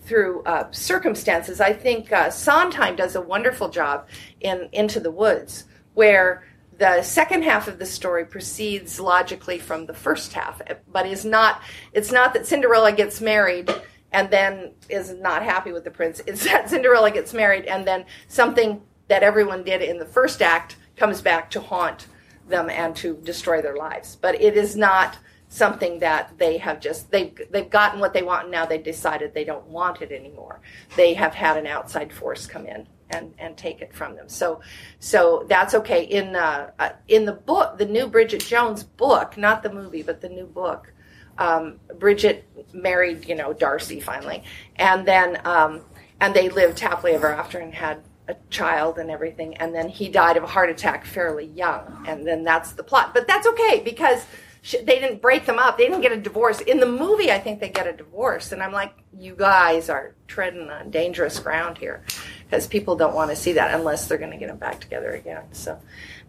through 0.00 0.42
uh, 0.44 0.70
circumstances. 0.70 1.60
I 1.60 1.72
think 1.72 2.12
uh, 2.12 2.30
sondheim 2.30 2.96
does 2.96 3.14
a 3.14 3.20
wonderful 3.20 3.68
job 3.68 4.08
in 4.40 4.68
into 4.72 5.00
the 5.00 5.10
woods 5.10 5.64
where 5.94 6.44
the 6.78 7.02
second 7.02 7.42
half 7.42 7.68
of 7.68 7.78
the 7.78 7.86
story 7.86 8.24
proceeds 8.24 9.00
logically 9.00 9.58
from 9.58 9.86
the 9.86 9.94
first 9.94 10.32
half 10.32 10.62
but 10.92 11.06
is 11.06 11.24
not 11.24 11.60
it's 11.92 12.12
not 12.12 12.32
that 12.34 12.46
cinderella 12.46 12.92
gets 12.92 13.20
married 13.20 13.68
and 14.12 14.30
then 14.30 14.72
is 14.88 15.12
not 15.14 15.42
happy 15.42 15.72
with 15.72 15.84
the 15.84 15.90
prince. 15.90 16.20
It's 16.26 16.44
that 16.44 16.70
cinderella 16.70 17.10
gets 17.10 17.34
married 17.34 17.66
and 17.66 17.86
then 17.86 18.04
something 18.28 18.82
that 19.08 19.22
everyone 19.22 19.64
did 19.64 19.82
in 19.82 19.98
the 19.98 20.06
first 20.06 20.42
act 20.42 20.76
comes 20.96 21.20
back 21.20 21.50
to 21.50 21.60
haunt 21.60 22.06
them 22.48 22.70
and 22.70 22.96
to 22.96 23.16
destroy 23.18 23.60
their 23.60 23.76
lives. 23.76 24.16
But 24.16 24.40
it 24.40 24.56
is 24.56 24.76
not 24.76 25.18
something 25.48 25.98
that 25.98 26.36
they 26.38 26.58
have 26.58 26.80
just 26.80 27.10
they've 27.10 27.40
they've 27.50 27.70
gotten 27.70 28.00
what 28.00 28.12
they 28.12 28.22
want 28.22 28.44
and 28.44 28.52
now 28.52 28.66
they've 28.66 28.84
decided 28.84 29.32
they 29.32 29.44
don't 29.44 29.66
want 29.66 30.02
it 30.02 30.12
anymore 30.12 30.60
they 30.96 31.14
have 31.14 31.32
had 31.32 31.56
an 31.56 31.66
outside 31.66 32.12
force 32.12 32.46
come 32.46 32.66
in 32.66 32.86
and 33.10 33.34
and 33.38 33.56
take 33.56 33.80
it 33.80 33.92
from 33.92 34.16
them. 34.16 34.28
So 34.28 34.60
so 35.00 35.46
that's 35.48 35.74
okay. 35.74 36.04
In 36.04 36.36
uh, 36.36 36.70
uh, 36.78 36.90
in 37.08 37.24
the 37.24 37.32
book, 37.32 37.78
the 37.78 37.86
new 37.86 38.06
Bridget 38.06 38.40
Jones 38.40 38.82
book, 38.82 39.36
not 39.36 39.62
the 39.62 39.72
movie, 39.72 40.02
but 40.02 40.20
the 40.20 40.28
new 40.28 40.46
book, 40.46 40.92
um, 41.38 41.80
Bridget 41.98 42.48
married 42.72 43.28
you 43.28 43.34
know 43.34 43.52
Darcy 43.52 44.00
finally, 44.00 44.44
and 44.76 45.06
then 45.06 45.40
um, 45.44 45.82
and 46.20 46.34
they 46.34 46.48
lived 46.48 46.78
happily 46.80 47.12
ever 47.12 47.28
after 47.28 47.58
and 47.58 47.74
had 47.74 48.02
a 48.28 48.36
child 48.50 48.98
and 48.98 49.10
everything, 49.10 49.56
and 49.56 49.74
then 49.74 49.88
he 49.88 50.08
died 50.08 50.36
of 50.36 50.42
a 50.42 50.46
heart 50.46 50.68
attack 50.68 51.04
fairly 51.04 51.46
young, 51.46 52.04
and 52.06 52.26
then 52.26 52.44
that's 52.44 52.72
the 52.72 52.82
plot. 52.82 53.14
But 53.14 53.26
that's 53.26 53.46
okay 53.46 53.82
because. 53.84 54.24
Sh- 54.62 54.76
They 54.84 54.98
didn't 54.98 55.22
break 55.22 55.46
them 55.46 55.58
up. 55.58 55.78
They 55.78 55.86
didn't 55.86 56.02
get 56.02 56.12
a 56.12 56.16
divorce. 56.16 56.60
In 56.60 56.80
the 56.80 56.86
movie, 56.86 57.30
I 57.32 57.38
think 57.38 57.60
they 57.60 57.68
get 57.68 57.86
a 57.86 57.92
divorce. 57.92 58.52
And 58.52 58.62
I'm 58.62 58.72
like, 58.72 58.92
you 59.16 59.34
guys 59.34 59.88
are 59.88 60.14
treading 60.26 60.68
on 60.70 60.90
dangerous 60.90 61.38
ground 61.38 61.78
here 61.78 62.04
because 62.44 62.66
people 62.66 62.96
don't 62.96 63.14
want 63.14 63.30
to 63.30 63.36
see 63.36 63.52
that 63.52 63.74
unless 63.74 64.08
they're 64.08 64.18
going 64.18 64.32
to 64.32 64.36
get 64.38 64.48
them 64.48 64.58
back 64.58 64.80
together 64.80 65.12
again. 65.12 65.42
So, 65.52 65.78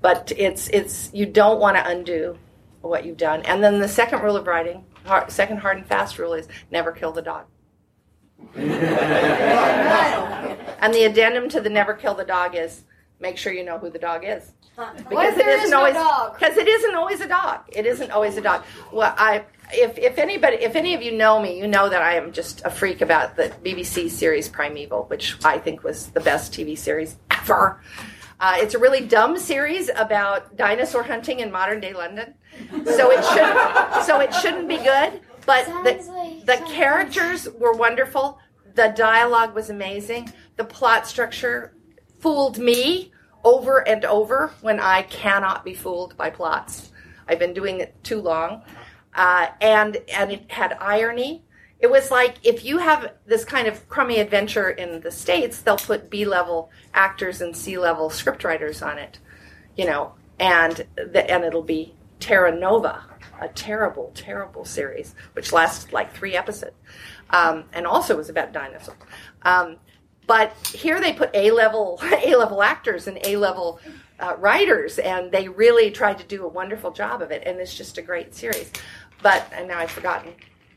but 0.01 0.31
it's 0.37 0.67
it's 0.69 1.09
you 1.13 1.25
don't 1.25 1.59
want 1.59 1.77
to 1.77 1.87
undo 1.87 2.37
what 2.81 3.05
you've 3.05 3.17
done. 3.17 3.41
And 3.43 3.63
then 3.63 3.79
the 3.79 3.87
second 3.87 4.21
rule 4.21 4.37
of 4.37 4.47
writing, 4.47 4.85
hard, 5.05 5.31
second 5.31 5.57
hard 5.57 5.77
and 5.77 5.85
fast 5.85 6.17
rule 6.17 6.33
is 6.33 6.47
never 6.71 6.91
kill 6.91 7.11
the 7.11 7.21
dog. 7.21 7.45
And 10.81 10.93
the 10.93 11.03
addendum 11.03 11.49
to 11.49 11.59
the 11.59 11.69
never 11.69 11.93
kill 11.93 12.13
the 12.15 12.23
dog 12.23 12.55
is 12.55 12.83
make 13.19 13.37
sure 13.37 13.51
you 13.51 13.65
know 13.65 13.77
who 13.77 13.89
the 13.89 13.99
dog 13.99 14.23
is. 14.25 14.53
What 14.79 15.09
Because 15.09 15.33
if 15.33 15.39
it 15.39 15.45
there 15.45 15.49
isn't 15.55 15.65
is 15.65 15.71
no 15.71 15.77
always 15.79 15.93
dog? 15.93 16.33
because 16.39 16.57
it 16.57 16.67
isn't 16.67 16.95
always 16.95 17.19
a 17.21 17.27
dog. 17.27 17.59
It 17.69 17.85
isn't 17.85 18.11
always 18.11 18.37
a 18.37 18.41
dog. 18.41 18.63
Well, 18.93 19.13
I 19.17 19.43
if 19.73 19.97
if 19.97 20.17
anybody 20.17 20.57
if 20.57 20.75
any 20.75 20.93
of 20.93 21.01
you 21.01 21.11
know 21.11 21.41
me, 21.41 21.57
you 21.59 21.67
know 21.67 21.89
that 21.89 22.01
I 22.01 22.15
am 22.15 22.31
just 22.31 22.61
a 22.63 22.69
freak 22.69 23.01
about 23.01 23.35
the 23.35 23.49
BBC 23.63 24.09
series 24.09 24.47
Primeval, 24.47 25.05
which 25.05 25.35
I 25.43 25.57
think 25.59 25.83
was 25.83 26.07
the 26.07 26.21
best 26.21 26.53
TV 26.53 26.77
series 26.77 27.17
ever. 27.29 27.81
Uh, 28.39 28.55
it's 28.57 28.73
a 28.73 28.79
really 28.79 29.01
dumb 29.05 29.37
series 29.37 29.89
about 29.97 30.55
dinosaur 30.55 31.03
hunting 31.03 31.41
in 31.41 31.51
modern 31.51 31.81
day 31.81 31.93
London, 31.93 32.33
so 32.85 33.11
it 33.11 33.23
should 33.25 34.05
so 34.05 34.21
it 34.21 34.33
shouldn't 34.35 34.69
be 34.69 34.77
good. 34.77 35.19
But 35.45 35.65
the, 35.83 36.01
like 36.07 36.45
the 36.45 36.65
characters 36.71 37.49
were 37.59 37.73
wonderful. 37.73 38.39
The 38.75 38.93
dialogue 38.95 39.53
was 39.53 39.69
amazing. 39.69 40.31
The 40.55 40.63
plot 40.63 41.05
structure 41.05 41.73
fooled 42.19 42.59
me 42.59 43.11
over 43.43 43.87
and 43.87 44.05
over 44.05 44.51
when 44.61 44.79
I 44.79 45.03
cannot 45.03 45.63
be 45.63 45.73
fooled 45.73 46.17
by 46.17 46.29
plots. 46.29 46.91
I've 47.27 47.39
been 47.39 47.53
doing 47.53 47.79
it 47.79 48.03
too 48.03 48.21
long, 48.21 48.63
uh, 49.13 49.47
and 49.61 49.97
and 50.13 50.31
it 50.31 50.51
had 50.51 50.77
irony. 50.79 51.43
It 51.79 51.89
was 51.89 52.11
like 52.11 52.35
if 52.43 52.65
you 52.65 52.79
have 52.79 53.13
this 53.25 53.45
kind 53.45 53.67
of 53.67 53.87
crummy 53.87 54.19
adventure 54.19 54.69
in 54.69 54.99
the 55.01 55.11
states, 55.11 55.61
they'll 55.61 55.77
put 55.77 56.09
B 56.09 56.25
level 56.25 56.71
actors 56.93 57.41
and 57.41 57.55
C 57.55 57.77
level 57.77 58.09
scriptwriters 58.09 58.85
on 58.85 58.97
it, 58.97 59.19
you 59.77 59.85
know, 59.85 60.13
and 60.39 60.85
the, 60.95 61.29
and 61.29 61.43
it'll 61.43 61.61
be 61.61 61.93
Terra 62.19 62.53
Nova, 62.53 63.03
a 63.39 63.47
terrible, 63.49 64.11
terrible 64.13 64.65
series 64.65 65.15
which 65.33 65.53
lasted 65.53 65.93
like 65.93 66.13
three 66.13 66.35
episodes, 66.35 66.75
um, 67.29 67.63
and 67.71 67.87
also 67.87 68.17
was 68.17 68.29
about 68.29 68.51
dinosaurs. 68.51 68.97
Um, 69.43 69.77
but 70.29 70.53
here 70.67 71.01
they 71.01 71.11
put 71.11 71.31
A 71.33 71.49
level 71.49 71.99
A 72.23 72.35
level 72.35 72.61
actors 72.61 73.07
and 73.07 73.17
A 73.25 73.35
level 73.35 73.79
uh, 74.19 74.35
writers, 74.37 74.99
and 74.99 75.31
they 75.31 75.49
really 75.49 75.89
tried 75.89 76.19
to 76.19 76.23
do 76.23 76.45
a 76.45 76.47
wonderful 76.47 76.91
job 76.91 77.23
of 77.23 77.31
it, 77.31 77.41
and 77.47 77.59
it's 77.59 77.75
just 77.75 77.97
a 77.97 78.03
great 78.03 78.35
series. 78.35 78.71
But 79.23 79.51
and 79.51 79.67
now 79.67 79.79
I've 79.79 79.89
forgotten 79.89 80.33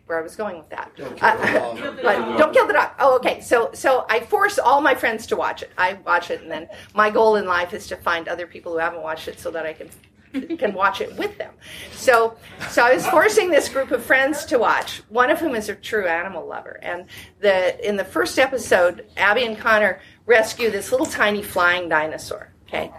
where 0.06 0.18
I 0.18 0.22
was 0.22 0.36
going 0.36 0.56
with 0.56 0.70
that. 0.70 0.90
Uh, 1.20 1.92
but 2.02 2.38
don't 2.38 2.54
kill 2.54 2.66
the 2.66 2.72
dog. 2.72 2.92
Oh, 2.98 3.14
okay. 3.16 3.42
So 3.42 3.70
so 3.74 4.06
I 4.08 4.20
force 4.20 4.58
all 4.58 4.80
my 4.80 4.94
friends 4.94 5.26
to 5.26 5.36
watch 5.36 5.62
it. 5.62 5.70
I 5.76 5.98
watch 6.06 6.30
it, 6.30 6.40
and 6.40 6.50
then 6.50 6.66
my 6.94 7.10
goal 7.10 7.36
in 7.36 7.44
life 7.44 7.74
is 7.74 7.86
to 7.88 7.96
find 7.96 8.28
other 8.28 8.46
people 8.46 8.72
who 8.72 8.78
haven't 8.78 9.02
watched 9.02 9.28
it 9.28 9.38
so 9.38 9.50
that 9.50 9.66
I 9.66 9.74
can 9.74 9.90
can 10.32 10.72
watch 10.72 11.00
it 11.00 11.16
with 11.16 11.36
them. 11.38 11.52
So 11.92 12.36
so 12.68 12.84
I 12.84 12.94
was 12.94 13.06
forcing 13.06 13.50
this 13.50 13.68
group 13.68 13.90
of 13.90 14.04
friends 14.04 14.44
to 14.46 14.58
watch. 14.58 15.02
One 15.08 15.30
of 15.30 15.38
whom 15.38 15.54
is 15.54 15.68
a 15.68 15.74
true 15.74 16.06
animal 16.06 16.46
lover, 16.46 16.78
and 16.82 17.06
the 17.40 17.86
in 17.86 17.96
the 17.96 18.04
first 18.04 18.38
episode, 18.38 19.06
Abby 19.16 19.44
and 19.44 19.58
Connor 19.58 20.00
rescue 20.26 20.70
this 20.70 20.90
little 20.90 21.06
tiny 21.06 21.42
flying 21.42 21.88
dinosaur. 21.88 22.52
Okay, 22.68 22.90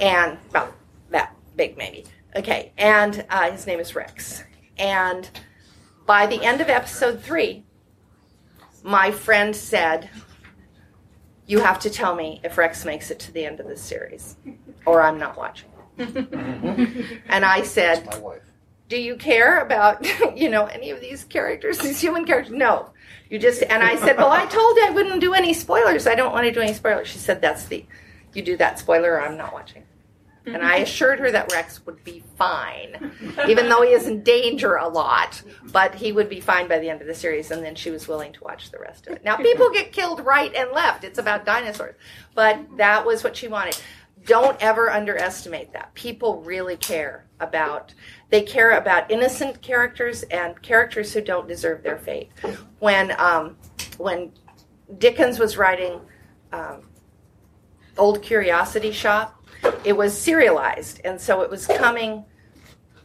and 0.00 0.38
about 0.50 0.76
that 1.10 1.34
big 1.56 1.76
maybe. 1.76 2.04
Okay, 2.36 2.72
and 2.76 3.24
uh, 3.30 3.50
his 3.50 3.66
name 3.66 3.80
is 3.80 3.94
Rex, 3.94 4.42
and 4.76 5.30
by 6.06 6.26
the 6.26 6.42
end 6.42 6.60
of 6.60 6.68
episode 6.68 7.22
three, 7.22 7.64
my 8.82 9.10
friend 9.10 9.56
said, 9.56 10.10
You 11.46 11.60
have 11.60 11.80
to 11.80 11.90
tell 11.90 12.14
me 12.14 12.40
if 12.44 12.58
Rex 12.58 12.84
makes 12.84 13.10
it 13.10 13.18
to 13.20 13.32
the 13.32 13.44
end 13.44 13.60
of 13.60 13.66
this 13.66 13.80
series, 13.80 14.36
or 14.84 15.00
I'm 15.00 15.18
not 15.18 15.36
watching. 15.36 15.70
Mm-hmm. 15.98 17.14
and 17.28 17.44
I 17.44 17.62
said, 17.62 18.06
My 18.06 18.18
wife. 18.18 18.40
Do 18.88 19.00
you 19.00 19.16
care 19.16 19.60
about, 19.60 20.06
you 20.36 20.50
know, 20.50 20.66
any 20.66 20.90
of 20.90 21.00
these 21.00 21.24
characters, 21.24 21.78
these 21.78 22.00
human 22.00 22.24
characters? 22.24 22.54
No. 22.54 22.90
You 23.30 23.38
just, 23.38 23.62
and 23.62 23.82
I 23.82 23.96
said, 23.96 24.16
Well, 24.16 24.30
I 24.30 24.46
told 24.46 24.76
you 24.76 24.86
I 24.86 24.90
wouldn't 24.90 25.20
do 25.20 25.34
any 25.34 25.54
spoilers. 25.54 26.06
I 26.06 26.14
don't 26.14 26.32
want 26.32 26.46
to 26.46 26.52
do 26.52 26.60
any 26.60 26.74
spoilers. 26.74 27.08
She 27.08 27.18
said, 27.18 27.40
That's 27.40 27.66
the, 27.66 27.84
you 28.32 28.42
do 28.42 28.56
that 28.58 28.78
spoiler, 28.78 29.12
or 29.12 29.22
I'm 29.22 29.36
not 29.36 29.52
watching. 29.52 29.84
And 30.46 30.62
I 30.62 30.74
mm-hmm. 30.74 30.82
assured 30.82 31.20
her 31.20 31.30
that 31.30 31.52
Rex 31.52 31.84
would 31.86 32.04
be 32.04 32.22
fine, 32.36 33.12
even 33.48 33.68
though 33.70 33.80
he 33.80 33.90
is 33.90 34.06
in 34.06 34.22
danger 34.22 34.74
a 34.74 34.88
lot. 34.88 35.42
But 35.72 35.94
he 35.94 36.12
would 36.12 36.28
be 36.28 36.40
fine 36.40 36.68
by 36.68 36.78
the 36.78 36.90
end 36.90 37.00
of 37.00 37.06
the 37.06 37.14
series, 37.14 37.50
and 37.50 37.64
then 37.64 37.74
she 37.74 37.90
was 37.90 38.06
willing 38.06 38.32
to 38.34 38.44
watch 38.44 38.70
the 38.70 38.78
rest 38.78 39.06
of 39.06 39.14
it. 39.14 39.24
Now, 39.24 39.36
people 39.36 39.70
get 39.70 39.92
killed 39.92 40.20
right 40.20 40.54
and 40.54 40.70
left. 40.72 41.02
It's 41.02 41.18
about 41.18 41.46
dinosaurs. 41.46 41.94
But 42.34 42.76
that 42.76 43.06
was 43.06 43.24
what 43.24 43.36
she 43.36 43.48
wanted. 43.48 43.80
Don't 44.26 44.56
ever 44.62 44.90
underestimate 44.90 45.72
that. 45.72 45.92
People 45.94 46.40
really 46.42 46.76
care 46.76 47.26
about, 47.40 47.92
they 48.30 48.42
care 48.42 48.78
about 48.78 49.10
innocent 49.10 49.60
characters 49.60 50.22
and 50.24 50.60
characters 50.62 51.12
who 51.12 51.20
don't 51.20 51.46
deserve 51.46 51.82
their 51.82 51.98
fate. 51.98 52.30
When, 52.78 53.18
um, 53.20 53.56
when 53.98 54.32
Dickens 54.98 55.38
was 55.38 55.56
writing 55.56 56.00
um, 56.52 56.82
Old 57.98 58.22
Curiosity 58.22 58.92
Shop, 58.92 59.44
it 59.84 59.96
was 59.96 60.18
serialized, 60.18 61.00
and 61.04 61.20
so 61.20 61.42
it 61.42 61.50
was 61.50 61.66
coming, 61.66 62.24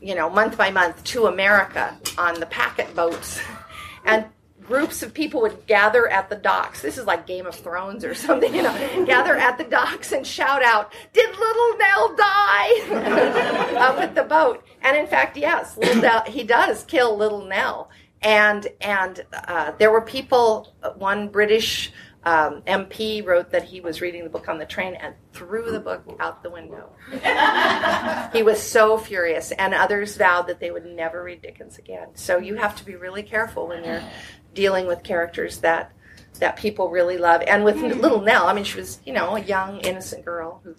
you 0.01 0.15
know, 0.15 0.30
month 0.30 0.57
by 0.57 0.70
month 0.72 1.03
to 1.05 1.28
America 1.28 1.97
on 2.17 2.39
the 2.39 2.45
packet 2.45 2.93
boats, 2.95 3.39
and 4.05 4.26
groups 4.70 5.01
of 5.01 5.15
people 5.15 5.41
would 5.41 5.65
gather 5.65 6.07
at 6.07 6.30
the 6.30 6.36
docks. 6.36 6.82
This 6.82 6.99
is 6.99 7.05
like 7.07 7.26
Game 7.26 7.47
of 7.47 7.55
Thrones 7.55 8.05
or 8.05 8.13
something, 8.13 8.53
you 8.53 8.61
know, 8.61 9.05
gather 9.05 9.36
at 9.36 9.57
the 9.57 9.63
docks 9.63 10.11
and 10.11 10.26
shout 10.26 10.63
out, 10.63 10.93
"Did 11.11 11.30
little 11.32 11.78
Nell 11.78 12.15
die?" 12.15 13.76
up 13.80 13.99
at 13.99 14.13
the 14.13 14.24
boat, 14.24 14.63
and 14.84 14.95
in 14.95 15.07
fact, 15.07 15.36
yes, 15.36 15.76
Nell, 15.78 16.24
he 16.28 16.43
does 16.43 16.84
kill 16.84 17.17
little 17.17 17.45
Nell, 17.45 17.89
and 18.22 18.67
and 18.80 19.26
uh, 19.34 19.72
there 19.80 19.91
were 19.91 20.01
people. 20.01 20.76
One 20.97 21.30
British 21.30 21.91
um, 22.24 22.61
MP 22.63 23.26
wrote 23.26 23.51
that 23.51 23.63
he 23.63 23.80
was 23.80 24.01
reading 24.01 24.24
the 24.24 24.30
book 24.30 24.49
on 24.49 24.57
the 24.57 24.65
train 24.65 24.95
and 24.95 25.15
threw 25.32 25.72
the 25.72 25.80
book 25.80 26.03
out 26.20 26.43
the 26.43 26.49
window. 26.49 26.89
he 28.34 28.43
was 28.43 28.61
so 28.61 28.97
furious, 28.97 29.51
and 29.51 29.74
others 29.74 30.17
vowed 30.17 30.47
that 30.47 30.59
they 30.59 30.72
would 30.72 30.86
never 30.86 31.24
read 31.24 31.41
Dickens 31.41 31.78
again. 31.78 32.09
So 32.15 32.38
you 32.38 32.55
have 32.55 32.76
to 32.78 32.86
be 32.86 32.95
really 32.95 33.24
careful 33.24 33.67
when 33.67 33.84
you're 33.84 34.03
dealing 34.53 34.87
with 34.87 35.03
characters 35.03 35.59
that 35.59 35.91
that 36.39 36.55
people 36.55 36.89
really 36.89 37.17
love. 37.17 37.41
And 37.47 37.65
with 37.65 37.77
Little 37.77 38.21
Nell, 38.21 38.47
I 38.47 38.53
mean, 38.53 38.63
she 38.63 38.77
was 38.77 38.99
you 39.05 39.13
know 39.13 39.35
a 39.35 39.41
young 39.41 39.79
innocent 39.81 40.25
girl 40.25 40.61
who 40.63 40.75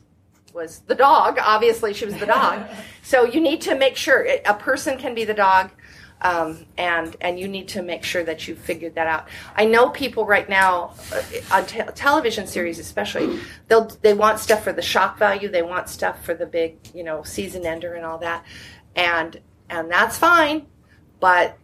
was 0.53 0.81
the 0.87 0.95
dog. 0.95 1.39
Obviously, 1.41 1.95
she 1.95 2.05
was 2.05 2.17
the 2.19 2.27
dog. 2.27 2.67
So 3.03 3.25
you 3.25 3.41
need 3.41 3.61
to 3.63 3.75
make 3.75 3.97
sure 3.97 4.29
a 4.45 4.55
person 4.55 4.97
can 4.97 5.17
be 5.17 5.25
the 5.25 5.35
dog 5.35 5.71
um, 6.23 6.67
and 6.77 7.17
and 7.21 7.39
you 7.39 7.49
need 7.49 7.69
to 7.69 7.83
make 7.83 8.05
sure 8.05 8.23
that 8.25 8.47
you 8.47 8.55
figured 8.55 8.95
that 8.95 9.07
out. 9.07 9.29
I 9.57 9.65
know 9.65 9.89
people 9.89 10.27
right 10.27 10.49
now 10.49 10.95
uh, 11.13 11.23
on 11.51 11.67
te- 11.67 11.83
television 11.95 12.47
series, 12.47 12.79
especially, 12.79 13.41
they'll 13.69 13.87
they 14.03 14.15
want 14.15 14.39
stuff 14.39 14.63
for 14.63 14.73
the 14.73 14.83
shock 14.83 15.19
value. 15.19 15.49
They 15.49 15.63
want 15.63 15.89
stuff 15.89 16.23
for 16.25 16.35
the 16.35 16.47
big, 16.47 16.77
you 16.95 17.05
know, 17.05 17.23
season 17.23 17.65
ender 17.65 17.95
and 17.95 18.05
all 18.05 18.19
that, 18.19 18.45
and 18.95 19.41
and 19.71 19.91
that's 19.91 20.19
fine, 20.19 20.67
but 21.21 21.57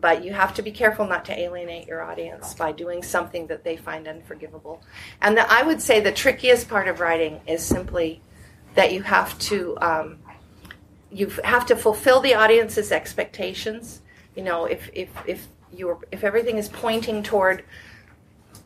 but 0.00 0.24
you 0.24 0.32
have 0.32 0.54
to 0.54 0.62
be 0.62 0.70
careful 0.70 1.06
not 1.06 1.24
to 1.26 1.38
alienate 1.38 1.86
your 1.86 2.02
audience 2.02 2.54
by 2.54 2.72
doing 2.72 3.02
something 3.02 3.46
that 3.46 3.64
they 3.64 3.76
find 3.76 4.08
unforgivable. 4.08 4.82
And 5.20 5.36
the, 5.36 5.50
I 5.52 5.62
would 5.62 5.80
say 5.80 6.00
the 6.00 6.12
trickiest 6.12 6.68
part 6.68 6.88
of 6.88 7.00
writing 7.00 7.40
is 7.46 7.62
simply 7.62 8.20
that 8.74 8.92
you 8.92 9.02
have 9.02 9.38
to. 9.40 9.76
Um, 9.80 10.18
you 11.10 11.26
have 11.44 11.66
to 11.66 11.76
fulfill 11.76 12.20
the 12.20 12.34
audience's 12.34 12.90
expectations. 12.90 14.00
You 14.34 14.44
know, 14.44 14.64
if 14.64 14.88
if 14.94 15.10
if 15.26 15.46
you're 15.70 15.98
if 16.10 16.24
everything 16.24 16.56
is 16.56 16.68
pointing 16.68 17.22
toward 17.22 17.64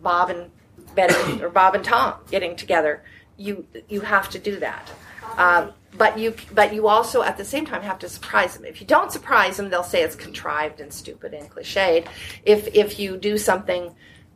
Bob 0.00 0.30
and 0.30 0.50
Betty 0.94 1.42
or 1.42 1.48
Bob 1.48 1.74
and 1.74 1.84
Tom 1.84 2.14
getting 2.30 2.54
together, 2.54 3.02
you 3.36 3.66
you 3.88 4.00
have 4.02 4.28
to 4.30 4.38
do 4.38 4.60
that. 4.60 4.90
Um, 5.36 5.72
but 5.98 6.18
you 6.18 6.34
but 6.52 6.74
you 6.74 6.88
also 6.88 7.22
at 7.22 7.36
the 7.36 7.44
same 7.44 7.66
time 7.66 7.82
have 7.82 7.98
to 8.00 8.08
surprise 8.08 8.54
them. 8.54 8.64
If 8.64 8.80
you 8.80 8.86
don't 8.86 9.12
surprise 9.12 9.56
them, 9.56 9.70
they'll 9.70 9.82
say 9.82 10.02
it's 10.02 10.16
contrived 10.16 10.80
and 10.80 10.92
stupid 10.92 11.34
and 11.34 11.50
cliched. 11.50 12.06
If 12.44 12.74
if 12.74 12.98
you 12.98 13.16
do 13.16 13.38
something 13.38 13.94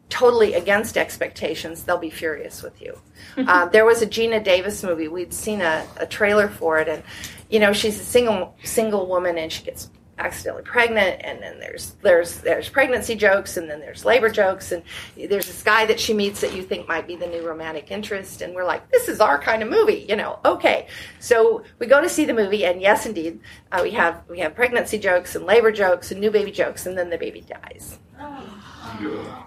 totally 0.08 0.54
against 0.54 0.98
expectations, 0.98 1.84
they'll 1.84 1.96
be 1.98 2.10
furious 2.10 2.62
with 2.62 2.82
you. 2.82 3.00
uh, 3.36 3.66
there 3.66 3.84
was 3.84 4.02
a 4.02 4.06
Geena 4.06 4.42
Davis 4.42 4.82
movie. 4.82 5.08
We'd 5.08 5.32
seen 5.32 5.60
a, 5.60 5.86
a 5.96 6.06
trailer 6.06 6.48
for 6.48 6.78
it, 6.78 6.88
and 6.88 7.02
you 7.48 7.58
know 7.58 7.72
she's 7.72 7.98
a 8.00 8.04
single 8.04 8.56
single 8.64 9.06
woman, 9.06 9.38
and 9.38 9.50
she 9.50 9.64
gets 9.64 9.90
accidentally 10.20 10.62
pregnant, 10.62 11.20
and 11.24 11.42
then 11.42 11.58
there's 11.58 11.96
there's 12.02 12.38
there's 12.38 12.68
pregnancy 12.68 13.14
jokes, 13.14 13.56
and 13.56 13.68
then 13.68 13.80
there's 13.80 14.04
labor 14.04 14.28
jokes, 14.28 14.72
and 14.72 14.82
there's 15.16 15.46
this 15.46 15.62
guy 15.62 15.86
that 15.86 15.98
she 15.98 16.12
meets 16.14 16.40
that 16.40 16.54
you 16.54 16.62
think 16.62 16.86
might 16.86 17.06
be 17.06 17.16
the 17.16 17.26
new 17.26 17.46
romantic 17.46 17.90
interest, 17.90 18.42
and 18.42 18.54
we're 18.54 18.64
like, 18.64 18.88
this 18.90 19.08
is 19.08 19.20
our 19.20 19.38
kind 19.38 19.62
of 19.62 19.70
movie, 19.70 20.06
you 20.08 20.16
know? 20.16 20.38
Okay, 20.44 20.86
so 21.18 21.64
we 21.78 21.86
go 21.86 22.00
to 22.00 22.08
see 22.08 22.24
the 22.24 22.34
movie, 22.34 22.64
and 22.64 22.80
yes, 22.80 23.06
indeed, 23.06 23.40
uh, 23.72 23.80
we 23.82 23.90
have 23.92 24.22
we 24.28 24.38
have 24.38 24.54
pregnancy 24.54 24.98
jokes 24.98 25.34
and 25.34 25.44
labor 25.46 25.72
jokes 25.72 26.12
and 26.12 26.20
new 26.20 26.30
baby 26.30 26.50
jokes, 26.52 26.86
and 26.86 26.96
then 26.96 27.10
the 27.10 27.18
baby 27.18 27.40
dies. 27.40 27.98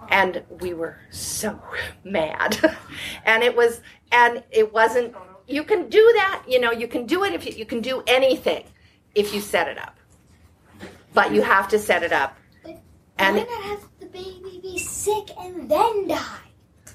And 0.10 0.44
we 0.62 0.74
were 0.74 0.98
so 1.12 1.60
mad. 2.04 2.58
And 3.26 3.44
it 3.44 3.56
was 3.56 3.82
and 4.12 4.44
it 4.52 4.74
wasn't 4.74 5.16
you 5.48 5.64
can 5.64 5.90
do 5.90 6.12
that 6.16 6.44
you 6.48 6.60
know 6.60 6.72
you 6.72 6.88
can 6.88 7.06
do 7.06 7.24
it 7.24 7.34
if 7.34 7.46
you, 7.46 7.54
you 7.54 7.66
can 7.66 7.82
do 7.82 8.04
anything 8.08 8.64
if 9.16 9.34
you 9.34 9.42
set 9.42 9.68
it 9.68 9.78
up 9.78 9.98
but 11.14 11.34
you 11.34 11.42
have 11.42 11.68
to 11.70 11.80
set 11.80 12.04
it 12.04 12.12
up. 12.14 12.38
And 12.66 12.80
and 13.18 13.38
Why 13.38 13.44
not 13.44 13.64
have 13.64 13.90
the 14.00 14.06
baby 14.08 14.60
be 14.62 14.78
sick 14.80 15.30
and 15.40 15.70
then 15.70 16.08
die? 16.08 16.40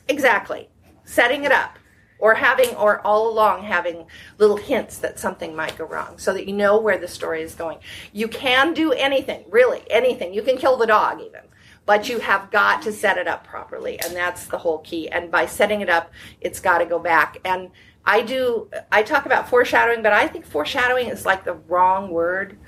exactly. 0.08 0.68
Setting 1.04 1.44
it 1.44 1.52
up. 1.52 1.78
Or 2.20 2.34
having 2.34 2.74
or 2.74 3.00
all 3.06 3.30
along 3.30 3.62
having 3.62 4.06
little 4.38 4.56
hints 4.56 4.98
that 4.98 5.20
something 5.20 5.54
might 5.54 5.78
go 5.78 5.84
wrong 5.84 6.18
so 6.18 6.32
that 6.32 6.48
you 6.48 6.52
know 6.52 6.80
where 6.80 6.98
the 6.98 7.06
story 7.06 7.42
is 7.42 7.54
going. 7.54 7.78
You 8.12 8.26
can 8.26 8.74
do 8.74 8.90
anything 8.92 9.44
really 9.48 9.82
anything. 9.88 10.34
You 10.34 10.42
can 10.42 10.56
kill 10.58 10.76
the 10.76 10.86
dog 10.86 11.20
even. 11.20 11.42
But 11.86 12.08
you 12.08 12.18
have 12.18 12.50
got 12.50 12.82
to 12.82 12.92
set 12.92 13.18
it 13.18 13.28
up 13.28 13.46
properly 13.46 14.00
and 14.00 14.16
that's 14.16 14.46
the 14.46 14.58
whole 14.58 14.78
key. 14.78 15.08
And 15.08 15.30
by 15.30 15.46
setting 15.46 15.80
it 15.80 15.88
up 15.88 16.10
it's 16.40 16.58
got 16.58 16.78
to 16.78 16.86
go 16.86 16.98
back. 16.98 17.38
And 17.44 17.70
i 18.04 18.20
do 18.22 18.68
i 18.90 19.02
talk 19.02 19.26
about 19.26 19.48
foreshadowing 19.48 20.02
but 20.02 20.12
i 20.12 20.26
think 20.26 20.46
foreshadowing 20.46 21.08
is 21.08 21.24
like 21.24 21.44
the 21.44 21.54
wrong 21.54 22.10
word. 22.10 22.58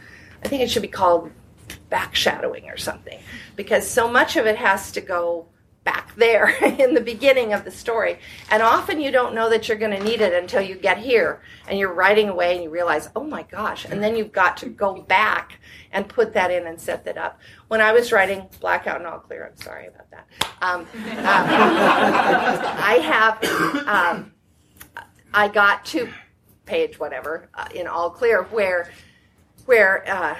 I 0.44 0.48
think 0.48 0.62
it 0.62 0.70
should 0.70 0.82
be 0.82 0.88
called 0.88 1.30
backshadowing 1.91 2.72
or 2.72 2.76
something 2.76 3.18
because 3.57 3.88
so 3.88 4.11
much 4.11 4.36
of 4.36 4.47
it 4.47 4.57
has 4.57 4.93
to 4.93 5.01
go 5.01 5.47
back 5.84 6.14
there 6.16 6.49
in 6.78 6.95
the 6.95 7.01
beginning 7.01 7.53
of 7.53 7.64
the 7.64 7.70
story. 7.70 8.18
And 8.51 8.62
often 8.62 9.01
you 9.01 9.11
don't 9.11 9.34
know 9.34 9.49
that 9.51 9.68
you're 9.68 9.78
going 9.78 9.97
to 9.97 10.05
need 10.05 10.20
it 10.20 10.32
until 10.32 10.61
you 10.61 10.74
get 10.74 10.99
here 10.99 11.43
and 11.68 11.78
you're 11.78 11.93
writing 11.93 12.28
away 12.28 12.55
and 12.55 12.62
you 12.62 12.70
realize, 12.70 13.09
oh 13.16 13.24
my 13.24 13.43
gosh. 13.45 13.84
And 13.86 14.03
then 14.03 14.16
you've 14.16 14.32
got 14.32 14.57
to 14.59 14.66
go 14.68 15.03
back 15.03 15.59
and 15.93 16.09
put 16.09 16.34
that 16.34 16.51
in 16.51 16.66
and 16.66 16.80
set 16.80 17.05
that 17.05 17.16
up. 17.16 17.41
When 17.68 17.80
I 17.80 17.93
was 17.93 18.12
writing 18.12 18.47
Blackout 18.61 18.99
and 18.99 19.07
All 19.07 19.18
Clear, 19.18 19.51
I'm 19.51 19.57
sorry 19.62 19.86
about 19.86 20.11
that. 20.11 20.26
Um, 20.62 20.86
uh, 20.95 21.45
I 22.78 22.95
have, 23.03 23.86
um, 23.88 24.32
I 25.32 25.49
got 25.49 25.84
to 25.86 26.09
page 26.66 27.01
whatever 27.01 27.49
uh, 27.55 27.68
in 27.74 27.86
All 27.86 28.11
Clear 28.11 28.45
where, 28.45 28.91
where, 29.66 30.09
uh, 30.09 30.36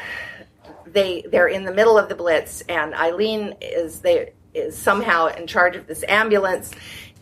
they 0.87 1.25
they're 1.31 1.49
in 1.49 1.65
the 1.65 1.73
middle 1.73 1.99
of 1.99 2.09
the 2.09 2.15
blitz 2.15 2.63
and 2.63 2.95
Eileen 2.95 3.55
is 3.61 4.01
they 4.01 4.33
is 4.55 4.77
somehow 4.77 5.27
in 5.27 5.47
charge 5.47 5.77
of 5.77 5.87
this 5.87 6.05
ambulance, 6.09 6.73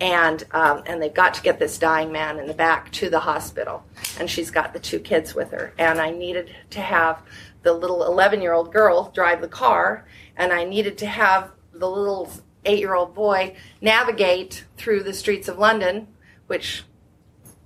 and 0.00 0.44
um, 0.52 0.82
and 0.86 1.02
they've 1.02 1.14
got 1.14 1.34
to 1.34 1.42
get 1.42 1.58
this 1.58 1.78
dying 1.78 2.12
man 2.12 2.38
in 2.38 2.46
the 2.46 2.54
back 2.54 2.90
to 2.92 3.10
the 3.10 3.20
hospital, 3.20 3.84
and 4.18 4.30
she's 4.30 4.50
got 4.50 4.72
the 4.72 4.80
two 4.80 4.98
kids 4.98 5.34
with 5.34 5.50
her, 5.50 5.72
and 5.78 6.00
I 6.00 6.10
needed 6.10 6.54
to 6.70 6.80
have 6.80 7.22
the 7.62 7.72
little 7.72 8.04
11 8.04 8.40
year 8.40 8.52
old 8.52 8.72
girl 8.72 9.10
drive 9.14 9.40
the 9.40 9.48
car, 9.48 10.06
and 10.36 10.52
I 10.52 10.64
needed 10.64 10.98
to 10.98 11.06
have 11.06 11.50
the 11.72 11.88
little 11.88 12.30
eight 12.64 12.78
year 12.78 12.94
old 12.94 13.14
boy 13.14 13.56
navigate 13.80 14.64
through 14.76 15.02
the 15.02 15.14
streets 15.14 15.48
of 15.48 15.58
London, 15.58 16.08
which 16.46 16.84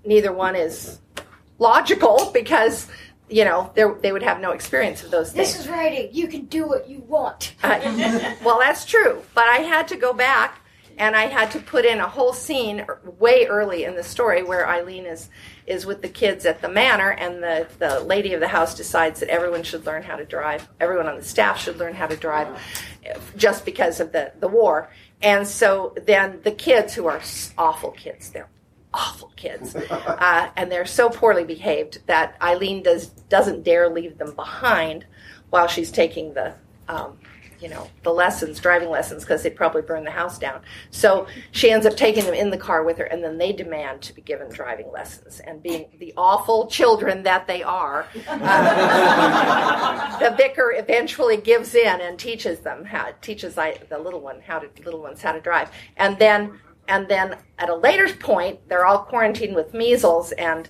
neither 0.04 0.32
one 0.32 0.56
is 0.56 0.98
logical 1.58 2.30
because 2.32 2.88
you 3.32 3.44
know 3.44 3.72
they 3.74 4.12
would 4.12 4.22
have 4.22 4.40
no 4.40 4.52
experience 4.52 5.02
of 5.02 5.10
those 5.10 5.32
things. 5.32 5.48
This 5.48 5.60
is 5.60 5.68
writing. 5.68 6.10
You 6.12 6.28
can 6.28 6.44
do 6.44 6.66
what 6.68 6.88
you 6.88 7.00
want. 7.00 7.54
Uh, 7.62 8.34
well, 8.44 8.58
that's 8.58 8.84
true, 8.84 9.22
but 9.34 9.46
I 9.46 9.58
had 9.58 9.88
to 9.88 9.96
go 9.96 10.12
back 10.12 10.62
and 10.98 11.16
I 11.16 11.26
had 11.26 11.50
to 11.52 11.58
put 11.58 11.84
in 11.84 12.00
a 12.00 12.08
whole 12.08 12.32
scene 12.32 12.84
way 13.18 13.46
early 13.46 13.84
in 13.84 13.94
the 13.94 14.02
story 14.02 14.42
where 14.42 14.68
Eileen 14.68 15.06
is 15.06 15.30
is 15.66 15.86
with 15.86 16.02
the 16.02 16.08
kids 16.08 16.44
at 16.44 16.60
the 16.60 16.68
manor, 16.68 17.10
and 17.10 17.42
the 17.42 17.66
the 17.78 18.00
lady 18.00 18.34
of 18.34 18.40
the 18.40 18.48
house 18.48 18.74
decides 18.74 19.20
that 19.20 19.28
everyone 19.28 19.62
should 19.62 19.86
learn 19.86 20.02
how 20.02 20.16
to 20.16 20.24
drive. 20.24 20.68
Everyone 20.80 21.08
on 21.08 21.16
the 21.16 21.24
staff 21.24 21.60
should 21.60 21.78
learn 21.78 21.94
how 21.94 22.06
to 22.06 22.16
drive, 22.16 22.48
just 23.36 23.64
because 23.64 24.00
of 24.00 24.12
the 24.12 24.32
the 24.40 24.48
war. 24.48 24.90
And 25.22 25.46
so 25.46 25.94
then 26.04 26.40
the 26.42 26.50
kids, 26.50 26.94
who 26.94 27.06
are 27.06 27.20
awful 27.56 27.92
kids, 27.92 28.30
they're 28.30 28.48
awful 28.94 29.32
kids, 29.36 29.74
uh, 29.74 30.50
and 30.56 30.70
they're 30.70 30.86
so 30.86 31.08
poorly 31.08 31.44
behaved 31.44 32.00
that 32.06 32.36
Eileen 32.42 32.82
does 32.82 33.08
doesn't 33.08 33.62
dare 33.62 33.88
leave 33.88 34.18
them 34.18 34.34
behind 34.34 35.06
while 35.50 35.66
she's 35.66 35.90
taking 35.90 36.34
the 36.34 36.54
um, 36.88 37.18
you 37.62 37.68
know 37.68 37.88
the 38.02 38.12
lessons, 38.12 38.58
driving 38.58 38.90
lessons, 38.90 39.22
because 39.22 39.42
they'd 39.42 39.56
probably 39.56 39.82
burn 39.82 40.04
the 40.04 40.10
house 40.10 40.38
down. 40.38 40.60
So 40.90 41.26
she 41.52 41.70
ends 41.70 41.86
up 41.86 41.96
taking 41.96 42.24
them 42.24 42.34
in 42.34 42.50
the 42.50 42.58
car 42.58 42.82
with 42.82 42.98
her, 42.98 43.04
and 43.04 43.22
then 43.22 43.38
they 43.38 43.52
demand 43.52 44.02
to 44.02 44.12
be 44.12 44.20
given 44.20 44.50
driving 44.50 44.90
lessons. 44.90 45.40
And 45.40 45.62
being 45.62 45.86
the 45.98 46.12
awful 46.16 46.66
children 46.66 47.22
that 47.22 47.46
they 47.46 47.62
are, 47.62 48.06
uh, 48.26 50.18
the 50.30 50.36
vicar 50.36 50.74
eventually 50.76 51.36
gives 51.36 51.74
in 51.74 52.00
and 52.00 52.18
teaches 52.18 52.58
them 52.60 52.84
how 52.84 53.12
teaches 53.22 53.56
I, 53.56 53.78
the 53.88 53.98
little 53.98 54.20
one 54.20 54.40
how 54.40 54.58
to 54.58 54.68
little 54.84 55.00
ones 55.00 55.22
how 55.22 55.32
to 55.32 55.40
drive, 55.40 55.70
and 55.96 56.18
then 56.18 56.58
and 56.88 57.08
then 57.08 57.36
at 57.58 57.68
a 57.68 57.74
later 57.74 58.12
point, 58.14 58.68
they're 58.68 58.86
all 58.86 58.98
quarantined 58.98 59.54
with 59.54 59.74
measles, 59.74 60.32
and 60.32 60.68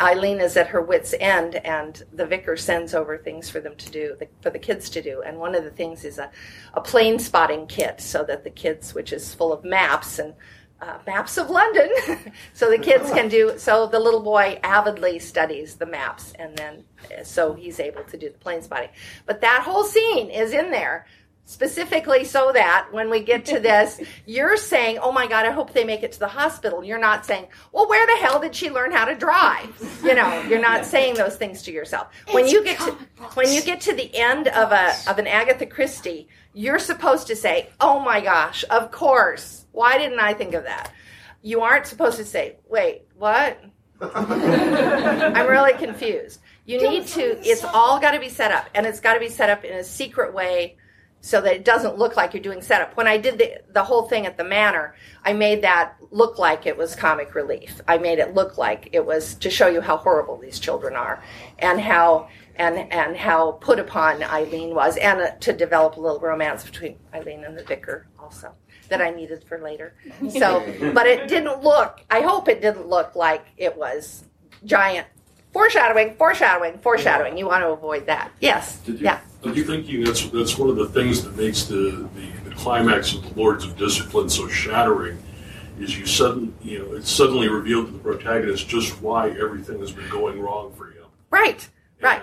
Eileen 0.00 0.40
is 0.40 0.56
at 0.56 0.68
her 0.68 0.80
wits' 0.80 1.14
end, 1.20 1.56
and 1.56 2.02
the 2.12 2.26
vicar 2.26 2.56
sends 2.56 2.94
over 2.94 3.18
things 3.18 3.48
for 3.50 3.60
them 3.60 3.76
to 3.76 3.90
do, 3.90 4.16
for 4.40 4.50
the 4.50 4.58
kids 4.58 4.90
to 4.90 5.02
do. 5.02 5.22
And 5.24 5.38
one 5.38 5.54
of 5.54 5.64
the 5.64 5.70
things 5.70 6.04
is 6.04 6.18
a, 6.18 6.30
a 6.74 6.80
plane 6.80 7.18
spotting 7.18 7.66
kit, 7.66 8.00
so 8.00 8.24
that 8.24 8.44
the 8.44 8.50
kids, 8.50 8.94
which 8.94 9.12
is 9.12 9.34
full 9.34 9.52
of 9.52 9.64
maps 9.64 10.18
and 10.18 10.34
uh, 10.80 10.98
maps 11.06 11.38
of 11.38 11.48
London, 11.48 11.88
so 12.54 12.68
the 12.68 12.78
kids 12.78 13.08
can 13.10 13.28
do. 13.28 13.56
So 13.56 13.86
the 13.86 14.00
little 14.00 14.22
boy 14.22 14.58
avidly 14.64 15.20
studies 15.20 15.76
the 15.76 15.86
maps, 15.86 16.32
and 16.38 16.56
then 16.56 16.84
so 17.22 17.52
he's 17.52 17.78
able 17.78 18.02
to 18.04 18.16
do 18.16 18.30
the 18.30 18.38
plane 18.38 18.62
spotting. 18.62 18.90
But 19.26 19.40
that 19.42 19.62
whole 19.62 19.84
scene 19.84 20.30
is 20.30 20.52
in 20.52 20.72
there 20.72 21.06
specifically 21.44 22.24
so 22.24 22.50
that 22.52 22.88
when 22.92 23.10
we 23.10 23.20
get 23.20 23.44
to 23.46 23.60
this, 23.60 24.00
you're 24.26 24.56
saying, 24.56 24.98
"Oh 24.98 25.12
my 25.12 25.26
God, 25.26 25.46
I 25.46 25.50
hope 25.50 25.72
they 25.72 25.84
make 25.84 26.02
it 26.02 26.12
to 26.12 26.18
the 26.18 26.28
hospital." 26.28 26.84
You're 26.84 26.98
not 26.98 27.26
saying, 27.26 27.46
"Well, 27.72 27.88
where 27.88 28.06
the 28.06 28.24
hell 28.24 28.40
did 28.40 28.54
she 28.54 28.70
learn 28.70 28.92
how 28.92 29.04
to 29.04 29.14
drive?" 29.14 29.70
You 30.02 30.14
know, 30.14 30.42
you're 30.42 30.60
not 30.60 30.84
saying 30.84 31.14
those 31.14 31.36
things 31.36 31.62
to 31.62 31.72
yourself. 31.72 32.08
When 32.30 32.46
you 32.46 32.64
get 32.64 32.78
to 32.80 32.92
when 33.34 33.52
you 33.52 33.62
get 33.62 33.80
to 33.82 33.94
the 33.94 34.14
end 34.14 34.48
of 34.48 34.72
a 34.72 34.94
of 35.06 35.18
an 35.18 35.26
Agatha 35.26 35.66
Christie, 35.66 36.28
you're 36.54 36.78
supposed 36.78 37.26
to 37.28 37.36
say, 37.36 37.70
"Oh 37.80 38.00
my 38.00 38.20
gosh, 38.20 38.64
of 38.70 38.90
course. 38.90 39.66
Why 39.72 39.98
didn't 39.98 40.20
I 40.20 40.34
think 40.34 40.54
of 40.54 40.64
that?" 40.64 40.92
You 41.42 41.62
aren't 41.62 41.86
supposed 41.86 42.18
to 42.18 42.24
say, 42.24 42.56
"Wait, 42.68 43.02
what?" 43.16 43.62
I'm 44.02 45.46
really 45.46 45.74
confused. 45.74 46.40
You 46.64 46.80
need 46.88 47.06
to. 47.08 47.38
It's 47.46 47.64
all 47.64 48.00
got 48.00 48.12
to 48.12 48.20
be 48.20 48.28
set 48.28 48.52
up, 48.52 48.68
and 48.74 48.86
it's 48.86 49.00
got 49.00 49.14
to 49.14 49.20
be 49.20 49.28
set 49.28 49.50
up 49.50 49.64
in 49.64 49.76
a 49.76 49.84
secret 49.84 50.32
way 50.34 50.76
so 51.22 51.40
that 51.40 51.54
it 51.54 51.64
doesn't 51.64 51.96
look 51.96 52.16
like 52.16 52.34
you're 52.34 52.42
doing 52.42 52.60
setup. 52.60 52.96
When 52.96 53.06
I 53.06 53.16
did 53.16 53.38
the, 53.38 53.62
the 53.72 53.84
whole 53.84 54.02
thing 54.02 54.26
at 54.26 54.36
the 54.36 54.44
manor, 54.44 54.96
I 55.24 55.32
made 55.32 55.62
that 55.62 55.94
look 56.10 56.36
like 56.36 56.66
it 56.66 56.76
was 56.76 56.96
comic 56.96 57.34
relief. 57.36 57.80
I 57.86 57.96
made 57.96 58.18
it 58.18 58.34
look 58.34 58.58
like 58.58 58.88
it 58.92 59.06
was 59.06 59.36
to 59.36 59.48
show 59.48 59.68
you 59.68 59.80
how 59.80 59.96
horrible 59.96 60.36
these 60.36 60.58
children 60.58 60.96
are 60.96 61.22
and 61.60 61.80
how 61.80 62.28
and 62.56 62.76
and 62.92 63.16
how 63.16 63.52
put 63.52 63.78
upon 63.78 64.22
Eileen 64.24 64.74
was 64.74 64.96
and 64.98 65.20
uh, 65.20 65.30
to 65.40 65.52
develop 65.52 65.96
a 65.96 66.00
little 66.00 66.20
romance 66.20 66.64
between 66.64 66.98
Eileen 67.14 67.44
and 67.44 67.56
the 67.56 67.62
vicar 67.62 68.08
also 68.18 68.52
that 68.88 69.00
I 69.00 69.10
needed 69.10 69.44
for 69.44 69.58
later. 69.58 69.94
So, 70.30 70.60
but 70.92 71.06
it 71.06 71.28
didn't 71.28 71.62
look, 71.62 72.00
I 72.10 72.20
hope 72.20 72.48
it 72.48 72.60
didn't 72.60 72.88
look 72.88 73.14
like 73.14 73.46
it 73.56 73.76
was 73.76 74.24
giant 74.64 75.06
foreshadowing, 75.52 76.16
foreshadowing, 76.16 76.78
foreshadowing. 76.78 77.38
You 77.38 77.46
want 77.46 77.62
to 77.62 77.68
avoid 77.68 78.06
that. 78.06 78.32
Yes. 78.40 78.78
Did 78.78 79.00
you, 79.00 79.04
yeah. 79.04 79.20
Are 79.44 79.52
you 79.52 79.64
thinking 79.64 80.04
that's 80.04 80.28
that's 80.30 80.56
one 80.56 80.68
of 80.68 80.76
the 80.76 80.88
things 80.88 81.24
that 81.24 81.36
makes 81.36 81.64
the, 81.64 82.08
the, 82.14 82.48
the 82.48 82.54
climax 82.54 83.12
of 83.14 83.22
the 83.22 83.40
Lords 83.40 83.64
of 83.64 83.76
Discipline 83.76 84.28
so 84.28 84.48
shattering? 84.48 85.18
Is 85.80 85.98
you 85.98 86.06
sudden 86.06 86.54
you 86.62 86.78
know 86.78 86.92
it's 86.92 87.10
suddenly 87.10 87.48
revealed 87.48 87.86
to 87.86 87.92
the 87.92 87.98
protagonist 87.98 88.68
just 88.68 89.00
why 89.02 89.30
everything 89.30 89.80
has 89.80 89.90
been 89.90 90.08
going 90.10 90.40
wrong 90.40 90.72
for 90.74 90.90
him. 90.90 91.06
Right. 91.30 91.68
And, 91.96 92.04
right. 92.04 92.22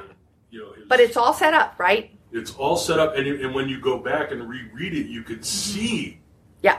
You 0.51 0.59
know, 0.63 0.73
his, 0.73 0.85
But 0.87 0.99
it's 0.99 1.17
all 1.17 1.33
set 1.33 1.53
up, 1.53 1.77
right? 1.77 2.11
it's 2.31 2.55
all 2.55 2.77
set 2.77 2.99
up, 2.99 3.15
and, 3.15 3.27
and 3.27 3.55
when 3.55 3.67
you 3.67 3.81
go 3.81 3.97
back 3.97 4.31
and 4.31 4.47
reread 4.47 4.93
it, 4.93 5.07
you 5.07 5.23
could 5.23 5.37
mm-hmm. 5.39 5.43
see. 5.43 6.19
Yeah. 6.61 6.77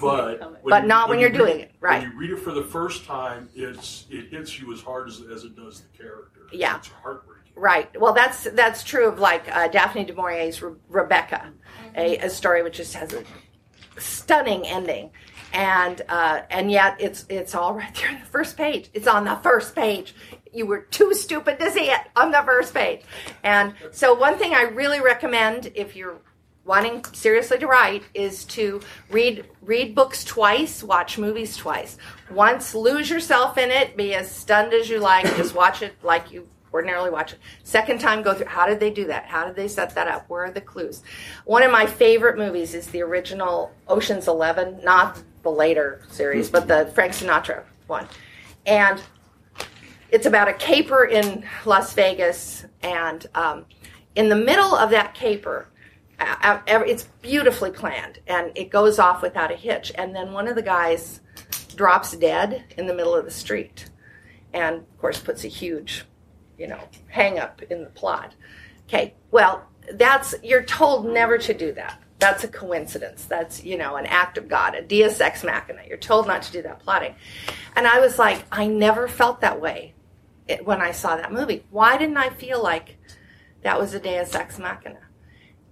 But 0.00 0.40
when 0.40 0.70
But 0.70 0.82
you- 0.82 0.88
not 0.88 1.08
when 1.08 1.18
you 1.18 1.22
you're 1.22 1.32
read 1.32 1.38
doing 1.38 1.60
it, 1.60 1.72
right. 1.80 2.02
When 2.02 2.12
you 2.12 2.18
read 2.18 2.30
it 2.30 2.38
for 2.38 2.52
the 2.52 2.62
first 2.64 3.04
time, 3.04 3.48
it's 3.54 4.06
it 4.08 4.28
hits 4.30 4.58
you 4.58 4.72
as 4.72 4.80
hard 4.80 5.08
as, 5.08 5.20
as 5.30 5.44
it 5.44 5.56
does 5.56 5.82
the 5.82 5.98
character. 5.98 6.42
Yeah. 6.52 6.76
it's 6.76 6.88
heartbreaking. 6.88 7.33
Right. 7.56 7.88
Well, 8.00 8.12
that's 8.12 8.44
that's 8.44 8.82
true 8.82 9.08
of 9.08 9.18
like 9.18 9.48
uh, 9.54 9.68
Daphne 9.68 10.04
du 10.04 10.14
Maurier's 10.14 10.60
Re- 10.60 10.74
Rebecca, 10.88 11.52
a, 11.94 12.18
a 12.18 12.30
story 12.30 12.62
which 12.62 12.78
just 12.78 12.94
has 12.94 13.12
a 13.12 13.22
stunning 13.96 14.66
ending, 14.66 15.10
and 15.52 16.02
uh, 16.08 16.40
and 16.50 16.70
yet 16.70 16.96
it's 16.98 17.24
it's 17.28 17.54
all 17.54 17.74
right 17.74 17.94
there 17.94 18.10
on 18.10 18.20
the 18.20 18.26
first 18.26 18.56
page. 18.56 18.90
It's 18.92 19.06
on 19.06 19.24
the 19.24 19.36
first 19.36 19.74
page. 19.74 20.14
You 20.52 20.66
were 20.66 20.80
too 20.80 21.14
stupid 21.14 21.60
to 21.60 21.70
see 21.70 21.90
it 21.90 22.00
on 22.16 22.32
the 22.32 22.42
first 22.44 22.74
page, 22.74 23.02
and 23.44 23.74
so 23.92 24.14
one 24.14 24.36
thing 24.36 24.52
I 24.52 24.62
really 24.62 25.00
recommend 25.00 25.70
if 25.76 25.94
you're 25.94 26.18
wanting 26.64 27.04
seriously 27.12 27.58
to 27.58 27.66
write 27.66 28.02
is 28.14 28.44
to 28.46 28.80
read 29.10 29.46
read 29.62 29.94
books 29.94 30.24
twice, 30.24 30.82
watch 30.82 31.18
movies 31.18 31.56
twice. 31.56 31.98
Once 32.30 32.74
lose 32.74 33.08
yourself 33.08 33.58
in 33.58 33.70
it, 33.70 33.96
be 33.96 34.12
as 34.14 34.28
stunned 34.28 34.72
as 34.72 34.88
you 34.88 34.98
like, 34.98 35.24
just 35.36 35.54
watch 35.54 35.82
it 35.82 35.94
like 36.02 36.32
you 36.32 36.48
ordinarily 36.74 37.08
watch 37.08 37.32
it. 37.32 37.38
Second 37.62 38.00
time 38.00 38.20
go 38.22 38.34
through 38.34 38.46
how 38.46 38.66
did 38.66 38.80
they 38.80 38.90
do 38.90 39.06
that? 39.06 39.24
How 39.26 39.46
did 39.46 39.56
they 39.56 39.68
set 39.68 39.94
that 39.94 40.08
up? 40.08 40.28
Where 40.28 40.44
are 40.44 40.50
the 40.50 40.60
clues? 40.60 41.02
One 41.46 41.62
of 41.62 41.70
my 41.70 41.86
favorite 41.86 42.36
movies 42.36 42.74
is 42.74 42.88
the 42.88 43.02
original 43.02 43.72
Ocean's 43.88 44.28
11, 44.28 44.80
not 44.82 45.22
the 45.42 45.50
later 45.50 46.02
series, 46.10 46.50
but 46.50 46.66
the 46.68 46.90
Frank 46.94 47.12
Sinatra 47.12 47.62
one. 47.86 48.08
And 48.66 49.00
it's 50.10 50.26
about 50.26 50.48
a 50.48 50.52
caper 50.54 51.04
in 51.04 51.44
Las 51.64 51.92
Vegas, 51.94 52.64
and 52.82 53.26
um, 53.34 53.66
in 54.14 54.28
the 54.28 54.36
middle 54.36 54.74
of 54.74 54.90
that 54.90 55.14
caper, 55.14 55.68
it's 56.20 57.04
beautifully 57.22 57.70
planned, 57.70 58.20
and 58.26 58.52
it 58.54 58.70
goes 58.70 58.98
off 58.98 59.22
without 59.22 59.52
a 59.52 59.56
hitch. 59.56 59.92
And 59.96 60.14
then 60.14 60.32
one 60.32 60.48
of 60.48 60.54
the 60.54 60.62
guys 60.62 61.20
drops 61.74 62.16
dead 62.16 62.64
in 62.76 62.86
the 62.86 62.94
middle 62.94 63.14
of 63.14 63.24
the 63.24 63.30
street, 63.30 63.90
and 64.52 64.76
of 64.76 64.98
course 64.98 65.18
puts 65.18 65.44
a 65.44 65.48
huge, 65.48 66.04
you 66.58 66.66
know, 66.66 66.80
hang 67.08 67.38
up 67.38 67.62
in 67.62 67.82
the 67.82 67.90
plot. 67.90 68.34
Okay, 68.88 69.14
well, 69.30 69.66
that's 69.92 70.34
you're 70.42 70.62
told 70.62 71.06
never 71.06 71.38
to 71.38 71.54
do 71.54 71.72
that. 71.72 72.00
That's 72.18 72.44
a 72.44 72.48
coincidence. 72.48 73.24
That's 73.24 73.64
you 73.64 73.76
know 73.76 73.96
an 73.96 74.06
act 74.06 74.38
of 74.38 74.48
God, 74.48 74.74
a 74.74 74.82
Deus 74.82 75.20
ex 75.20 75.44
machina. 75.44 75.82
You're 75.86 75.98
told 75.98 76.26
not 76.26 76.42
to 76.42 76.52
do 76.52 76.62
that 76.62 76.80
plotting, 76.80 77.14
and 77.76 77.86
I 77.86 78.00
was 78.00 78.18
like, 78.18 78.44
I 78.50 78.66
never 78.66 79.08
felt 79.08 79.40
that 79.40 79.60
way 79.60 79.94
when 80.64 80.80
I 80.80 80.92
saw 80.92 81.16
that 81.16 81.32
movie. 81.32 81.64
Why 81.70 81.96
didn't 81.96 82.16
I 82.16 82.30
feel 82.30 82.62
like 82.62 82.98
that 83.62 83.78
was 83.78 83.94
a 83.94 84.00
Deus 84.00 84.34
ex 84.34 84.58
machina? 84.58 85.00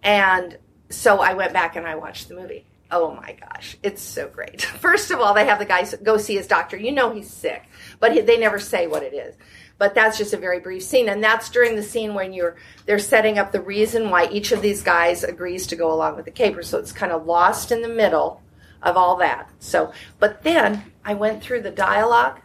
And 0.03 0.59
so 0.89 1.21
I 1.21 1.35
went 1.35 1.53
back 1.53 1.77
and 1.77 1.87
I 1.87 1.95
watched 1.95 2.29
the 2.29 2.35
movie. 2.35 2.67
Oh 2.91 3.15
my 3.15 3.37
gosh, 3.41 3.77
it's 3.83 4.03
so 4.03 4.29
great. 4.29 4.63
First 4.81 5.11
of 5.11 5.21
all, 5.21 5.33
they 5.33 5.47
have 5.47 5.59
the 5.59 5.65
guy 5.65 5.87
go 6.03 6.19
see 6.19 6.37
his 6.37 6.47
doctor. 6.47 6.77
You 6.77 6.93
know 6.93 7.13
he's 7.13 7.31
sick, 7.31 7.65
but 8.01 8.27
they 8.27 8.39
never 8.39 8.59
say 8.59 8.87
what 8.87 9.03
it 9.03 9.15
is. 9.15 9.35
But 9.79 9.95
that's 9.95 10.19
just 10.19 10.33
a 10.33 10.37
very 10.37 10.61
brief 10.61 10.83
scene, 10.83 11.09
and 11.09 11.23
that's 11.23 11.51
during 11.51 11.75
the 11.75 11.83
scene 11.83 12.15
when 12.15 12.33
you're 12.33 12.57
they're 12.87 12.99
setting 12.99 13.39
up 13.39 13.53
the 13.53 13.61
reason 13.61 14.11
why 14.11 14.29
each 14.29 14.53
of 14.53 14.63
these 14.63 14.83
guys 14.83 15.25
agrees 15.25 15.67
to 15.69 15.77
go 15.77 15.93
along 15.93 16.17
with 16.17 16.25
the 16.25 16.31
caper. 16.31 16.63
So 16.63 16.79
it's 16.79 16.93
kind 16.93 17.13
of 17.13 17.27
lost 17.27 17.73
in 17.73 17.83
the 17.83 17.89
middle 17.89 18.43
of 18.83 18.97
all 18.97 19.17
that. 19.17 19.51
So, 19.59 19.93
but 20.19 20.43
then 20.43 20.93
I 21.05 21.15
went 21.15 21.43
through 21.43 21.63
the 21.63 21.71
dialogue. 21.71 22.41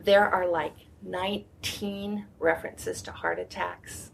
There 0.00 0.28
are 0.28 0.46
like 0.46 0.74
19 1.02 2.26
references 2.38 3.02
to 3.02 3.12
heart 3.12 3.38
attacks 3.38 4.12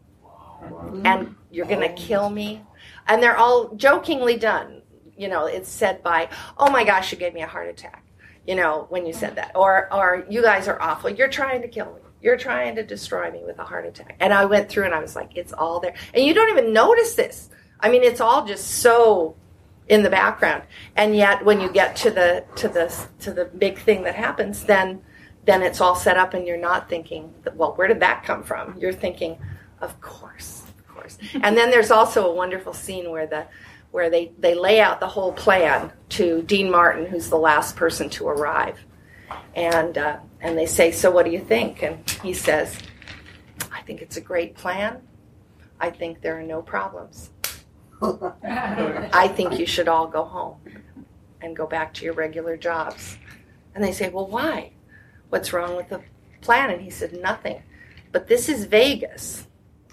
and 1.05 1.35
you're 1.51 1.66
going 1.66 1.80
to 1.80 1.93
kill 1.93 2.30
me. 2.30 2.62
And 3.07 3.22
they're 3.22 3.37
all 3.37 3.74
jokingly 3.74 4.37
done. 4.37 4.83
You 5.16 5.28
know, 5.28 5.47
it's 5.47 5.68
said 5.68 6.03
by, 6.03 6.28
oh 6.57 6.70
my 6.70 6.85
gosh, 6.85 7.12
you 7.12 7.18
gave 7.18 7.35
me 7.35 7.43
a 7.43 7.47
heart 7.47 7.68
attack, 7.68 8.05
you 8.47 8.55
know, 8.55 8.87
when 8.89 9.07
you 9.07 9.12
said 9.12 9.37
that. 9.37 9.53
Or, 9.55 9.93
or 9.93 10.24
you 10.28 10.43
guys 10.43 10.68
are 10.68 10.80
awful. 10.80 11.11
You're 11.11 11.28
trying 11.28 11.62
to 11.62 11.68
kill 11.68 11.93
me. 11.95 12.01
You're 12.22 12.36
trying 12.36 12.76
to 12.76 12.84
destroy 12.84 13.30
me 13.30 13.42
with 13.44 13.58
a 13.58 13.64
heart 13.64 13.84
attack. 13.84 14.16
And 14.20 14.32
I 14.32 14.44
went 14.44 14.68
through 14.68 14.84
and 14.84 14.94
I 14.94 15.00
was 15.00 15.16
like, 15.16 15.36
it's 15.36 15.52
all 15.52 15.80
there. 15.80 15.94
And 16.14 16.24
you 16.24 16.34
don't 16.34 16.50
even 16.50 16.72
notice 16.72 17.14
this. 17.14 17.50
I 17.80 17.90
mean, 17.90 18.02
it's 18.02 18.20
all 18.20 18.46
just 18.46 18.66
so 18.66 19.34
in 19.88 20.02
the 20.02 20.10
background. 20.10 20.62
And 20.94 21.16
yet 21.16 21.44
when 21.44 21.60
you 21.60 21.70
get 21.70 21.96
to 21.96 22.10
the, 22.10 22.44
to 22.56 22.68
the, 22.68 22.94
to 23.20 23.32
the 23.32 23.46
big 23.46 23.78
thing 23.78 24.04
that 24.04 24.14
happens, 24.14 24.64
then, 24.64 25.02
then 25.44 25.62
it's 25.62 25.80
all 25.80 25.96
set 25.96 26.16
up 26.16 26.32
and 26.32 26.46
you're 26.46 26.56
not 26.56 26.88
thinking, 26.88 27.34
well, 27.54 27.72
where 27.74 27.88
did 27.88 28.00
that 28.00 28.24
come 28.24 28.44
from? 28.44 28.78
You're 28.78 28.92
thinking, 28.92 29.36
of 29.80 30.00
course, 30.00 30.62
of 30.78 30.86
course. 30.86 31.18
And 31.42 31.56
then 31.56 31.70
there's 31.70 31.90
also 31.90 32.30
a 32.30 32.34
wonderful 32.34 32.72
scene 32.72 33.10
where 33.10 33.26
the 33.26 33.46
where 33.90 34.08
they, 34.08 34.32
they 34.38 34.54
lay 34.54 34.80
out 34.80 35.00
the 35.00 35.06
whole 35.06 35.32
plan 35.32 35.92
to 36.08 36.42
Dean 36.42 36.70
Martin, 36.70 37.06
who's 37.06 37.28
the 37.28 37.36
last 37.36 37.76
person 37.76 38.08
to 38.08 38.26
arrive, 38.26 38.78
and 39.55 39.99
uh, 39.99 40.18
and 40.41 40.57
they 40.57 40.66
say, 40.66 40.91
"So 40.91 41.11
what 41.11 41.24
do 41.24 41.30
you 41.30 41.41
think?" 41.41 41.83
And 41.83 42.09
he 42.22 42.33
says, 42.33 42.76
"I 43.72 43.83
think 43.83 44.03
it's 44.03 44.16
a 44.16 44.20
great 44.20 44.55
plan. 44.55 45.03
I 45.80 45.91
think 45.91 46.20
there 46.20 46.39
are 46.39 46.43
no 46.43 46.62
problems. 46.62 47.30
I 48.03 49.28
think 49.28 49.59
you 49.59 49.66
should 49.66 49.89
all 49.89 50.07
go 50.07 50.24
home 50.24 50.57
and 51.41 51.57
go 51.57 51.66
back 51.66 51.95
to 51.95 52.05
your 52.05 52.14
regular 52.14 52.57
jobs." 52.57 53.18
And 53.74 53.83
they 53.83 53.93
say, 53.93 54.09
"Well, 54.09 54.26
why? 54.26 54.72
What's 55.30 55.53
wrong 55.53 55.76
with 55.76 55.89
the 55.89 56.03
plan?" 56.41 56.70
And 56.70 56.80
he 56.80 56.91
said, 56.91 57.12
"Nothing. 57.12 57.62
But 58.11 58.28
this 58.28 58.49
is 58.49 58.64
Vegas." 58.64 59.47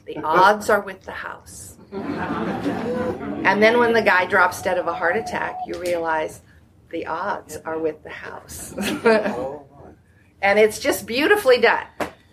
The 0.06 0.18
odds 0.24 0.72
are 0.72 0.82
with 0.82 1.04
the 1.04 1.12
house. 1.12 1.78
And 1.92 3.62
then 3.62 3.78
when 3.78 3.94
the 3.94 4.02
guy 4.02 4.26
drops 4.26 4.62
dead 4.62 4.80
of 4.80 4.88
a 4.88 4.94
heart 4.94 5.16
attack, 5.16 5.58
you 5.68 5.80
realize 5.80 6.42
the 6.90 7.06
odds 7.06 7.58
are 7.58 7.80
with 7.80 8.04
the 8.04 8.10
house. 8.10 8.74
Oh, 9.06 9.66
and 10.42 10.58
it's 10.58 10.80
just 10.80 11.06
beautifully 11.06 11.60
done 11.60 11.86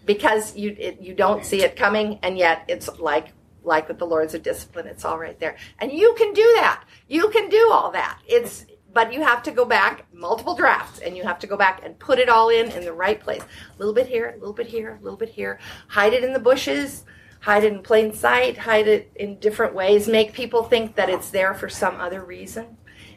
because 0.05 0.57
you 0.57 0.77
it, 0.79 1.01
you 1.01 1.15
don't 1.15 1.45
see 1.45 1.63
it 1.63 1.75
coming, 1.77 2.19
and 2.23 2.39
yet 2.39 2.65
it's 2.69 2.89
like 2.99 3.33
like 3.65 3.89
with 3.89 3.99
the 3.99 4.07
Lords 4.07 4.35
of 4.35 4.43
Discipline, 4.43 4.87
it's 4.87 5.05
all 5.05 5.19
right 5.19 5.39
there, 5.41 5.57
and 5.81 5.91
you 5.91 6.15
can 6.17 6.33
do 6.33 6.53
that. 6.57 6.85
You 7.09 7.29
can 7.31 7.49
do 7.49 7.71
all 7.73 7.91
that. 7.93 8.21
It's 8.27 8.67
but 8.93 9.13
you 9.13 9.23
have 9.23 9.43
to 9.43 9.51
go 9.51 9.67
back 9.67 10.07
multiple 10.15 10.55
drafts 10.55 11.01
and 11.01 11.15
you 11.15 11.23
have 11.23 11.39
to 11.39 11.47
go 11.47 11.55
back 11.55 11.83
and 11.85 11.99
put 11.99 12.19
it 12.19 12.31
all 12.31 12.49
in 12.49 12.71
in 12.71 12.83
the 12.83 12.93
right 12.93 13.21
place. 13.21 13.43
A 13.43 13.79
little 13.79 13.93
bit 13.93 14.07
here 14.07 14.31
a 14.31 14.39
little 14.39 14.55
bit 14.55 14.69
here 14.69 14.97
a 14.99 15.05
little 15.05 15.19
bit 15.19 15.29
here. 15.29 15.59
Hide 15.89 16.15
it 16.15 16.25
in 16.25 16.33
the 16.33 16.39
bushes. 16.39 17.05
Hide 17.41 17.65
it 17.65 17.73
in 17.73 17.83
plain 17.83 18.13
sight, 18.13 18.59
hide 18.59 18.89
it 18.89 19.13
in 19.15 19.39
different 19.39 19.75
ways, 19.75 20.09
make 20.09 20.33
people 20.33 20.65
think 20.65 20.97
that 20.97 21.09
it's 21.09 21.31
there 21.31 21.55
for 21.55 21.69
some 21.69 22.01
other 22.01 22.25
reason, 22.25 22.77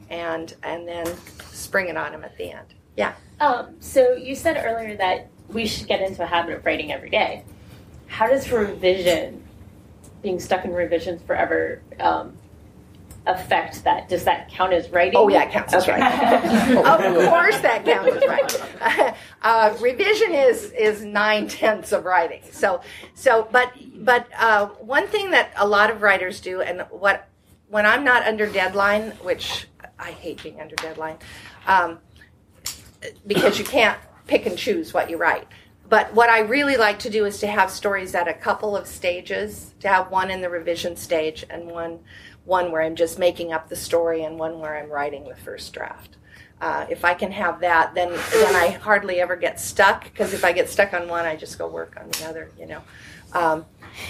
and 0.10 0.53
and 0.64 0.88
then 0.88 1.05
spring 1.51 1.88
it 1.89 1.97
on 1.97 2.12
them 2.12 2.24
at 2.24 2.38
the 2.38 2.51
end. 2.51 2.68
Yeah. 2.97 3.14
Um, 3.39 3.76
so 3.80 4.14
you 4.14 4.36
said 4.36 4.62
earlier 4.66 4.97
that 4.97 5.30
we 5.47 5.66
should 5.66 5.88
get 5.88 6.01
into 6.01 6.24
a 6.24 6.26
habit 6.26 6.55
of 6.55 6.66
writing 6.66 6.91
every 6.91 7.10
day. 7.10 7.43
How 8.07 8.28
does 8.28 8.51
revision, 8.51 9.43
being 10.22 10.39
stuck 10.39 10.66
in 10.66 10.74
revisions 10.74 11.22
forever, 11.22 11.82
um, 11.99 12.34
affect 13.26 13.84
that? 13.84 14.10
Does 14.10 14.24
that 14.26 14.49
count 14.49 14.74
as 14.74 14.89
writing? 14.89 15.14
Oh 15.16 15.30
yeah, 15.30 15.43
it 15.43 15.51
counts 15.51 15.74
as 15.74 15.84
Okay. 15.84 15.99
writing. 15.99 16.78
of 16.78 16.86
course, 17.30 17.60
that 17.60 17.86
counts 17.86 18.16
as 18.16 18.28
writing. 18.28 19.14
Uh, 19.41 19.74
revision 19.80 20.34
is 20.34 20.66
is 20.74 21.01
nine 21.01 21.47
tenths 21.47 21.93
of 21.93 22.03
writing. 22.03 22.41
So 22.51 22.82
so, 23.14 23.47
but 23.53 23.72
but 24.03 24.28
uh, 24.38 24.66
one 24.80 25.07
thing 25.07 25.32
that 25.32 25.53
a 25.55 25.66
lot 25.66 25.89
of 25.89 26.01
writers 26.01 26.41
do, 26.41 26.60
and 26.62 26.82
what 26.89 27.30
when 27.70 27.86
I'm 27.86 28.03
not 28.03 28.24
under 28.24 28.47
deadline, 28.47 29.12
which 29.24 29.68
I 30.00 30.12
hate 30.12 30.41
being 30.41 30.60
under 30.62 30.76
deadline, 30.76 31.18
um, 31.68 32.00
because 33.28 33.60
you 33.60 33.66
can't 33.66 34.00
pick 34.28 34.45
and 34.45 34.58
choose 34.58 34.93
what 34.93 35.10
you 35.10 35.18
write. 35.18 35.47
But 35.89 36.14
what 36.14 36.30
I 36.30 36.41
really 36.41 36.78
like 36.78 37.00
to 37.00 37.10
do 37.10 37.26
is 37.26 37.39
to 37.39 37.47
have 37.47 37.72
stories 37.72 38.14
at 38.14 38.28
a 38.28 38.34
couple 38.34 38.78
of 38.78 38.86
stages, 38.86 39.74
to 39.80 39.88
have 39.88 40.12
one 40.12 40.30
in 40.30 40.41
the 40.41 40.50
revision 40.50 40.95
stage 40.95 41.45
and 41.50 41.68
one 41.68 42.00
one 42.45 42.72
where 42.72 42.82
I'm 42.82 42.95
just 42.95 43.20
making 43.20 43.54
up 43.54 43.70
the 43.70 43.76
story 43.76 44.24
and 44.24 44.39
one 44.39 44.60
where 44.60 44.78
I'm 44.78 44.89
writing 44.89 45.28
the 45.28 45.36
first 45.36 45.72
draft. 45.72 46.18
Uh, 46.62 46.86
if 46.89 47.06
I 47.06 47.14
can 47.14 47.32
have 47.32 47.62
that, 47.62 47.93
then 47.95 48.10
then 48.10 48.56
I 48.56 48.70
hardly 48.70 49.20
ever 49.20 49.36
get 49.36 49.60
stuck 49.60 50.04
because 50.04 50.34
if 50.34 50.43
I 50.43 50.52
get 50.52 50.70
stuck 50.70 50.93
on 50.93 51.08
one, 51.08 51.26
I 51.26 51.36
just 51.36 51.58
go 51.58 51.68
work 51.68 51.97
on 52.00 52.10
the 52.10 52.26
other. 52.28 52.52
You 52.60 52.68
know, 52.68 52.82
um, 53.34 53.66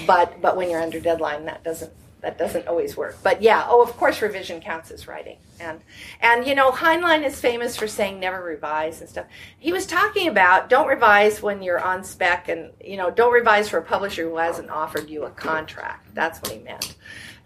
but 0.06 0.42
but 0.42 0.58
when 0.58 0.70
you're 0.70 0.82
under 0.82 1.00
deadline, 1.00 1.46
that 1.46 1.64
doesn't 1.64 1.94
that 2.22 2.38
doesn't 2.38 2.68
always 2.68 2.98
work. 2.98 3.18
But 3.24 3.42
yeah, 3.42 3.66
oh, 3.70 3.82
of 3.82 3.96
course, 3.96 4.22
revision 4.22 4.62
counts 4.62 4.92
as 4.92 5.08
writing. 5.08 5.38
And 5.60 5.82
and 6.22 6.46
you 6.46 6.56
know, 6.56 6.72
Heinlein 6.72 7.26
is 7.26 7.40
famous 7.40 7.78
for 7.78 7.88
saying 7.88 8.20
never 8.20 8.44
revise 8.44 9.00
and 9.02 9.10
stuff. 9.10 9.26
He 9.58 9.72
was 9.72 9.86
talking 9.86 10.28
about 10.28 10.70
don't 10.70 10.88
revise 10.88 11.42
when 11.42 11.62
you're 11.62 11.80
on 11.80 12.04
spec, 12.04 12.50
and 12.50 12.72
you 12.84 12.98
know, 12.98 13.10
don't 13.10 13.34
revise 13.34 13.70
for 13.70 13.78
a 13.78 13.84
publisher 13.84 14.30
who 14.30 14.38
hasn't 14.38 14.70
offered 14.70 15.10
you 15.10 15.24
a 15.24 15.32
contract. 15.32 16.14
That's 16.14 16.42
what 16.42 16.52
he 16.52 16.60
meant. 16.60 16.96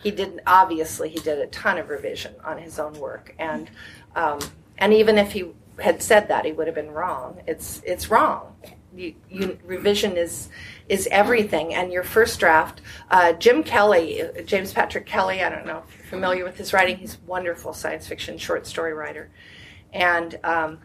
He 0.02 0.12
didn't. 0.12 0.42
obviously 0.48 1.10
he 1.10 1.20
did 1.20 1.40
a 1.40 1.48
ton 1.48 1.78
of 1.78 1.90
revision 1.90 2.36
on 2.44 2.58
his 2.58 2.80
own 2.80 2.94
work, 2.94 3.36
and 3.38 3.70
um, 4.16 4.40
and 4.78 4.94
even 4.94 5.18
if 5.18 5.32
he 5.32 5.46
had 5.80 6.02
said 6.02 6.28
that, 6.28 6.46
he 6.46 6.52
would 6.52 6.68
have 6.68 6.76
been 6.76 6.92
wrong. 6.92 7.42
It's 7.48 7.82
it's 7.86 8.10
wrong. 8.10 8.56
You, 8.96 9.16
you, 9.30 9.58
revision 9.66 10.18
is 10.18 10.50
is 10.90 11.08
everything. 11.12 11.74
And 11.74 11.92
your 11.92 12.04
first 12.04 12.40
draft, 12.40 12.82
uh, 13.10 13.34
Jim 13.34 13.64
Kelly, 13.64 14.22
uh, 14.22 14.42
James 14.44 14.74
Patrick 14.74 15.06
Kelly. 15.06 15.42
I 15.42 15.50
don't 15.50 15.66
know 15.66 15.84
if 15.88 15.98
you're 15.98 16.08
familiar 16.08 16.44
with 16.44 16.58
his 16.58 16.74
writing. 16.74 16.98
He's 16.98 17.16
a 17.16 17.26
wonderful 17.26 17.74
science 17.74 18.08
fiction 18.08 18.38
short 18.38 18.68
story 18.68 18.94
writer, 18.94 19.30
and 19.92 20.40
um, 20.44 20.80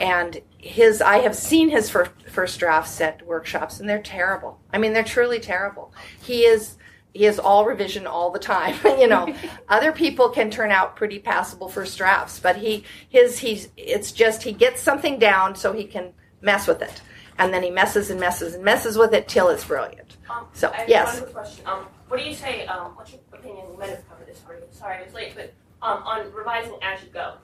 and 0.00 0.40
his 0.58 1.00
I 1.00 1.18
have 1.18 1.36
seen 1.36 1.68
his 1.68 1.90
first 1.90 2.10
first 2.28 2.58
drafts 2.58 3.00
at 3.00 3.26
workshops, 3.26 3.80
and 3.80 3.88
they're 3.88 4.02
terrible. 4.02 4.58
I 4.72 4.78
mean, 4.78 4.92
they're 4.92 5.04
truly 5.04 5.40
terrible. 5.40 5.92
He 6.22 6.44
is 6.44 6.76
he 7.14 7.26
is 7.26 7.38
all 7.38 7.64
revision 7.64 8.06
all 8.06 8.30
the 8.30 8.38
time 8.38 8.76
you 8.98 9.06
know 9.06 9.32
other 9.68 9.92
people 9.92 10.28
can 10.28 10.50
turn 10.50 10.70
out 10.70 10.96
pretty 10.96 11.18
passable 11.18 11.68
first 11.68 11.96
drafts 11.96 12.38
but 12.40 12.56
he 12.56 12.84
his 13.08 13.38
he's 13.38 13.68
it's 13.76 14.12
just 14.12 14.42
he 14.42 14.52
gets 14.52 14.82
something 14.82 15.18
down 15.18 15.54
so 15.54 15.72
he 15.72 15.84
can 15.84 16.12
mess 16.42 16.66
with 16.66 16.82
it 16.82 17.00
and 17.38 17.52
then 17.52 17.62
he 17.62 17.70
messes 17.70 18.10
and 18.10 18.20
messes 18.20 18.54
and 18.54 18.64
messes 18.64 18.96
with 18.96 19.12
it 19.12 19.28
till 19.28 19.48
it's 19.48 19.64
brilliant 19.64 20.16
Um, 20.30 20.46
So, 20.52 20.70
I 20.72 20.76
have 20.76 20.88
yes. 20.88 21.20
one 21.20 21.32
question. 21.32 21.66
Um, 21.66 21.86
what 22.08 22.18
do 22.20 22.24
you 22.28 22.34
say? 22.34 22.66
Um, 22.66 22.92
what's 22.96 23.12
your 23.12 23.20
opinion? 23.32 23.66
We 23.70 23.76
might 23.76 23.90
have 23.90 24.08
covered 24.08 24.26
this 24.26 24.40
already. 24.46 24.66
Sorry, 24.70 24.98
I 24.98 25.02
was 25.02 25.12
late, 25.14 25.32
but 25.34 25.52
um, 25.82 26.02
on 26.04 26.32
revising 26.32 26.76
as 26.82 27.02
you 27.02 27.08
go. 27.10 27.34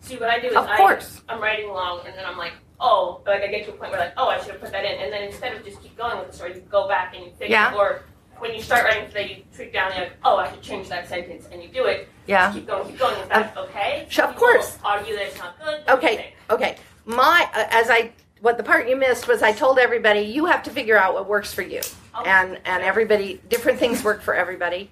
See, 0.00 0.16
what 0.16 0.30
I 0.30 0.38
do 0.40 0.48
is 0.48 0.56
Of 0.56 0.66
course. 0.76 1.20
I, 1.28 1.34
I'm 1.34 1.40
writing 1.40 1.68
along, 1.68 2.02
and 2.06 2.14
then 2.16 2.24
I'm 2.24 2.36
like, 2.38 2.52
oh, 2.80 3.20
like 3.26 3.42
I 3.42 3.46
get 3.48 3.64
to 3.66 3.70
a 3.72 3.74
point 3.76 3.90
where 3.90 4.00
like, 4.00 4.14
oh, 4.16 4.28
I 4.28 4.38
should 4.40 4.52
have 4.52 4.60
put 4.60 4.72
that 4.72 4.84
in, 4.84 5.00
and 5.02 5.12
then 5.12 5.22
instead 5.24 5.56
of 5.56 5.64
just 5.64 5.82
keep 5.82 5.96
going 5.96 6.18
with 6.18 6.30
the 6.30 6.36
story, 6.36 6.54
you 6.54 6.60
go 6.70 6.86
back 6.88 7.14
and 7.16 7.24
you 7.24 7.32
fix 7.38 7.50
Yeah. 7.50 7.72
it, 7.72 7.76
or 7.76 8.02
when 8.38 8.54
you 8.54 8.62
start 8.62 8.84
writing 8.84 9.08
today, 9.08 9.28
you 9.38 9.42
tweak 9.56 9.72
down, 9.72 9.90
you're 9.96 10.04
like, 10.04 10.16
oh, 10.24 10.36
I 10.36 10.50
should 10.50 10.62
change 10.62 10.88
that 10.88 11.08
sentence, 11.08 11.48
and 11.50 11.60
you 11.62 11.68
do 11.68 11.86
it. 11.86 12.08
Yeah. 12.26 12.52
Keep 12.52 12.66
going, 12.68 12.88
keep 12.88 12.98
going. 12.98 13.18
Is 13.20 13.28
that 13.30 13.56
okay? 13.56 14.06
of 14.22 14.36
course. 14.36 14.78
Argue 14.84 15.14
that 15.16 15.26
it's 15.26 15.38
not 15.38 15.58
good. 15.58 15.80
You 15.88 15.94
okay 15.94 16.34
okay 16.50 16.76
my 17.04 17.48
uh, 17.54 17.64
as 17.70 17.88
i 17.90 18.12
what 18.40 18.56
the 18.56 18.62
part 18.62 18.88
you 18.88 18.96
missed 18.96 19.26
was 19.28 19.42
i 19.42 19.52
told 19.52 19.78
everybody 19.78 20.20
you 20.20 20.46
have 20.46 20.62
to 20.62 20.70
figure 20.70 20.96
out 20.96 21.14
what 21.14 21.28
works 21.28 21.52
for 21.52 21.62
you 21.62 21.80
Okay. 22.18 22.30
and 22.30 22.58
and 22.64 22.82
everybody 22.82 23.40
different 23.48 23.78
things 23.78 24.02
work 24.02 24.22
for 24.22 24.34
everybody 24.34 24.90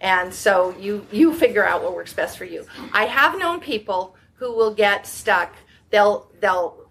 and 0.00 0.32
so 0.34 0.74
you 0.78 1.06
you 1.10 1.32
figure 1.34 1.64
out 1.64 1.82
what 1.82 1.94
works 1.94 2.12
best 2.12 2.36
for 2.36 2.44
you 2.44 2.66
i 2.92 3.04
have 3.06 3.38
known 3.38 3.60
people 3.60 4.14
who 4.34 4.54
will 4.54 4.74
get 4.74 5.06
stuck 5.06 5.54
they'll 5.90 6.30
they'll 6.40 6.86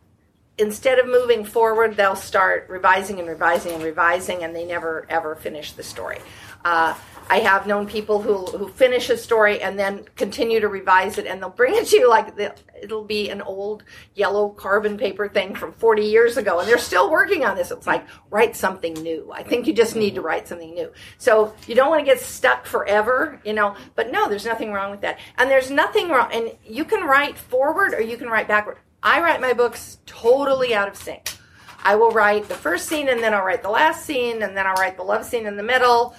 instead 0.58 0.99
of 0.99 1.06
moving 1.08 1.43
forward, 1.43 1.97
they'll 1.97 2.16
start 2.16 2.66
revising 2.70 3.20
and 3.20 3.28
revising 3.28 3.74
and 3.74 3.84
revising, 3.84 4.43
and 4.43 4.56
they 4.56 4.66
never 4.66 5.06
ever 5.10 5.36
finish 5.36 5.74
the 5.74 5.84
story. 5.84 6.20
Uh, 6.64 6.93
I 7.28 7.40
have 7.40 7.66
known 7.66 7.88
people 7.88 8.22
who 8.22 8.46
who 8.46 8.68
finish 8.68 9.10
a 9.10 9.18
story 9.18 9.62
and 9.62 9.80
then 9.80 10.06
continue 10.16 10.60
to 10.60 10.68
revise 10.68 11.18
it, 11.18 11.26
and 11.26 11.42
they'll 11.42 11.50
bring 11.50 11.76
it 11.76 11.88
to 11.88 11.98
you 11.98 12.10
like 12.10 12.36
the, 12.36 12.54
it'll 12.82 13.04
be 13.04 13.30
an 13.30 13.42
old 13.42 13.84
yellow 14.14 14.50
carbon 14.50 14.98
paper 14.98 15.28
thing 15.28 15.56
from 15.56 15.74
40 15.74 16.04
years 16.04 16.38
ago, 16.38 16.60
and 16.60 16.70
they're 16.70 16.78
still 16.78 17.10
working 17.10 17.44
on 17.44 17.56
this. 17.56 17.72
It's 17.72 17.88
like 17.88 18.06
write 18.30 18.56
something 18.56 18.94
new. 18.94 19.32
I 19.34 19.42
think 19.42 19.66
you 19.66 19.74
just 19.74 19.96
need 19.96 20.12
to 20.12 20.18
mm-hmm. 20.18 20.28
write 20.28 20.48
something 20.48 20.74
new. 20.74 20.92
So 21.18 21.54
you 21.68 21.74
don't 21.74 21.90
want 21.90 22.02
to 22.02 22.06
get 22.06 22.20
stuck 22.22 22.66
forever, 22.66 23.42
you 23.44 23.54
know. 23.54 23.76
But 23.96 24.12
no, 24.12 24.30
there's 24.30 24.46
nothing 24.46 24.72
wrong 24.72 24.92
with 24.92 25.02
that, 25.02 25.20
and 25.38 25.50
there's 25.50 25.72
nothing 25.72 26.10
wrong. 26.10 26.30
And 26.32 26.52
you 26.64 26.86
can 26.86 27.06
write 27.06 27.38
forward 27.38 27.94
or 27.94 28.02
you 28.02 28.18
can 28.18 28.28
write 28.28 28.48
backward. 28.48 28.78
I 29.02 29.22
write 29.22 29.42
my 29.42 29.54
books 29.54 30.00
totally 30.06 30.74
out 30.74 30.88
of 30.88 30.96
sync. 30.96 31.38
I 31.84 31.96
will 31.96 32.10
write 32.10 32.48
the 32.48 32.56
first 32.56 32.88
scene 32.88 33.10
and 33.10 33.22
then 33.22 33.36
I'll 33.36 33.46
write 33.46 33.62
the 33.62 33.70
last 33.70 34.04
scene 34.04 34.42
and 34.42 34.58
then 34.58 34.66
I'll 34.66 34.74
write 34.74 34.98
the 34.98 35.04
love 35.04 35.24
scene 35.24 35.46
in 35.46 35.56
the 35.56 35.62
middle 35.62 36.16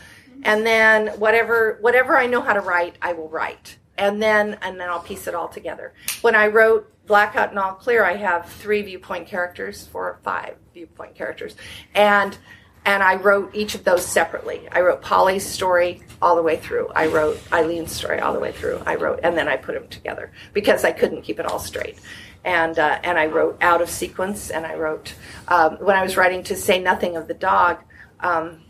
and 0.46 0.64
then 0.64 1.08
whatever 1.18 1.76
whatever 1.80 2.16
I 2.16 2.26
know 2.26 2.40
how 2.40 2.52
to 2.52 2.60
write, 2.60 2.96
I 3.02 3.12
will 3.12 3.28
write. 3.28 3.78
And 3.98 4.22
then 4.22 4.56
and 4.62 4.80
then 4.80 4.88
I'll 4.88 5.00
piece 5.00 5.26
it 5.26 5.34
all 5.34 5.48
together. 5.48 5.92
When 6.22 6.36
I 6.36 6.46
wrote 6.46 6.90
Blackout 7.06 7.50
and 7.50 7.58
All 7.58 7.72
Clear, 7.74 8.04
I 8.04 8.16
have 8.16 8.48
three 8.48 8.82
viewpoint 8.82 9.26
characters, 9.26 9.86
four 9.88 10.04
or 10.04 10.20
five 10.22 10.54
viewpoint 10.72 11.16
characters. 11.16 11.56
And 11.94 12.38
and 12.84 13.02
I 13.02 13.16
wrote 13.16 13.52
each 13.56 13.74
of 13.74 13.82
those 13.82 14.06
separately. 14.06 14.68
I 14.70 14.80
wrote 14.82 15.02
Polly's 15.02 15.44
story 15.44 16.02
all 16.22 16.36
the 16.36 16.42
way 16.42 16.56
through. 16.56 16.88
I 16.94 17.08
wrote 17.08 17.40
Eileen's 17.50 17.90
story 17.90 18.20
all 18.20 18.32
the 18.32 18.38
way 18.38 18.52
through. 18.52 18.80
I 18.86 18.94
wrote, 18.94 19.18
and 19.24 19.36
then 19.36 19.48
I 19.48 19.56
put 19.56 19.74
them 19.74 19.88
together 19.88 20.30
because 20.52 20.84
I 20.84 20.92
couldn't 20.92 21.22
keep 21.22 21.40
it 21.40 21.46
all 21.46 21.58
straight. 21.58 21.98
And 22.44 22.78
uh, 22.78 23.00
and 23.02 23.18
I 23.18 23.26
wrote 23.26 23.58
out 23.60 23.82
of 23.82 23.90
sequence, 23.90 24.50
and 24.50 24.64
I 24.64 24.76
wrote 24.76 25.14
um, 25.48 25.78
when 25.78 25.96
I 25.96 26.04
was 26.04 26.16
writing 26.16 26.44
to 26.44 26.54
say 26.54 26.78
nothing 26.78 27.16
of 27.16 27.26
the 27.26 27.34
dog, 27.34 27.78
um, 28.20 28.60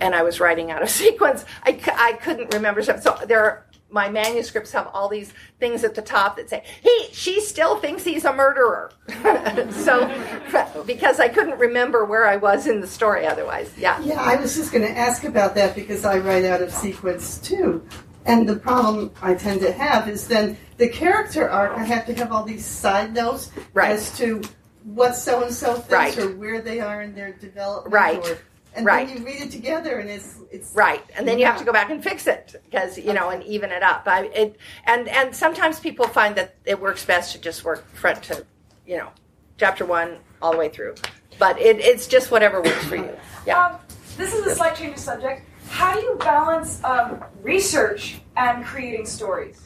and 0.00 0.14
I 0.14 0.22
was 0.22 0.40
writing 0.40 0.70
out 0.70 0.82
of 0.82 0.90
sequence. 1.04 1.44
I, 1.64 1.80
I 1.96 2.12
couldn't 2.14 2.52
remember 2.54 2.82
stuff. 2.82 3.02
So 3.02 3.18
there 3.26 3.42
are 3.44 3.66
my 3.88 4.08
manuscripts 4.08 4.72
have 4.72 4.88
all 4.92 5.08
these 5.08 5.32
things 5.60 5.84
at 5.84 5.94
the 5.94 6.02
top 6.02 6.36
that 6.36 6.50
say 6.50 6.64
he 6.82 7.06
she 7.12 7.40
still 7.40 7.78
thinks 7.78 8.02
he's 8.02 8.24
a 8.24 8.32
murderer 8.32 8.90
so 9.70 10.82
because 10.84 11.20
i 11.20 11.28
couldn't 11.28 11.56
remember 11.56 12.04
where 12.04 12.26
i 12.26 12.34
was 12.34 12.66
in 12.66 12.80
the 12.80 12.86
story 12.86 13.24
otherwise 13.24 13.72
yeah 13.78 13.98
Yeah, 14.02 14.20
I 14.20 14.34
was 14.36 14.56
just 14.56 14.72
going 14.72 14.84
to 14.84 14.90
ask 14.90 15.22
about 15.22 15.54
that 15.54 15.76
because 15.76 16.04
I 16.04 16.18
write 16.18 16.44
out 16.44 16.60
of 16.62 16.72
sequence 16.72 17.38
too. 17.38 17.86
And 18.26 18.48
the 18.48 18.56
problem 18.56 19.12
I 19.22 19.34
tend 19.34 19.60
to 19.60 19.72
have 19.72 20.08
is 20.08 20.26
then 20.26 20.58
the 20.78 20.88
character 20.88 21.48
arc, 21.48 21.78
I 21.78 21.84
have 21.84 22.06
to 22.06 22.14
have 22.14 22.32
all 22.32 22.42
these 22.42 22.66
side 22.66 23.14
notes 23.14 23.52
Right. 23.72 23.92
as 23.92 24.16
to 24.18 24.42
what 24.82 25.14
so 25.14 25.44
and 25.44 25.54
so 25.54 25.74
thinks 25.74 25.90
Right. 25.92 26.18
or 26.18 26.34
where 26.36 26.60
they 26.60 26.80
are 26.80 27.02
in 27.02 27.14
their 27.14 27.32
development. 27.34 27.94
Right. 27.94 28.18
Or, 28.28 28.38
and 28.76 28.84
Right. 28.86 29.08
then 29.08 29.18
you 29.18 29.24
read 29.24 29.40
it 29.42 29.50
together 29.50 29.98
and 29.98 30.08
it's 30.10 30.36
it's 30.50 30.74
right 30.74 31.02
and 31.16 31.26
then 31.26 31.38
you 31.38 31.46
have 31.46 31.58
to 31.58 31.64
go 31.64 31.72
back 31.72 31.90
and 31.90 32.02
fix 32.02 32.26
it 32.26 32.54
because 32.64 32.98
you 32.98 33.12
know 33.12 33.30
and 33.30 33.42
even 33.44 33.70
it 33.70 33.82
up 33.82 34.02
I, 34.06 34.26
it 34.26 34.58
and 34.84 35.08
and 35.08 35.34
sometimes 35.34 35.80
people 35.80 36.06
find 36.06 36.36
that 36.36 36.54
it 36.64 36.80
works 36.80 37.04
best 37.04 37.32
to 37.32 37.38
just 37.40 37.64
work 37.64 37.88
front 37.94 38.22
to 38.24 38.44
you 38.86 38.98
know 38.98 39.08
chapter 39.58 39.84
one 39.86 40.18
all 40.42 40.52
the 40.52 40.58
way 40.58 40.68
through 40.68 40.94
but 41.38 41.58
it, 41.60 41.78
it's 41.80 42.06
just 42.06 42.30
whatever 42.30 42.60
works 42.62 42.84
for 42.84 42.96
you 42.96 43.10
yeah 43.46 43.66
Um, 43.66 43.78
this 44.16 44.32
is 44.34 44.46
a 44.46 44.54
slight 44.54 44.74
change 44.76 44.94
of 44.94 44.98
subject. 45.00 45.42
How 45.68 45.92
do 45.94 46.00
you 46.00 46.14
balance 46.16 46.82
um, 46.84 47.22
research 47.42 48.20
and 48.36 48.64
creating 48.64 49.04
stories? 49.04 49.60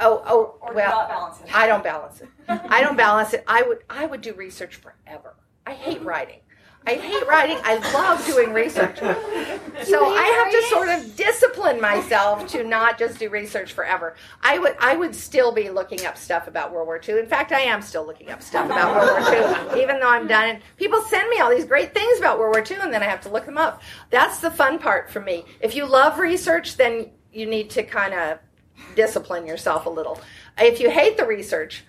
oh 0.00 0.22
oh 0.26 0.58
Or 0.60 0.70
do 0.70 0.76
well 0.76 0.90
not 0.90 1.08
balance 1.08 1.40
it? 1.40 1.54
I 1.56 1.66
don't 1.66 1.82
balance 1.84 2.20
it. 2.20 2.28
I 2.48 2.82
don't 2.82 2.96
balance 3.06 3.32
it. 3.32 3.42
I 3.46 3.62
would 3.62 3.78
I 3.88 4.04
would 4.06 4.20
do 4.20 4.34
research 4.34 4.76
forever. 4.76 5.36
I 5.66 5.72
hate 5.72 6.02
writing. 6.02 6.40
I 6.86 6.94
hate 6.94 7.26
writing. 7.26 7.58
I 7.64 7.76
love 7.92 8.24
doing 8.26 8.52
research. 8.52 8.98
So 9.82 10.06
I 10.06 10.22
have 10.22 10.52
to 10.52 10.62
sort 10.70 10.88
of 10.88 11.16
discipline 11.16 11.80
myself 11.80 12.46
to 12.52 12.62
not 12.62 12.96
just 12.96 13.18
do 13.18 13.28
research 13.28 13.72
forever. 13.72 14.14
I 14.40 14.58
would 14.58 14.76
I 14.78 14.94
would 14.96 15.14
still 15.14 15.50
be 15.50 15.68
looking 15.68 16.06
up 16.06 16.16
stuff 16.16 16.46
about 16.46 16.72
World 16.72 16.86
War 16.86 17.00
II. 17.06 17.18
In 17.18 17.26
fact, 17.26 17.50
I 17.50 17.60
am 17.60 17.82
still 17.82 18.06
looking 18.06 18.30
up 18.30 18.40
stuff 18.40 18.66
about 18.66 18.94
World 18.94 19.20
War 19.20 19.74
II, 19.74 19.82
even 19.82 19.98
though 19.98 20.08
I'm 20.08 20.28
done. 20.28 20.48
And 20.48 20.62
people 20.76 21.02
send 21.02 21.28
me 21.28 21.40
all 21.40 21.50
these 21.50 21.64
great 21.64 21.92
things 21.92 22.18
about 22.18 22.38
World 22.38 22.54
War 22.54 22.64
II, 22.64 22.82
and 22.84 22.94
then 22.94 23.02
I 23.02 23.06
have 23.06 23.20
to 23.22 23.28
look 23.28 23.46
them 23.46 23.58
up. 23.58 23.82
That's 24.10 24.38
the 24.38 24.50
fun 24.50 24.78
part 24.78 25.10
for 25.10 25.20
me. 25.20 25.44
If 25.60 25.74
you 25.74 25.86
love 25.86 26.18
research, 26.20 26.76
then 26.76 27.10
you 27.32 27.46
need 27.46 27.68
to 27.70 27.82
kind 27.82 28.14
of 28.14 28.38
discipline 28.94 29.44
yourself 29.44 29.86
a 29.86 29.90
little. 29.90 30.20
If 30.56 30.78
you 30.80 30.88
hate 30.88 31.16
the 31.16 31.26
research, 31.26 31.84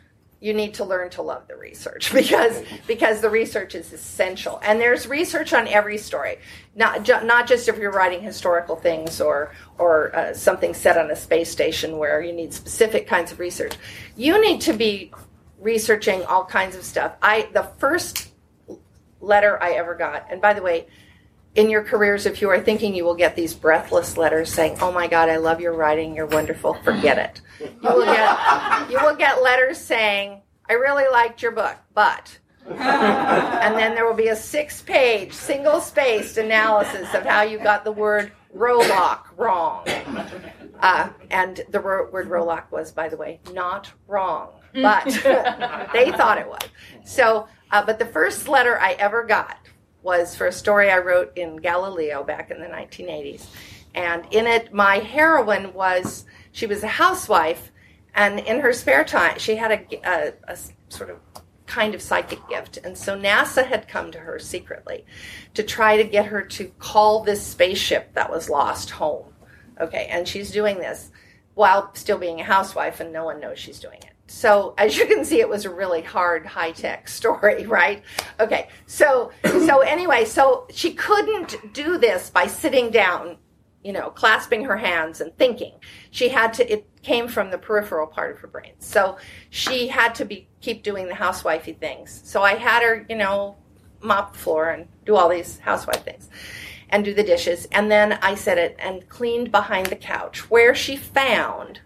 you 0.46 0.54
need 0.54 0.76
to 0.76 0.86
learn 0.86 1.10
to 1.10 1.24
love 1.24 1.48
the 1.48 1.58
research 1.58 2.14
because 2.20 2.62
because 2.86 3.20
the 3.20 3.30
research 3.30 3.74
is 3.74 3.92
essential. 3.92 4.60
And 4.64 4.80
there's 4.80 5.08
research 5.08 5.54
on 5.54 5.68
every 5.68 5.98
story, 5.98 6.38
not 6.76 7.04
ju- 7.04 7.24
not 7.24 7.48
just 7.48 7.68
if 7.68 7.80
you're 7.80 7.92
writing 7.92 8.22
historical 8.22 8.76
things 8.76 9.20
or 9.20 9.52
or 9.80 10.16
uh, 10.16 10.34
something 10.36 10.76
set 10.76 11.00
on 11.00 11.10
a 11.10 11.16
space 11.16 11.50
station 11.50 11.98
where 11.98 12.22
you 12.22 12.32
need 12.32 12.54
specific 12.54 13.08
kinds 13.08 13.32
of 13.32 13.40
research. 13.40 13.76
You 14.16 14.40
need 14.40 14.62
to 14.62 14.74
be 14.74 15.12
researching 15.60 16.24
all 16.26 16.46
kinds 16.46 16.76
of 16.76 16.84
stuff. 16.84 17.14
I 17.24 17.50
the 17.54 17.64
first 17.80 18.30
letter 19.22 19.62
I 19.64 19.72
ever 19.72 19.96
got, 19.96 20.28
and 20.30 20.40
by 20.40 20.54
the 20.54 20.62
way, 20.62 20.86
in 21.56 21.72
your 21.72 21.82
careers, 21.82 22.28
if 22.28 22.40
you 22.40 22.50
are 22.52 22.60
thinking 22.60 22.94
you 22.94 23.04
will 23.04 23.16
get 23.16 23.36
these 23.36 23.56
breathless 23.56 24.16
letters 24.16 24.54
saying, 24.54 24.78
"Oh 24.80 24.92
my 24.92 25.08
God, 25.08 25.28
I 25.28 25.38
love 25.38 25.60
your 25.60 25.74
writing, 25.74 26.16
you're 26.16 26.28
wonderful," 26.28 26.76
forget 26.84 27.18
it. 27.18 27.42
You 27.84 27.90
will 27.90 28.06
get 28.06 28.92
you 28.92 29.00
will 29.02 29.16
get 29.16 29.42
letters 29.42 29.78
saying, 29.78 30.42
"I 30.70 30.74
really 30.74 31.06
liked 31.12 31.42
your 31.42 31.52
book, 31.52 31.76
but," 31.94 32.40
and 32.68 33.76
then 33.78 33.96
there 33.96 34.06
will 34.06 34.14
be 34.14 34.30
a 34.30 34.36
six-page, 34.36 35.34
single-spaced 35.34 36.38
analysis 36.38 37.14
of 37.14 37.24
how 37.24 37.42
you 37.42 37.60
got 37.60 37.84
the 37.84 37.92
word 37.92 38.32
rowlock 38.56 39.26
wrong. 39.38 39.86
Uh, 40.80 41.10
and 41.32 41.62
the 41.70 41.80
ro- 41.80 42.10
word 42.12 42.30
rowlock 42.30 42.72
was, 42.72 42.92
by 42.92 43.10
the 43.10 43.18
way, 43.18 43.40
not 43.54 43.92
wrong, 44.08 44.50
but 44.74 45.06
they 45.94 46.12
thought 46.12 46.38
it 46.38 46.48
was. 46.48 46.62
So, 47.06 47.48
uh, 47.72 47.86
but 47.86 48.00
the 48.00 48.06
first 48.06 48.48
letter 48.48 48.80
I 48.80 48.94
ever 48.94 49.24
got 49.24 49.58
was 50.04 50.36
for 50.36 50.48
a 50.48 50.52
story 50.52 50.92
I 50.92 51.00
wrote 51.00 51.36
in 51.36 51.58
Galileo 51.58 52.24
back 52.24 52.52
in 52.52 52.60
the 52.60 52.68
1980s. 52.68 53.48
And 53.96 54.26
in 54.32 54.46
it, 54.46 54.74
my 54.74 54.98
heroine 55.00 55.74
was, 55.74 56.26
she 56.56 56.66
was 56.66 56.84
a 56.84 56.88
housewife, 56.88 57.70
and 58.14 58.40
in 58.40 58.62
her 58.62 58.72
spare 58.72 59.04
time, 59.04 59.38
she 59.40 59.58
had 59.58 59.72
a 59.74 60.58
sort 60.88 61.10
of 61.10 61.20
kind 61.66 61.94
of 61.94 62.02
psychic 62.02 62.48
gift. 62.48 62.78
And 62.82 62.98
so 62.98 63.20
NASA 63.20 63.66
had 63.66 63.90
come 63.90 64.10
to 64.12 64.20
her 64.20 64.40
secretly 64.40 65.06
to 65.54 65.64
try 65.64 65.98
to 65.98 66.06
get 66.06 66.28
her 66.28 66.42
to 66.42 66.66
call 66.80 67.24
this 67.24 67.46
spaceship 67.46 68.14
that 68.14 68.32
was 68.32 68.50
lost 68.50 68.92
home. 68.92 69.34
Okay, 69.82 70.08
and 70.10 70.26
she's 70.26 70.50
doing 70.50 70.78
this 70.78 71.12
while 71.56 71.94
still 71.94 72.18
being 72.18 72.40
a 72.40 72.46
housewife, 72.46 73.02
and 73.02 73.12
no 73.12 73.26
one 73.26 73.42
knows 73.42 73.60
she's 73.60 73.82
doing 73.82 74.00
it. 74.00 74.12
So, 74.28 74.76
as 74.78 74.98
you 74.98 75.06
can 75.08 75.26
see, 75.26 75.42
it 75.42 75.50
was 75.50 75.66
a 75.66 75.70
really 75.70 76.02
hard, 76.02 76.46
high 76.46 76.72
tech 76.72 77.08
story, 77.20 77.66
right? 77.66 78.02
Okay, 78.40 78.70
so 78.86 79.32
so 79.44 79.82
anyway, 79.82 80.24
so 80.24 80.68
she 80.72 80.94
couldn't 80.94 81.74
do 81.74 81.98
this 81.98 82.30
by 82.30 82.48
sitting 82.48 82.92
down, 82.92 83.38
you 83.86 83.94
know, 83.94 84.10
clasping 84.10 84.66
her 84.66 84.78
hands 84.78 85.22
and 85.22 85.38
thinking. 85.38 85.74
She 86.10 86.30
had 86.30 86.56
to. 86.56 86.70
It 86.72 86.88
came 87.04 87.28
from 87.28 87.52
the 87.52 87.58
peripheral 87.60 88.08
part 88.08 88.32
of 88.32 88.40
her 88.40 88.48
brain, 88.48 88.74
so 88.80 89.18
she 89.52 89.88
had 89.88 90.16
to 90.16 90.26
be 90.26 90.48
keep 90.60 90.82
doing 90.82 91.08
the 91.08 91.14
housewifey 91.14 91.78
things. 91.78 92.22
So 92.26 92.42
I 92.42 92.56
had 92.56 92.82
her, 92.82 93.06
you 93.08 93.16
know, 93.16 93.58
mop 94.02 94.34
the 94.34 94.40
floor 94.40 94.72
and 94.72 94.88
do 95.06 95.16
all 95.16 95.30
these 95.30 95.60
housewife 95.60 96.04
things 96.04 96.30
and 96.90 97.06
do 97.06 97.14
the 97.14 97.24
dishes. 97.24 97.68
And 97.72 97.92
then 97.92 98.14
I 98.24 98.34
said 98.34 98.58
it 98.58 98.76
and 98.80 99.08
cleaned 99.08 99.52
behind 99.52 99.86
the 99.88 99.96
couch 99.96 100.50
where 100.50 100.74
she 100.74 100.98
found 100.98 101.82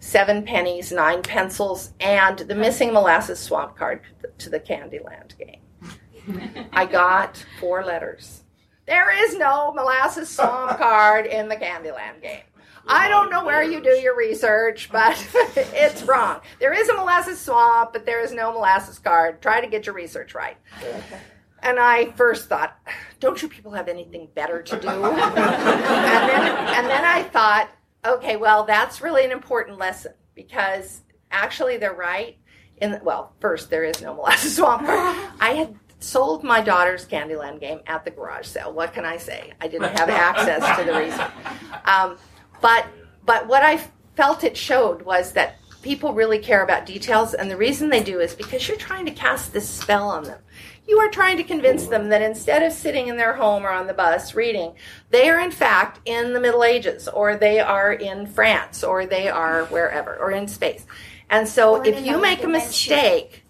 seven 0.00 0.42
pennies, 0.42 0.90
nine 0.90 1.22
pencils, 1.22 1.92
and 2.00 2.38
the 2.38 2.54
missing 2.54 2.94
molasses 2.94 3.38
swamp 3.38 3.76
card 3.76 4.00
to 4.38 4.48
the 4.48 4.60
Candyland 4.60 5.36
game. 5.36 6.66
I 6.72 6.86
got 6.86 7.44
four 7.60 7.84
letters. 7.84 8.42
There 8.86 9.24
is 9.24 9.36
no 9.36 9.72
molasses 9.72 10.28
swamp 10.28 10.78
card 10.78 11.26
in 11.26 11.48
the 11.48 11.56
Candyland 11.56 12.22
game. 12.22 12.42
I 12.88 13.08
don't 13.08 13.30
know 13.30 13.44
where 13.44 13.64
you 13.64 13.80
do 13.80 13.90
your 13.90 14.16
research, 14.16 14.90
but 14.92 15.16
it's 15.56 16.04
wrong. 16.04 16.40
There 16.60 16.72
is 16.72 16.88
a 16.88 16.94
molasses 16.94 17.40
swamp, 17.40 17.92
but 17.92 18.06
there 18.06 18.20
is 18.20 18.32
no 18.32 18.52
molasses 18.52 18.98
card. 18.98 19.42
Try 19.42 19.60
to 19.60 19.66
get 19.66 19.86
your 19.86 19.94
research 19.94 20.34
right. 20.34 20.56
And 21.62 21.80
I 21.80 22.12
first 22.12 22.48
thought, 22.48 22.78
don't 23.18 23.42
you 23.42 23.48
people 23.48 23.72
have 23.72 23.88
anything 23.88 24.28
better 24.34 24.62
to 24.62 24.80
do? 24.80 24.88
and, 24.88 25.04
then, 25.04 26.40
and 26.76 26.86
then 26.86 27.04
I 27.04 27.24
thought, 27.32 27.70
okay, 28.04 28.36
well, 28.36 28.64
that's 28.64 29.00
really 29.00 29.24
an 29.24 29.32
important 29.32 29.78
lesson 29.78 30.12
because 30.36 31.00
actually 31.32 31.76
they're 31.78 31.92
right. 31.92 32.38
In 32.76 33.00
well, 33.02 33.32
first 33.40 33.70
there 33.70 33.84
is 33.84 34.00
no 34.00 34.14
molasses 34.14 34.56
swamp. 34.56 34.82
I 34.86 35.54
had 35.54 35.74
sold 36.00 36.44
my 36.44 36.60
daughter's 36.60 37.06
Candyland 37.06 37.60
game 37.60 37.80
at 37.86 38.04
the 38.04 38.10
garage 38.10 38.46
sale. 38.46 38.72
What 38.72 38.92
can 38.92 39.04
I 39.04 39.16
say? 39.16 39.52
I 39.60 39.68
didn't 39.68 39.96
have 39.96 40.08
access 40.10 40.78
to 40.78 40.84
the 40.84 40.98
reason. 40.98 41.26
Um, 41.84 42.18
but 42.60 42.86
but 43.24 43.46
what 43.48 43.62
I 43.62 43.80
felt 44.14 44.44
it 44.44 44.56
showed 44.56 45.02
was 45.02 45.32
that 45.32 45.56
people 45.82 46.14
really 46.14 46.38
care 46.38 46.64
about 46.64 46.86
details, 46.86 47.34
and 47.34 47.50
the 47.50 47.56
reason 47.56 47.88
they 47.88 48.02
do 48.02 48.20
is 48.20 48.34
because 48.34 48.66
you're 48.66 48.76
trying 48.76 49.06
to 49.06 49.12
cast 49.12 49.52
this 49.52 49.68
spell 49.68 50.08
on 50.08 50.24
them. 50.24 50.40
You 50.88 50.98
are 50.98 51.10
trying 51.10 51.36
to 51.38 51.42
convince 51.42 51.86
them 51.86 52.08
that 52.10 52.22
instead 52.22 52.62
of 52.62 52.72
sitting 52.72 53.08
in 53.08 53.16
their 53.16 53.34
home 53.34 53.64
or 53.64 53.70
on 53.70 53.88
the 53.88 53.94
bus 53.94 54.34
reading, 54.34 54.74
they 55.10 55.28
are 55.28 55.40
in 55.40 55.50
fact 55.50 56.00
in 56.04 56.32
the 56.32 56.40
Middle 56.40 56.62
Ages, 56.62 57.08
or 57.08 57.36
they 57.36 57.58
are 57.58 57.92
in 57.92 58.26
France, 58.26 58.84
or 58.84 59.06
they 59.06 59.28
are 59.28 59.64
wherever, 59.66 60.16
or 60.16 60.30
in 60.30 60.46
space. 60.46 60.86
And 61.28 61.48
so 61.48 61.76
Or 61.76 61.86
if 61.86 61.96
you 62.04 62.14
another 62.14 62.18
make 62.22 62.44
a 62.44 62.48
mistake, 62.48 63.45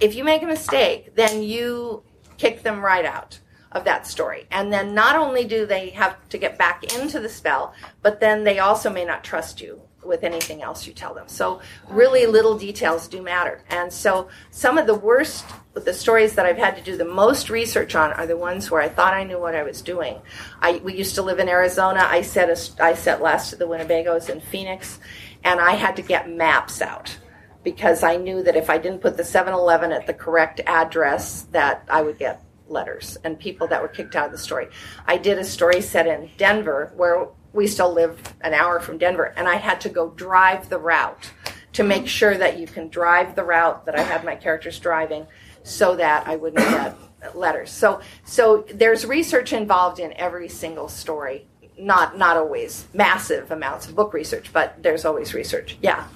if 0.00 0.14
you 0.14 0.24
make 0.24 0.42
a 0.42 0.46
mistake, 0.46 1.14
then 1.14 1.42
you 1.42 2.02
kick 2.36 2.62
them 2.62 2.84
right 2.84 3.04
out 3.04 3.40
of 3.72 3.84
that 3.84 4.06
story. 4.06 4.46
And 4.50 4.72
then 4.72 4.94
not 4.94 5.16
only 5.16 5.44
do 5.44 5.66
they 5.66 5.90
have 5.90 6.16
to 6.30 6.38
get 6.38 6.58
back 6.58 6.94
into 6.94 7.20
the 7.20 7.28
spell, 7.28 7.74
but 8.02 8.20
then 8.20 8.44
they 8.44 8.58
also 8.58 8.90
may 8.90 9.04
not 9.04 9.24
trust 9.24 9.60
you 9.60 9.80
with 10.06 10.22
anything 10.22 10.62
else 10.62 10.86
you 10.86 10.92
tell 10.92 11.12
them. 11.14 11.28
So 11.28 11.60
really 11.88 12.26
little 12.26 12.56
details 12.56 13.08
do 13.08 13.22
matter. 13.22 13.62
And 13.68 13.92
so 13.92 14.28
some 14.50 14.78
of 14.78 14.86
the 14.86 14.94
worst 14.94 15.44
the 15.74 15.92
stories 15.92 16.34
that 16.34 16.46
I've 16.46 16.56
had 16.56 16.74
to 16.76 16.82
do 16.82 16.96
the 16.96 17.04
most 17.04 17.50
research 17.50 17.94
on 17.94 18.12
are 18.12 18.26
the 18.26 18.36
ones 18.36 18.70
where 18.70 18.80
I 18.80 18.88
thought 18.88 19.12
I 19.12 19.24
knew 19.24 19.38
what 19.38 19.54
I 19.54 19.62
was 19.62 19.82
doing. 19.82 20.22
I 20.60 20.80
we 20.82 20.94
used 20.94 21.16
to 21.16 21.22
live 21.22 21.38
in 21.38 21.50
Arizona. 21.50 22.06
I 22.08 22.22
set 22.22 22.48
a, 22.48 22.82
I 22.82 22.94
set 22.94 23.20
last 23.20 23.50
to 23.50 23.56
the 23.56 23.66
Winnebagos 23.66 24.30
in 24.30 24.40
Phoenix 24.40 25.00
and 25.44 25.60
I 25.60 25.72
had 25.72 25.96
to 25.96 26.02
get 26.02 26.30
maps 26.30 26.80
out 26.80 27.18
because 27.66 28.04
I 28.04 28.14
knew 28.16 28.44
that 28.44 28.54
if 28.54 28.70
I 28.70 28.78
didn't 28.78 29.00
put 29.00 29.16
the 29.16 29.24
7-Eleven 29.24 29.90
at 29.90 30.06
the 30.06 30.14
correct 30.14 30.60
address, 30.68 31.48
that 31.50 31.84
I 31.90 32.00
would 32.00 32.16
get 32.16 32.40
letters 32.68 33.18
and 33.24 33.36
people 33.36 33.66
that 33.66 33.82
were 33.82 33.88
kicked 33.88 34.14
out 34.14 34.26
of 34.26 34.30
the 34.30 34.38
story. 34.38 34.68
I 35.04 35.16
did 35.16 35.36
a 35.36 35.42
story 35.44 35.80
set 35.80 36.06
in 36.06 36.30
Denver 36.36 36.92
where 36.94 37.26
we 37.52 37.66
still 37.66 37.92
live 37.92 38.20
an 38.40 38.54
hour 38.54 38.78
from 38.78 38.98
Denver, 38.98 39.34
and 39.36 39.48
I 39.48 39.56
had 39.56 39.80
to 39.80 39.88
go 39.88 40.10
drive 40.10 40.68
the 40.68 40.78
route 40.78 41.32
to 41.72 41.82
make 41.82 42.06
sure 42.06 42.38
that 42.38 42.56
you 42.56 42.68
can 42.68 42.86
drive 42.88 43.34
the 43.34 43.42
route 43.42 43.84
that 43.86 43.98
I 43.98 44.02
had 44.02 44.24
my 44.24 44.36
characters 44.36 44.78
driving, 44.78 45.26
so 45.64 45.96
that 45.96 46.28
I 46.28 46.36
wouldn't 46.36 46.62
get 46.68 47.34
letters. 47.34 47.72
So, 47.72 48.00
so 48.24 48.64
there's 48.72 49.04
research 49.04 49.52
involved 49.52 49.98
in 49.98 50.12
every 50.12 50.48
single 50.48 50.88
story. 50.88 51.48
Not 51.76 52.16
not 52.16 52.36
always 52.36 52.86
massive 52.94 53.50
amounts 53.50 53.88
of 53.88 53.96
book 53.96 54.12
research, 54.12 54.52
but 54.52 54.80
there's 54.84 55.04
always 55.04 55.34
research. 55.34 55.76
Yeah. 55.82 56.06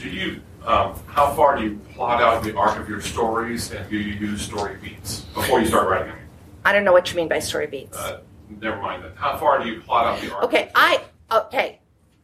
Do 0.00 0.10
you, 0.10 0.42
um, 0.66 0.94
how 1.06 1.34
far 1.34 1.56
do 1.56 1.64
you 1.64 1.80
plot 1.94 2.22
out 2.22 2.42
the 2.42 2.56
arc 2.56 2.78
of 2.78 2.88
your 2.88 3.00
stories 3.00 3.70
and 3.70 3.88
do 3.88 3.98
you 3.98 4.14
use 4.14 4.42
story 4.42 4.76
beats 4.82 5.20
before 5.34 5.60
you 5.60 5.66
start 5.66 5.88
writing 5.88 6.08
them? 6.08 6.18
I 6.64 6.72
don't 6.72 6.84
know 6.84 6.92
what 6.92 7.10
you 7.10 7.16
mean 7.16 7.28
by 7.28 7.38
story 7.38 7.66
beats. 7.66 7.96
Uh, 7.96 8.20
never 8.60 8.80
mind 8.80 9.02
that. 9.04 9.16
How 9.16 9.38
far 9.38 9.62
do 9.62 9.68
you 9.68 9.80
plot 9.80 10.06
out 10.06 10.20
the 10.20 10.34
arc? 10.34 10.44
Okay, 10.44 10.70
I 10.74 11.02
okay. 11.30 11.80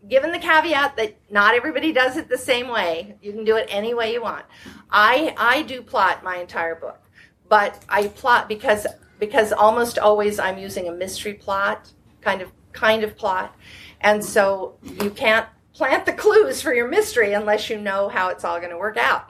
Given 0.08 0.30
the 0.30 0.38
caveat 0.38 0.96
that 0.96 1.16
not 1.30 1.54
everybody 1.54 1.92
does 1.92 2.16
it 2.16 2.28
the 2.28 2.38
same 2.38 2.68
way, 2.68 3.16
you 3.22 3.32
can 3.32 3.44
do 3.44 3.56
it 3.56 3.66
any 3.70 3.94
way 3.94 4.12
you 4.12 4.22
want. 4.22 4.44
I 4.90 5.34
I 5.38 5.62
do 5.62 5.82
plot 5.82 6.22
my 6.22 6.36
entire 6.36 6.74
book, 6.74 7.00
but 7.48 7.82
I 7.88 8.08
plot 8.08 8.48
because 8.48 8.86
because 9.18 9.52
almost 9.52 9.98
always 9.98 10.38
I'm 10.38 10.58
using 10.58 10.88
a 10.88 10.92
mystery 10.92 11.34
plot 11.34 11.90
kind 12.20 12.42
of 12.42 12.52
kind 12.72 13.02
of 13.02 13.16
plot, 13.16 13.56
and 14.02 14.22
so 14.22 14.76
you 15.02 15.10
can't 15.10 15.46
plant 15.76 16.06
the 16.06 16.12
clues 16.12 16.62
for 16.62 16.72
your 16.72 16.88
mystery 16.88 17.34
unless 17.34 17.68
you 17.70 17.78
know 17.78 18.08
how 18.08 18.30
it's 18.30 18.44
all 18.44 18.58
going 18.58 18.70
to 18.70 18.78
work 18.78 18.96
out. 18.96 19.28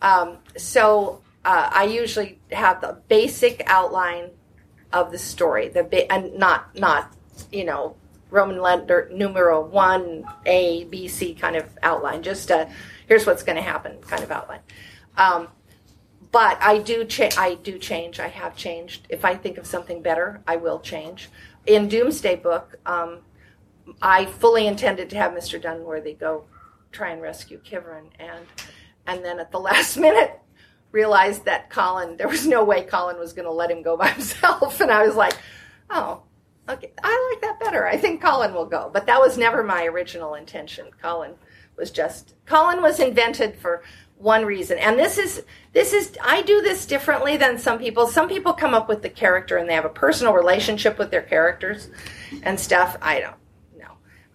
Um, 0.00 0.38
so 0.56 1.22
uh, 1.44 1.70
I 1.72 1.84
usually 1.84 2.38
have 2.52 2.80
the 2.80 2.92
basic 3.08 3.62
outline 3.66 4.30
of 4.92 5.10
the 5.10 5.18
story, 5.18 5.68
the 5.68 5.82
ba- 5.82 6.10
and 6.12 6.38
not 6.38 6.60
not 6.78 7.02
you 7.50 7.64
know 7.64 7.96
Roman 8.30 8.60
letter 8.60 9.10
numero 9.12 9.60
one 9.64 10.24
A 10.46 10.84
B 10.84 11.08
C 11.08 11.34
kind 11.34 11.56
of 11.56 11.66
outline. 11.82 12.22
Just 12.22 12.50
a 12.50 12.70
here's 13.08 13.26
what's 13.26 13.42
going 13.42 13.56
to 13.56 13.62
happen 13.62 13.98
kind 14.02 14.22
of 14.22 14.30
outline. 14.30 14.60
Um, 15.16 15.48
but 16.30 16.58
I 16.62 16.78
do 16.78 17.04
cha- 17.04 17.36
I 17.36 17.54
do 17.54 17.78
change. 17.78 18.20
I 18.20 18.28
have 18.28 18.54
changed. 18.54 19.06
If 19.08 19.24
I 19.24 19.34
think 19.34 19.58
of 19.58 19.66
something 19.66 20.02
better, 20.02 20.42
I 20.46 20.56
will 20.56 20.78
change. 20.78 21.28
In 21.66 21.88
Doomsday 21.88 22.36
Book, 22.36 22.78
um, 22.86 23.20
I 24.00 24.26
fully 24.26 24.66
intended 24.66 25.10
to 25.10 25.16
have 25.16 25.32
Mr. 25.32 25.60
Dunworthy 25.60 26.18
go 26.18 26.44
try 26.92 27.10
and 27.10 27.22
rescue 27.22 27.60
Kivrin, 27.60 28.08
and 28.18 28.46
and 29.06 29.24
then 29.24 29.38
at 29.40 29.50
the 29.50 29.60
last 29.70 29.96
minute 29.96 30.38
realized 30.90 31.44
that 31.44 31.68
Colin 31.70 32.16
there 32.16 32.28
was 32.28 32.46
no 32.46 32.64
way 32.64 32.82
Colin 32.82 33.18
was 33.18 33.32
going 33.32 33.44
to 33.44 33.52
let 33.52 33.70
him 33.70 33.82
go 33.82 33.96
by 33.96 34.08
himself, 34.12 34.80
and 34.80 34.90
I 34.90 35.06
was 35.06 35.16
like, 35.16 35.36
oh, 35.90 36.22
okay, 36.68 36.92
I 37.02 37.30
like 37.32 37.42
that 37.42 37.60
better. 37.60 37.86
I 37.86 37.96
think 37.96 38.22
Colin 38.22 38.54
will 38.54 38.66
go, 38.66 38.90
but 38.92 39.06
that 39.06 39.20
was 39.20 39.38
never 39.38 39.62
my 39.62 39.84
original 39.84 40.34
intention. 40.34 40.86
Colin 41.00 41.34
was 41.76 41.90
just 41.90 42.34
Colin 42.46 42.82
was 42.82 43.00
invented 43.00 43.56
for 43.56 43.82
one 44.16 44.44
reason, 44.44 44.78
and 44.78 44.98
this 44.98 45.16
is 45.16 45.44
this 45.72 45.92
is 45.92 46.16
I 46.22 46.42
do 46.42 46.60
this 46.60 46.86
differently 46.86 47.36
than 47.36 47.58
some 47.58 47.78
people. 47.78 48.06
Some 48.06 48.28
people 48.28 48.52
come 48.52 48.74
up 48.74 48.88
with 48.88 49.02
the 49.02 49.10
character 49.10 49.58
and 49.58 49.68
they 49.68 49.74
have 49.74 49.84
a 49.84 49.90
personal 49.90 50.32
relationship 50.32 50.98
with 50.98 51.10
their 51.10 51.22
characters 51.22 51.90
and 52.42 52.58
stuff. 52.58 52.96
I 53.00 53.20
don't. 53.20 53.36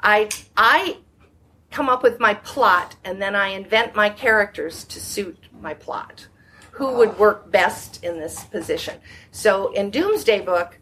I 0.03 0.29
I 0.55 0.97
come 1.71 1.89
up 1.89 2.03
with 2.03 2.19
my 2.19 2.35
plot 2.35 2.95
and 3.03 3.21
then 3.21 3.35
I 3.35 3.47
invent 3.47 3.95
my 3.95 4.09
characters 4.09 4.83
to 4.85 4.99
suit 4.99 5.37
my 5.59 5.73
plot. 5.73 6.27
Who 6.73 6.93
would 6.97 7.09
oh. 7.09 7.19
work 7.19 7.51
best 7.51 8.03
in 8.03 8.19
this 8.19 8.43
position? 8.45 8.99
So 9.31 9.71
in 9.73 9.89
Doomsday 9.89 10.41
Book, 10.41 10.79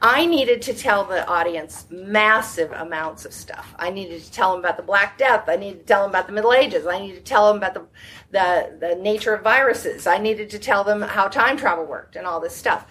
I 0.00 0.26
needed 0.26 0.62
to 0.62 0.74
tell 0.74 1.04
the 1.04 1.26
audience 1.26 1.86
massive 1.90 2.70
amounts 2.70 3.24
of 3.24 3.32
stuff. 3.32 3.74
I 3.78 3.90
needed 3.90 4.22
to 4.22 4.30
tell 4.30 4.52
them 4.52 4.60
about 4.60 4.76
the 4.76 4.84
Black 4.84 5.18
Death. 5.18 5.48
I 5.48 5.56
needed 5.56 5.80
to 5.80 5.86
tell 5.86 6.02
them 6.02 6.10
about 6.10 6.28
the 6.28 6.32
Middle 6.32 6.52
Ages. 6.52 6.86
I 6.86 7.00
needed 7.00 7.16
to 7.16 7.24
tell 7.24 7.48
them 7.48 7.56
about 7.56 7.74
the, 7.74 7.84
the, 8.30 8.76
the 8.78 8.94
nature 9.02 9.34
of 9.34 9.42
viruses. 9.42 10.06
I 10.06 10.18
needed 10.18 10.50
to 10.50 10.58
tell 10.60 10.84
them 10.84 11.02
how 11.02 11.26
time 11.26 11.56
travel 11.56 11.84
worked 11.84 12.14
and 12.14 12.28
all 12.28 12.38
this 12.38 12.54
stuff. 12.54 12.86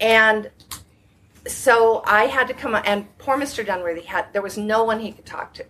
And 0.00 0.50
so 1.46 2.02
I 2.06 2.24
had 2.24 2.48
to 2.48 2.54
come 2.54 2.74
up, 2.74 2.84
and 2.86 3.06
poor 3.18 3.36
Mr. 3.36 3.64
Dunworthy 3.64 4.04
had, 4.04 4.32
there 4.32 4.42
was 4.42 4.58
no 4.58 4.84
one 4.84 5.00
he 5.00 5.12
could 5.12 5.26
talk 5.26 5.54
to. 5.54 5.64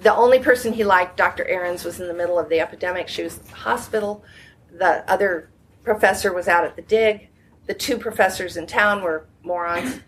The 0.00 0.14
only 0.14 0.38
person 0.38 0.72
he 0.72 0.84
liked, 0.84 1.16
Dr. 1.16 1.46
Ahrens, 1.48 1.84
was 1.84 2.00
in 2.00 2.08
the 2.08 2.14
middle 2.14 2.38
of 2.38 2.48
the 2.48 2.60
epidemic. 2.60 3.08
She 3.08 3.22
was 3.22 3.38
at 3.38 3.46
the 3.46 3.54
hospital. 3.54 4.24
The 4.70 5.10
other 5.10 5.50
professor 5.84 6.32
was 6.32 6.48
out 6.48 6.64
at 6.64 6.76
the 6.76 6.82
dig. 6.82 7.28
The 7.66 7.74
two 7.74 7.96
professors 7.96 8.56
in 8.56 8.66
town 8.66 9.02
were 9.02 9.26
morons 9.42 10.00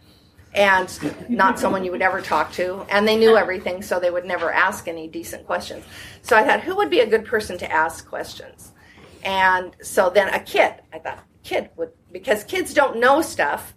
and 0.55 1.29
not 1.29 1.59
someone 1.59 1.85
you 1.85 1.91
would 1.91 2.03
ever 2.03 2.21
talk 2.21 2.53
to. 2.53 2.85
And 2.91 3.07
they 3.07 3.17
knew 3.17 3.37
everything, 3.37 3.83
so 3.83 3.99
they 3.99 4.11
would 4.11 4.25
never 4.25 4.53
ask 4.53 4.89
any 4.89 5.09
decent 5.09 5.47
questions. 5.47 5.85
So 6.23 6.37
I 6.37 6.45
thought, 6.45 6.61
who 6.61 6.77
would 6.77 6.91
be 6.91 7.01
a 7.01 7.07
good 7.07 7.25
person 7.25 7.59
to 7.59 7.73
ask 7.73 8.07
questions? 8.09 8.73
And 9.25 9.75
so 9.83 10.11
then 10.11 10.29
a 10.35 10.41
kid, 10.41 10.75
I 10.93 10.99
thought, 10.99 11.25
kid 11.43 11.71
would, 11.77 11.93
because 12.13 12.45
kids 12.45 12.75
don't 12.75 13.01
know 13.01 13.21
stuff 13.23 13.75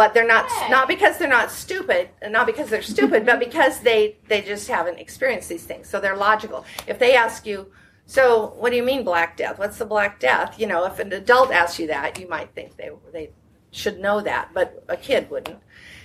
but 0.00 0.14
they're 0.14 0.26
not 0.26 0.46
not 0.70 0.88
because 0.88 1.18
they're 1.18 1.28
not 1.28 1.50
stupid 1.50 2.08
and 2.22 2.32
not 2.32 2.46
because 2.46 2.70
they're 2.70 2.80
stupid 2.80 3.26
but 3.26 3.38
because 3.38 3.80
they 3.80 4.16
they 4.28 4.40
just 4.40 4.66
haven't 4.66 4.98
experienced 4.98 5.50
these 5.50 5.64
things. 5.64 5.90
So 5.90 6.00
they're 6.00 6.16
logical. 6.16 6.64
If 6.86 6.98
they 6.98 7.14
ask 7.14 7.44
you 7.44 7.70
so 8.06 8.54
what 8.58 8.70
do 8.70 8.76
you 8.76 8.82
mean 8.82 9.04
black 9.04 9.36
death? 9.36 9.58
What's 9.58 9.76
the 9.76 9.84
black 9.84 10.18
death? 10.18 10.58
You 10.58 10.68
know 10.68 10.86
if 10.86 10.98
an 11.00 11.12
adult 11.12 11.52
asks 11.52 11.78
you 11.78 11.86
that 11.88 12.18
you 12.18 12.26
might 12.26 12.54
think 12.54 12.78
they 12.78 12.88
they 13.12 13.28
should 13.72 14.00
know 14.00 14.22
that 14.22 14.48
but 14.54 14.82
a 14.88 14.96
kid 14.96 15.28
wouldn't. 15.30 15.58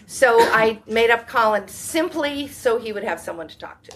So 0.08 0.40
i 0.42 0.82
made 0.86 1.10
up 1.10 1.26
colin 1.26 1.66
simply 1.70 2.50
so 2.50 2.78
he 2.78 2.92
would 2.92 3.06
have 3.06 3.22
someone 3.22 3.48
to 3.48 3.58
talk 3.58 3.82
to. 3.84 3.96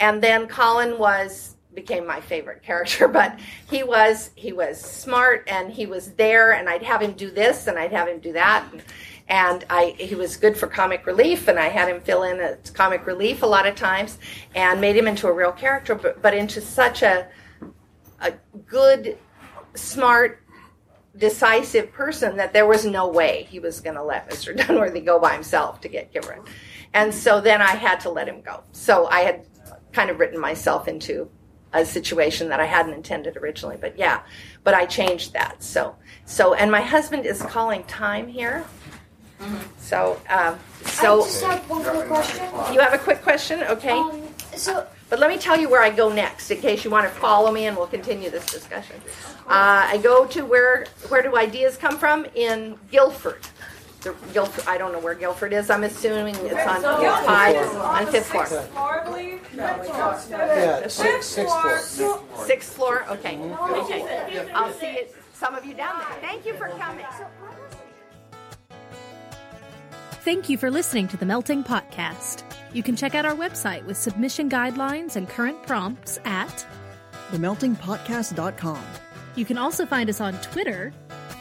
And 0.00 0.20
then 0.20 0.48
colin 0.48 0.98
was 0.98 1.54
became 1.74 2.04
my 2.04 2.20
favorite 2.20 2.60
character 2.64 3.06
but 3.20 3.38
he 3.70 3.84
was 3.84 4.30
he 4.34 4.52
was 4.52 4.80
smart 4.80 5.44
and 5.46 5.70
he 5.70 5.86
was 5.86 6.12
there 6.14 6.52
and 6.52 6.68
i'd 6.68 6.82
have 6.82 7.00
him 7.00 7.12
do 7.12 7.30
this 7.30 7.68
and 7.68 7.78
i'd 7.78 7.92
have 7.92 8.08
him 8.08 8.18
do 8.18 8.32
that. 8.32 8.64
and, 8.72 8.82
and 9.28 9.64
I 9.68 9.94
he 9.98 10.14
was 10.14 10.36
good 10.36 10.56
for 10.56 10.66
comic 10.66 11.06
relief, 11.06 11.48
and 11.48 11.58
I 11.58 11.68
had 11.68 11.88
him 11.88 12.00
fill 12.00 12.22
in 12.22 12.40
as 12.40 12.70
comic 12.70 13.06
relief 13.06 13.42
a 13.42 13.46
lot 13.46 13.66
of 13.66 13.74
times, 13.74 14.18
and 14.54 14.80
made 14.80 14.96
him 14.96 15.06
into 15.06 15.28
a 15.28 15.32
real 15.32 15.52
character, 15.52 15.94
but, 15.94 16.22
but 16.22 16.34
into 16.34 16.60
such 16.60 17.02
a 17.02 17.28
a 18.20 18.32
good, 18.66 19.16
smart, 19.74 20.42
decisive 21.16 21.92
person 21.92 22.36
that 22.36 22.52
there 22.52 22.66
was 22.66 22.84
no 22.84 23.08
way 23.08 23.46
he 23.48 23.60
was 23.60 23.80
going 23.80 23.94
to 23.94 24.02
let 24.02 24.28
Mr. 24.28 24.56
Dunworthy 24.58 25.04
go 25.04 25.20
by 25.20 25.34
himself 25.34 25.80
to 25.82 25.88
get 25.88 26.12
Kivrin, 26.12 26.46
and 26.94 27.14
so 27.14 27.40
then 27.40 27.60
I 27.60 27.72
had 27.72 28.00
to 28.00 28.10
let 28.10 28.28
him 28.28 28.40
go. 28.40 28.62
So 28.72 29.06
I 29.08 29.20
had 29.20 29.46
kind 29.92 30.10
of 30.10 30.18
written 30.18 30.40
myself 30.40 30.88
into 30.88 31.30
a 31.74 31.84
situation 31.84 32.48
that 32.48 32.60
I 32.60 32.64
hadn't 32.64 32.94
intended 32.94 33.36
originally, 33.36 33.76
but 33.78 33.98
yeah, 33.98 34.22
but 34.64 34.72
I 34.72 34.86
changed 34.86 35.34
that. 35.34 35.62
So 35.62 35.96
so 36.24 36.54
and 36.54 36.70
my 36.70 36.80
husband 36.80 37.26
is 37.26 37.42
calling 37.42 37.84
time 37.84 38.26
here. 38.26 38.64
So, 39.78 40.20
um, 40.28 40.58
so 40.84 41.20
I 41.22 41.24
just 41.24 41.44
have 41.44 41.70
one 41.70 41.82
quick 41.84 42.06
question. 42.08 42.44
you 42.74 42.80
have 42.80 42.92
a 42.94 42.98
quick 42.98 43.22
question, 43.22 43.62
okay? 43.64 43.92
Um, 43.98 44.22
so 44.56 44.86
but 45.10 45.18
let 45.20 45.30
me 45.30 45.38
tell 45.38 45.58
you 45.58 45.70
where 45.70 45.82
I 45.82 45.88
go 45.90 46.12
next, 46.12 46.50
in 46.50 46.60
case 46.60 46.84
you 46.84 46.90
want 46.90 47.06
to 47.10 47.18
follow 47.20 47.50
me, 47.50 47.64
and 47.66 47.76
we'll 47.76 47.86
continue 47.86 48.28
this 48.28 48.44
discussion. 48.46 48.96
Uh, 49.46 49.88
I 49.88 49.98
go 50.02 50.26
to 50.26 50.44
where 50.44 50.86
where 51.08 51.22
do 51.22 51.36
ideas 51.36 51.76
come 51.78 51.96
from 51.96 52.26
in 52.34 52.76
Guilford, 52.90 53.40
the 54.02 54.14
Guilford, 54.34 54.66
I 54.66 54.76
don't 54.76 54.92
know 54.92 54.98
where 54.98 55.14
Guilford 55.14 55.54
is. 55.54 55.70
I'm 55.70 55.84
assuming 55.84 56.34
it's 56.36 56.54
on 56.68 56.82
So 56.82 57.00
Guilford 57.00 57.24
five, 57.24 57.56
is 57.56 57.74
on 57.76 58.06
fifth 58.08 58.26
floor. 58.26 58.46
sixth 58.46 58.70
floor, 58.70 59.00
I 59.00 59.04
believe? 59.04 59.40
Yeah, 59.54 60.80
The 60.80 60.90
six- 60.90 61.26
sixth 61.26 61.56
floor. 61.56 61.78
Sixth 62.44 62.72
floor, 62.74 63.06
okay, 63.08 63.38
okay. 63.38 64.50
I'll 64.54 64.72
see 64.74 64.86
it, 64.86 65.16
some 65.32 65.54
of 65.54 65.64
you 65.64 65.72
down 65.72 66.00
there. 66.00 66.18
Thank 66.20 66.44
you 66.44 66.52
for 66.54 66.68
coming. 66.70 67.06
Thank 70.24 70.48
you 70.48 70.58
for 70.58 70.70
listening 70.70 71.08
to 71.08 71.16
the 71.16 71.24
Melting 71.26 71.64
Podcast. 71.64 72.42
You 72.72 72.82
can 72.82 72.96
check 72.96 73.14
out 73.14 73.24
our 73.24 73.34
website 73.34 73.84
with 73.84 73.96
submission 73.96 74.50
guidelines 74.50 75.16
and 75.16 75.28
current 75.28 75.62
prompts 75.66 76.18
at 76.24 76.66
themeltingpodcast.com, 77.30 78.82
You 79.36 79.44
can 79.44 79.58
also 79.58 79.84
find 79.86 80.08
us 80.08 80.20
on 80.20 80.34
Twitter, 80.40 80.92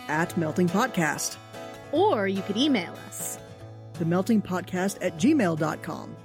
at 0.09 0.35
Melting 0.37 0.67
Podcast, 0.69 1.37
or 1.91 2.27
you 2.27 2.41
could 2.41 2.57
email 2.57 2.93
us. 3.07 3.39
themeltingpodcast 3.99 4.97
at 5.01 5.17
gmail.com. 5.17 6.15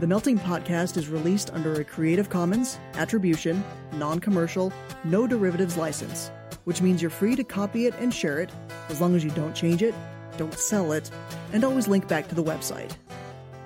The 0.00 0.06
Melting 0.06 0.38
Podcast 0.38 0.96
is 0.96 1.08
released 1.08 1.50
under 1.52 1.74
a 1.80 1.84
Creative 1.84 2.28
Commons, 2.30 2.78
Attribution, 2.94 3.62
Non 3.94 4.18
Commercial, 4.20 4.72
No 5.04 5.26
Derivatives 5.26 5.76
license, 5.76 6.30
which 6.64 6.80
means 6.82 7.00
you're 7.02 7.10
free 7.10 7.36
to 7.36 7.44
copy 7.44 7.86
it 7.86 7.94
and 7.98 8.12
share 8.12 8.40
it 8.40 8.50
as 8.88 9.00
long 9.00 9.14
as 9.14 9.24
you 9.24 9.30
don't 9.32 9.54
change 9.54 9.82
it, 9.82 9.94
don't 10.38 10.54
sell 10.54 10.92
it, 10.92 11.10
and 11.52 11.64
always 11.64 11.88
link 11.88 12.08
back 12.08 12.28
to 12.28 12.34
the 12.34 12.42
website. 12.42 12.96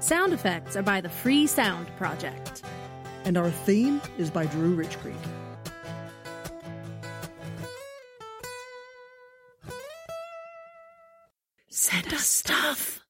Sound 0.01 0.33
effects 0.33 0.75
are 0.75 0.83
by 0.83 1.01
the 1.01 1.09
Free 1.09 1.47
Sound 1.47 1.87
Project. 1.97 2.63
And 3.25 3.39
our 3.39 3.51
theme 3.51 4.01
is 4.19 4.31
by 4.31 4.47
Drew 4.47 4.75
Rich 4.75 4.99
Creek. 4.99 5.15
Send 11.69 12.13
us 12.13 12.27
stuff. 12.27 13.02